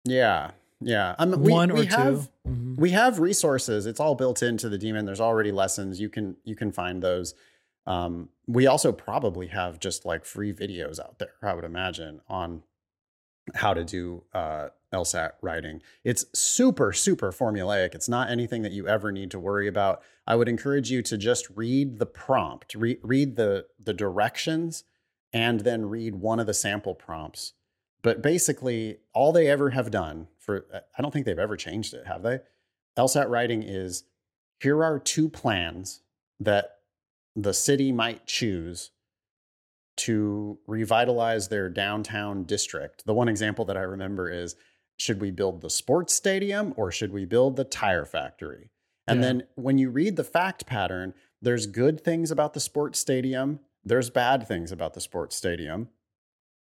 [0.04, 0.52] yeah,
[0.82, 1.16] yeah.
[1.20, 2.78] I mean, we, one we or have, 2 Mhm.
[2.78, 5.06] we have resources it's all built into the demon.
[5.06, 7.36] there's already lessons you can you can find those
[7.86, 12.64] um, we also probably have just like free videos out there i would imagine on
[13.56, 15.82] how to do uh, lsat writing.
[16.04, 17.96] It's super super formulaic.
[17.96, 20.02] It's not anything that you ever need to worry about.
[20.26, 24.84] I would encourage you to just read the prompt re- read the the directions
[25.34, 27.54] and then read one of the sample prompts.
[28.02, 30.66] But basically all they ever have done for
[30.98, 32.40] i don't think they've ever changed it have they?
[32.98, 34.04] Lsat writing is
[34.60, 36.02] here are two plans
[36.40, 36.78] that
[37.36, 38.92] the city might choose
[39.98, 44.56] to revitalize their downtown district the one example that i remember is
[44.98, 48.70] should we build the sports stadium or should we build the tire factory
[49.08, 49.28] and Yeah.
[49.28, 54.10] then when you read the fact pattern there's good things about the sports stadium there's
[54.10, 55.90] bad things about the sports stadium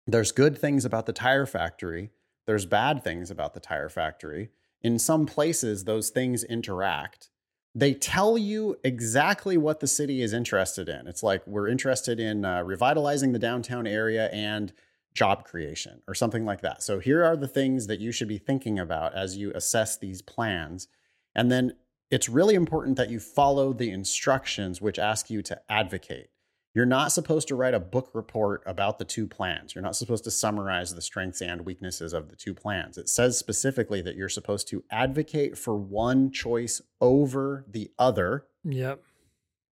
[0.07, 2.11] there's good things about the tire factory
[2.47, 4.49] there's bad things about the tire factory
[4.81, 7.29] in some places those things interact
[7.73, 11.07] they tell you exactly what the city is interested in.
[11.07, 14.73] It's like we're interested in uh, revitalizing the downtown area and
[15.13, 16.83] job creation or something like that.
[16.83, 20.21] So here are the things that you should be thinking about as you assess these
[20.21, 20.87] plans.
[21.33, 21.73] And then
[22.09, 26.29] it's really important that you follow the instructions which ask you to advocate
[26.73, 29.75] you're not supposed to write a book report about the two plans.
[29.75, 32.97] You're not supposed to summarize the strengths and weaknesses of the two plans.
[32.97, 38.45] It says specifically that you're supposed to advocate for one choice over the other.
[38.63, 39.01] Yep.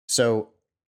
[0.07, 0.49] So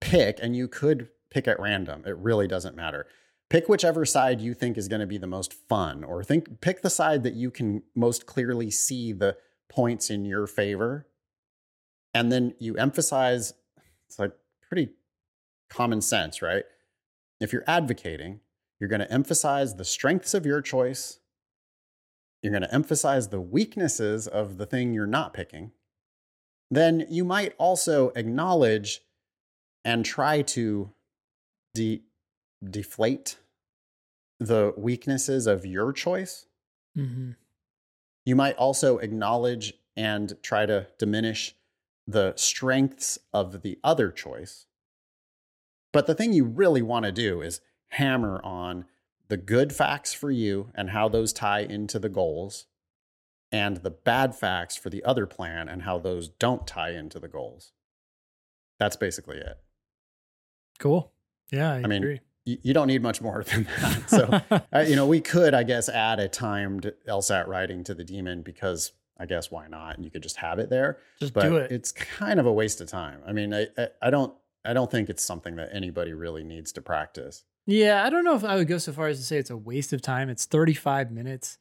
[0.01, 2.03] pick, and you could pick at random.
[2.07, 3.07] It really doesn't matter.
[3.49, 6.83] Pick whichever side you think is going to be the most fun, or think pick
[6.83, 9.37] the side that you can most clearly see the
[9.69, 11.07] points in your favor.
[12.13, 13.55] And then you emphasize
[14.09, 14.33] it's like
[14.67, 14.91] pretty
[15.69, 16.65] common sense, right?
[17.41, 18.41] If you're advocating,
[18.81, 21.21] you're going to emphasize the strengths of your choice.
[22.43, 25.73] You're going to emphasize the weaknesses of the thing you're not picking.
[26.71, 29.01] Then you might also acknowledge
[29.85, 30.93] and try to
[31.75, 32.03] de-
[32.69, 33.39] deflate
[34.41, 36.47] the weaknesses of your choice.
[36.95, 37.33] hmm
[38.25, 41.55] You might also acknowledge and try to diminish
[42.07, 44.67] the strengths of the other choice.
[45.97, 48.85] But the thing you really want to do is hammer on
[49.29, 52.67] the good facts for you and how those tie into the goals,
[53.51, 57.29] and the bad facts for the other plan and how those don't tie into the
[57.29, 57.73] goals.
[58.79, 59.59] That's basically it.
[60.79, 61.13] Cool.
[61.51, 62.21] Yeah, I, I mean, agree.
[62.45, 64.11] You, you don't need much more than that.
[64.11, 68.05] So, uh, you know, we could, I guess, add a timed LSAT writing to the
[68.05, 69.97] demon because I guess why not?
[69.97, 70.99] And you could just have it there.
[71.19, 71.73] just But do it.
[71.73, 73.21] it's kind of a waste of time.
[73.27, 74.35] I mean, I, I, I don't
[74.67, 77.45] I don't think it's something that anybody really needs to practice.
[77.67, 79.57] Yeah, I don't know if I would go so far as to say it's a
[79.57, 80.29] waste of time.
[80.29, 81.59] It's 35 minutes.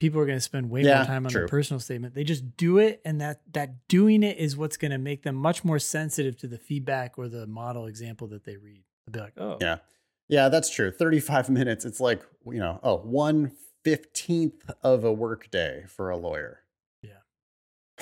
[0.00, 1.40] People are going to spend way Yeah, more time on true.
[1.42, 2.14] their personal statement.
[2.14, 5.34] They just do it, and that that doing it is what's going to make them
[5.34, 8.84] much more sensitive to the feedback or the model example that they read.
[9.06, 9.78] They'll be like, oh, Yeah.
[10.28, 10.90] Yeah, that's true.
[10.90, 13.52] 35 minutes, it's like, you know, oh, one
[13.82, 16.60] fifteenth of a work day for a lawyer.
[17.02, 17.12] Yeah.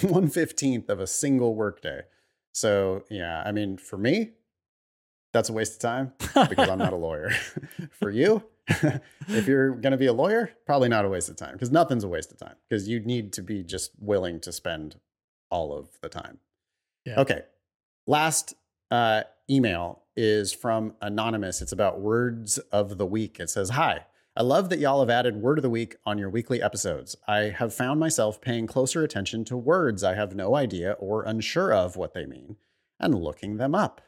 [0.08, 2.02] One fifteenth of a single work day.
[2.56, 4.30] So yeah, I mean, for me,
[5.34, 6.14] that's a waste of time
[6.48, 7.30] because I'm not a lawyer.
[7.90, 8.44] for you,
[9.28, 12.08] if you're gonna be a lawyer, probably not a waste of time because nothing's a
[12.08, 14.98] waste of time because you need to be just willing to spend
[15.50, 16.38] all of the time.
[17.04, 17.20] Yeah.
[17.20, 17.42] Okay.
[18.06, 18.54] Last
[18.90, 21.60] uh, email is from Anonymous.
[21.60, 23.38] It's about words of the week.
[23.38, 24.06] It says, Hi,
[24.38, 27.16] I love that y'all have added word of the week on your weekly episodes.
[27.26, 31.72] I have found myself paying closer attention to words I have no idea or unsure
[31.72, 32.56] of what they mean
[33.00, 34.02] and looking them up.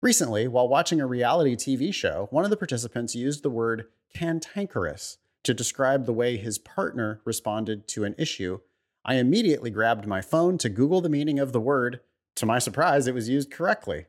[0.00, 3.84] Recently, while watching a reality TV show, one of the participants used the word
[4.14, 8.60] cantankerous to describe the way his partner responded to an issue.
[9.04, 12.00] I immediately grabbed my phone to Google the meaning of the word.
[12.36, 14.06] To my surprise, it was used correctly.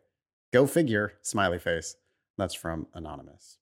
[0.54, 1.98] Go figure, smiley face.
[2.38, 3.58] That's from Anonymous.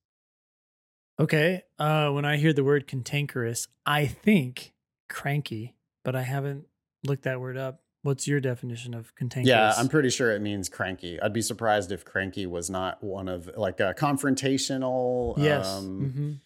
[1.19, 1.63] Okay.
[1.79, 4.73] Uh, when I hear the word cantankerous, I think
[5.09, 6.65] cranky, but I haven't
[7.05, 7.81] looked that word up.
[8.03, 9.47] What's your definition of cantankerous?
[9.49, 11.21] Yeah, I'm pretty sure it means cranky.
[11.21, 15.35] I'd be surprised if cranky was not one of like a confrontational.
[15.37, 15.67] yes.
[15.77, 16.39] Um, Mhm.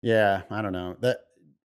[0.00, 0.96] Yeah, I don't know.
[1.00, 1.20] That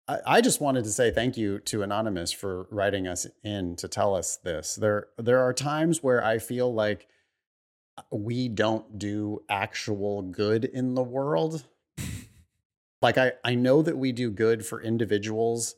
[0.07, 3.87] I, I just wanted to say thank you to Anonymous for writing us in to
[3.87, 4.75] tell us this.
[4.75, 7.07] There there are times where I feel like
[8.11, 11.65] we don't do actual good in the world.
[13.01, 15.75] Like I I know that we do good for individuals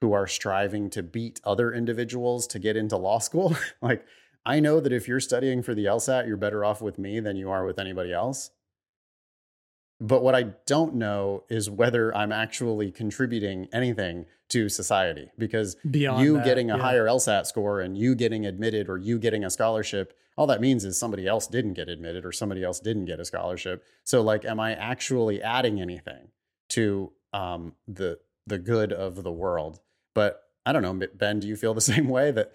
[0.00, 3.56] who are striving to beat other individuals to get into law school.
[3.82, 4.04] like
[4.44, 7.36] I know that if you're studying for the LSAT, you're better off with me than
[7.36, 8.50] you are with anybody else.
[10.00, 16.24] But what I don't know is whether I'm actually contributing anything to society because Beyond
[16.24, 16.82] you that, getting a yeah.
[16.82, 20.86] higher LSAT score and you getting admitted or you getting a scholarship, all that means
[20.86, 23.84] is somebody else didn't get admitted or somebody else didn't get a scholarship.
[24.02, 26.28] So like, am I actually adding anything
[26.70, 29.80] to um, the the good of the world?
[30.14, 31.40] But I don't know, Ben.
[31.40, 32.52] Do you feel the same way that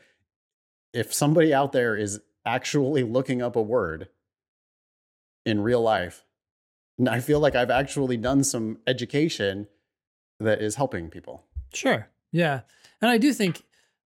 [0.94, 4.10] if somebody out there is actually looking up a word
[5.46, 6.26] in real life,
[6.98, 9.68] and I feel like I've actually done some education
[10.40, 11.44] that is helping people.
[11.74, 12.08] Sure.
[12.32, 12.62] Yeah.
[13.02, 13.64] And I do think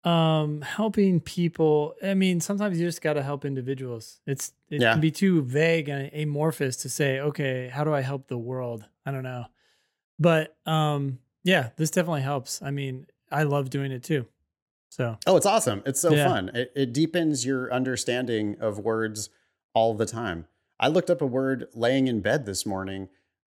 [0.04, 4.20] um helping people, I mean, sometimes you just got to help individuals.
[4.26, 4.94] It's it Yeah.
[4.94, 8.86] can be too vague and amorphous to say, okay, how do I help the world?
[9.06, 9.46] I don't know.
[10.22, 12.62] But um yeah, this definitely helps.
[12.62, 14.28] I mean, I love doing it too.
[14.90, 15.82] So, Oh, it's awesome.
[15.86, 16.26] It's so Yeah.
[16.28, 16.50] fun.
[16.54, 19.30] It, it deepens your understanding of words
[19.74, 20.46] all the time.
[20.80, 23.10] I looked up a word laying in bed this morning.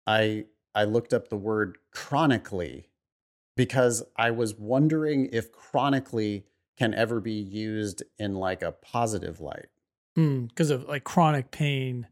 [0.07, 0.45] I
[0.75, 2.87] I looked up the word chronically
[3.57, 6.45] because I was wondering if chronically
[6.77, 9.67] can ever be used in like a positive light.
[10.15, 12.07] because of like chronic pain.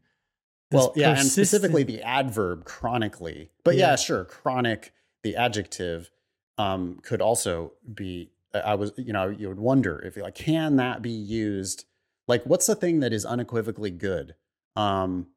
[0.72, 3.50] Well, yeah, and specifically the adverb chronically.
[3.64, 3.96] But yeah, Yeah.
[3.96, 4.92] sure, chronic,
[5.22, 6.10] the adjective,
[6.58, 8.30] um, could also be.
[8.54, 11.84] I I was, you know, you would wonder if like, can that be used?
[12.28, 14.34] Like, what's the thing that is unequivocally good?
[14.76, 15.28] Um,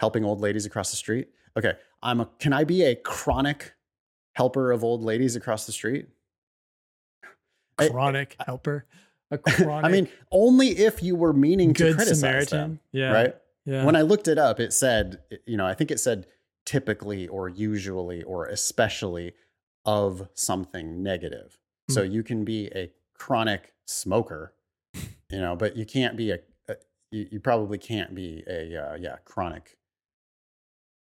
[0.00, 1.28] helping old ladies across the street.
[1.56, 2.26] Okay, I'm a.
[2.38, 3.74] Can I be a chronic
[4.34, 6.08] helper of old ladies across the street?
[7.78, 8.86] I- chronic helper.
[9.30, 12.58] A chronic I mean, only if you were meaning to criticize Samaritan.
[12.58, 13.12] them, Yeah.
[13.12, 13.36] right?
[13.64, 13.84] Yeah.
[13.84, 16.26] When I looked it up, it said, you know, I think it said
[16.66, 19.34] typically or usually or especially
[19.84, 21.58] of something negative.
[21.90, 22.10] So Hmm.
[22.12, 24.54] you can be a chronic smoker,
[25.30, 26.76] you know, but you can't be a, a
[27.10, 29.76] you, you probably can't be a uh, yeah chronic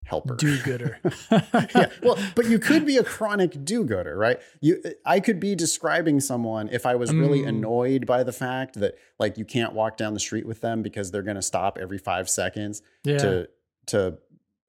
[0.06, 0.36] helper.
[0.36, 1.00] do gooder.
[1.32, 4.40] yeah, well, but you could be a chronic do-gooder, right?
[4.60, 7.48] You, I could be describing someone if I was really Mm.
[7.50, 11.12] annoyed by the fact that like you can't walk down the street with them because
[11.12, 13.18] they're going to stop every five seconds yeah.
[13.20, 13.50] to
[13.88, 14.18] to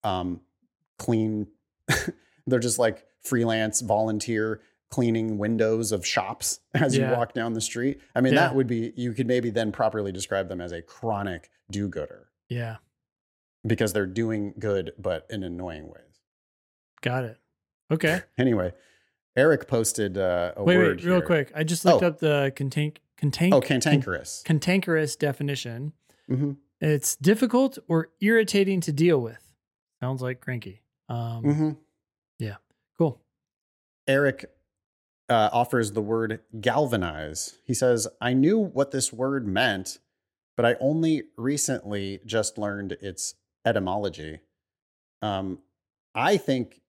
[0.05, 0.41] um,
[0.99, 1.49] clean.
[2.47, 4.61] they're just like freelance volunteer
[4.91, 7.11] cleaning windows of shops as Yeah.
[7.11, 8.01] you walk down the street.
[8.15, 8.41] I mean, Yeah.
[8.41, 12.77] that would be you could maybe then properly describe them as a chronic do-gooder yeah.
[13.67, 16.21] Because they're doing good but in annoying ways.
[17.01, 17.39] Got it.
[17.91, 18.23] Okay.
[18.39, 18.73] Anyway,
[19.37, 21.27] Eric posted uh, a wait, word wait, real here.
[21.27, 21.53] quick.
[21.55, 22.07] I just looked Oh.
[22.09, 24.43] up the contain contain Oh, cantankerous.
[24.45, 25.93] cantankerous definition.
[26.29, 29.53] hmm It's difficult or irritating to deal with.
[30.01, 30.83] Sounds like cranky.
[31.09, 31.71] Um, hmm
[32.99, 33.21] Cool.
[34.07, 34.51] Eric
[35.29, 37.57] uh, offers the word galvanize.
[37.65, 39.99] He says, I knew what this word meant,
[40.57, 43.35] but I only recently just learned its
[43.65, 44.41] etymology.
[45.23, 45.59] Um,
[46.15, 46.81] I think,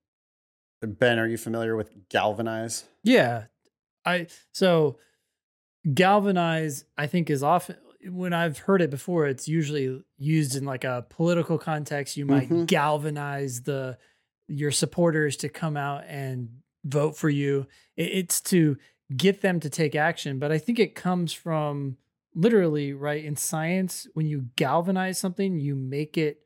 [0.82, 2.84] Ben, are you familiar with galvanize?
[3.04, 3.46] Yeah.
[4.06, 4.98] I so
[5.94, 7.76] galvanize I think is often
[8.10, 12.50] when I've heard it before it's usually used in like a political context you might
[12.50, 12.68] Mhm.
[12.68, 13.98] galvanize the
[14.48, 16.50] your supporters to come out and
[16.86, 18.78] vote for you It- it's to
[19.16, 21.98] get them to take action but I think it comes from
[22.36, 26.42] literally right in science when you galvanize something you make it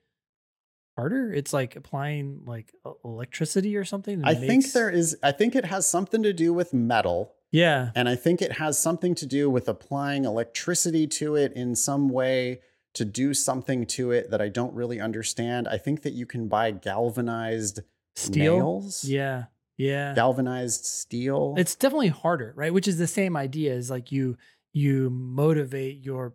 [0.97, 2.73] harder it's like applying like
[3.05, 6.73] electricity or something I think there is, I think it has something to do with
[6.73, 7.35] metal.
[7.51, 11.75] yeah And I think it has something to do with applying electricity to it in
[11.75, 12.61] some way
[12.95, 15.67] to do something to it that I don't really understand.
[15.67, 17.81] I think that you can buy galvanized
[18.15, 19.45] steel nails, Yeah.
[19.77, 20.15] Yeah.
[20.15, 21.53] galvanized steel.
[21.57, 22.73] it's definitely harder, right?
[22.73, 24.35] Which is the same idea as like you
[24.73, 26.33] you motivate your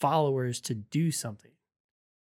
[0.00, 1.55] followers to do something.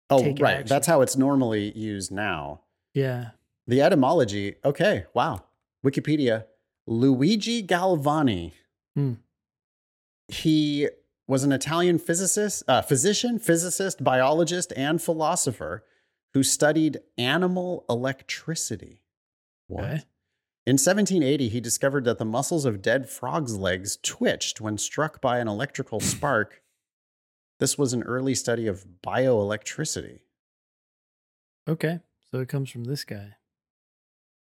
[0.10, 0.42] Oh, right.
[0.42, 0.68] action.
[0.68, 2.62] That's how it's normally used now.
[2.94, 3.32] Yeah.
[3.68, 5.44] The etymology, okay, wow.
[5.86, 6.46] Wikipedia.
[6.88, 8.54] Luigi Galvani.
[8.96, 9.14] Hmm.
[10.28, 10.90] He
[11.28, 15.84] was an Italian physicist, uh, physician, physicist, biologist, and philosopher
[16.34, 19.04] who studied animal electricity.
[19.68, 19.84] What?
[19.84, 20.04] Okay.
[20.66, 25.40] In 1780, he discovered that the muscles of dead frogs' legs twitched when struck by
[25.40, 26.62] an electrical spark.
[27.60, 30.20] This was an early study of bioelectricity.
[31.68, 32.00] Okay.
[32.32, 33.36] So it comes from this guy.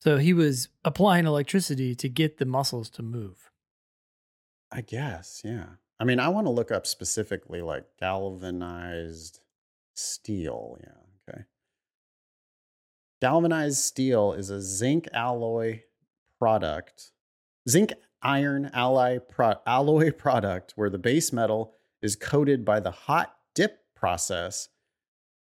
[0.02, 3.50] So he was applying electricity to get the muscles to move.
[4.72, 5.66] I guess, yeah.
[6.00, 9.40] I mean, I want to look up specifically like galvanized
[9.94, 10.78] steel.
[10.82, 11.34] Yeah.
[11.34, 11.44] Okay.
[13.22, 15.84] Galvanized steel is a zinc alloy
[16.40, 17.12] product,
[17.70, 21.74] zinc iron alloy, pro- alloy product where the base metal
[22.06, 24.70] is coated by the hot dip process,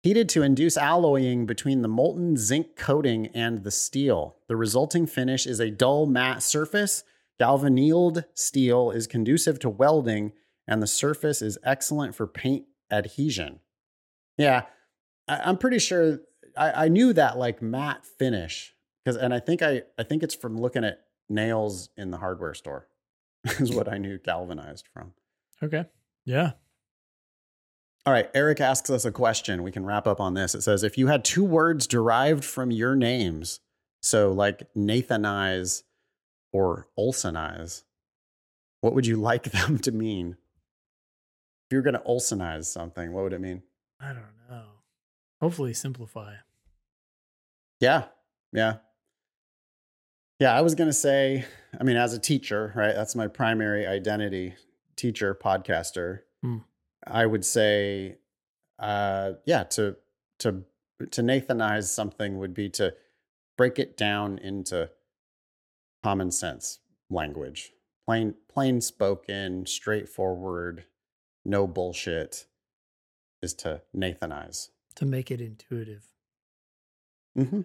[0.02, 4.36] heated to induce alloying between the molten zinc coating and the steel.
[4.48, 7.04] The resulting finish is a dull matte surface.
[7.40, 10.32] Galvannealed steel is conducive to welding,
[10.66, 13.60] and the surface is excellent for paint adhesion.
[14.36, 14.64] Yeah,
[15.28, 16.18] I, am pretty sure
[16.56, 18.74] I, I knew that like matte finish
[19.04, 22.54] because, and I think I I think it's from looking at nails in the hardware
[22.54, 22.88] store
[23.60, 25.12] is what I knew galvanized from.
[25.62, 25.84] Okay.
[26.28, 26.50] Yeah.
[28.04, 28.28] All right.
[28.34, 29.62] Eric asks us a question.
[29.62, 30.54] We can wrap up on this.
[30.54, 33.60] It says if you had two words derived from your names,
[34.02, 35.84] so like Nathanize
[36.52, 37.84] or Olsonize,
[38.82, 40.36] what would you like them to mean?
[41.66, 43.62] If you're going to Olsonize something, what would it mean?
[43.98, 44.64] I don't know.
[45.40, 46.34] Hopefully, simplify.
[47.80, 48.04] Yeah.
[48.52, 48.76] Yeah.
[50.40, 51.46] Yeah, I was going to say,
[51.80, 52.94] I mean, as a teacher, right?
[52.94, 54.54] That's my primary identity
[54.98, 56.20] teacher, podcaster.
[56.42, 56.58] Hmm.
[57.06, 58.18] I would say,
[58.78, 59.96] uh, yeah, to,
[60.40, 60.64] to,
[61.10, 62.94] to Nathanize something would be to
[63.56, 64.90] break it down into
[66.02, 66.80] common sense
[67.10, 67.72] language,
[68.06, 70.84] plain, plain spoken, straightforward,
[71.44, 72.46] no bullshit
[73.42, 74.68] is to Nathanize.
[74.96, 76.04] To make it intuitive.
[77.38, 77.62] Mm-hmm.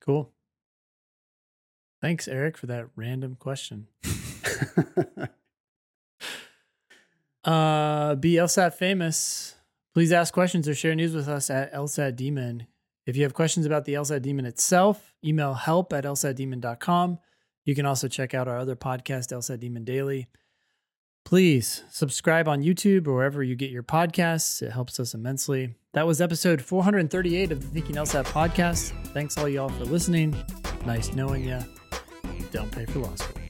[0.00, 0.32] Cool.
[2.00, 3.88] Thanks, Eric, for that random question.
[7.44, 9.54] uh, be LSAT famous.
[9.92, 12.66] Please ask questions or share news with us at LSAT Demon.
[13.06, 17.18] If you have questions about the LSAT Demon itself, email help at lsatdemon.com.
[17.64, 20.26] You can also check out our other podcast, LSAT Demon Daily.
[21.24, 24.60] Please subscribe on YouTube or wherever you get your podcasts.
[24.60, 25.74] It helps us immensely.
[25.92, 28.92] That was episode 438 of the Thinking LSAT podcast.
[29.08, 30.36] Thanks all y'all for listening.
[30.84, 31.60] Nice knowing you
[32.50, 33.43] don't pay for law school.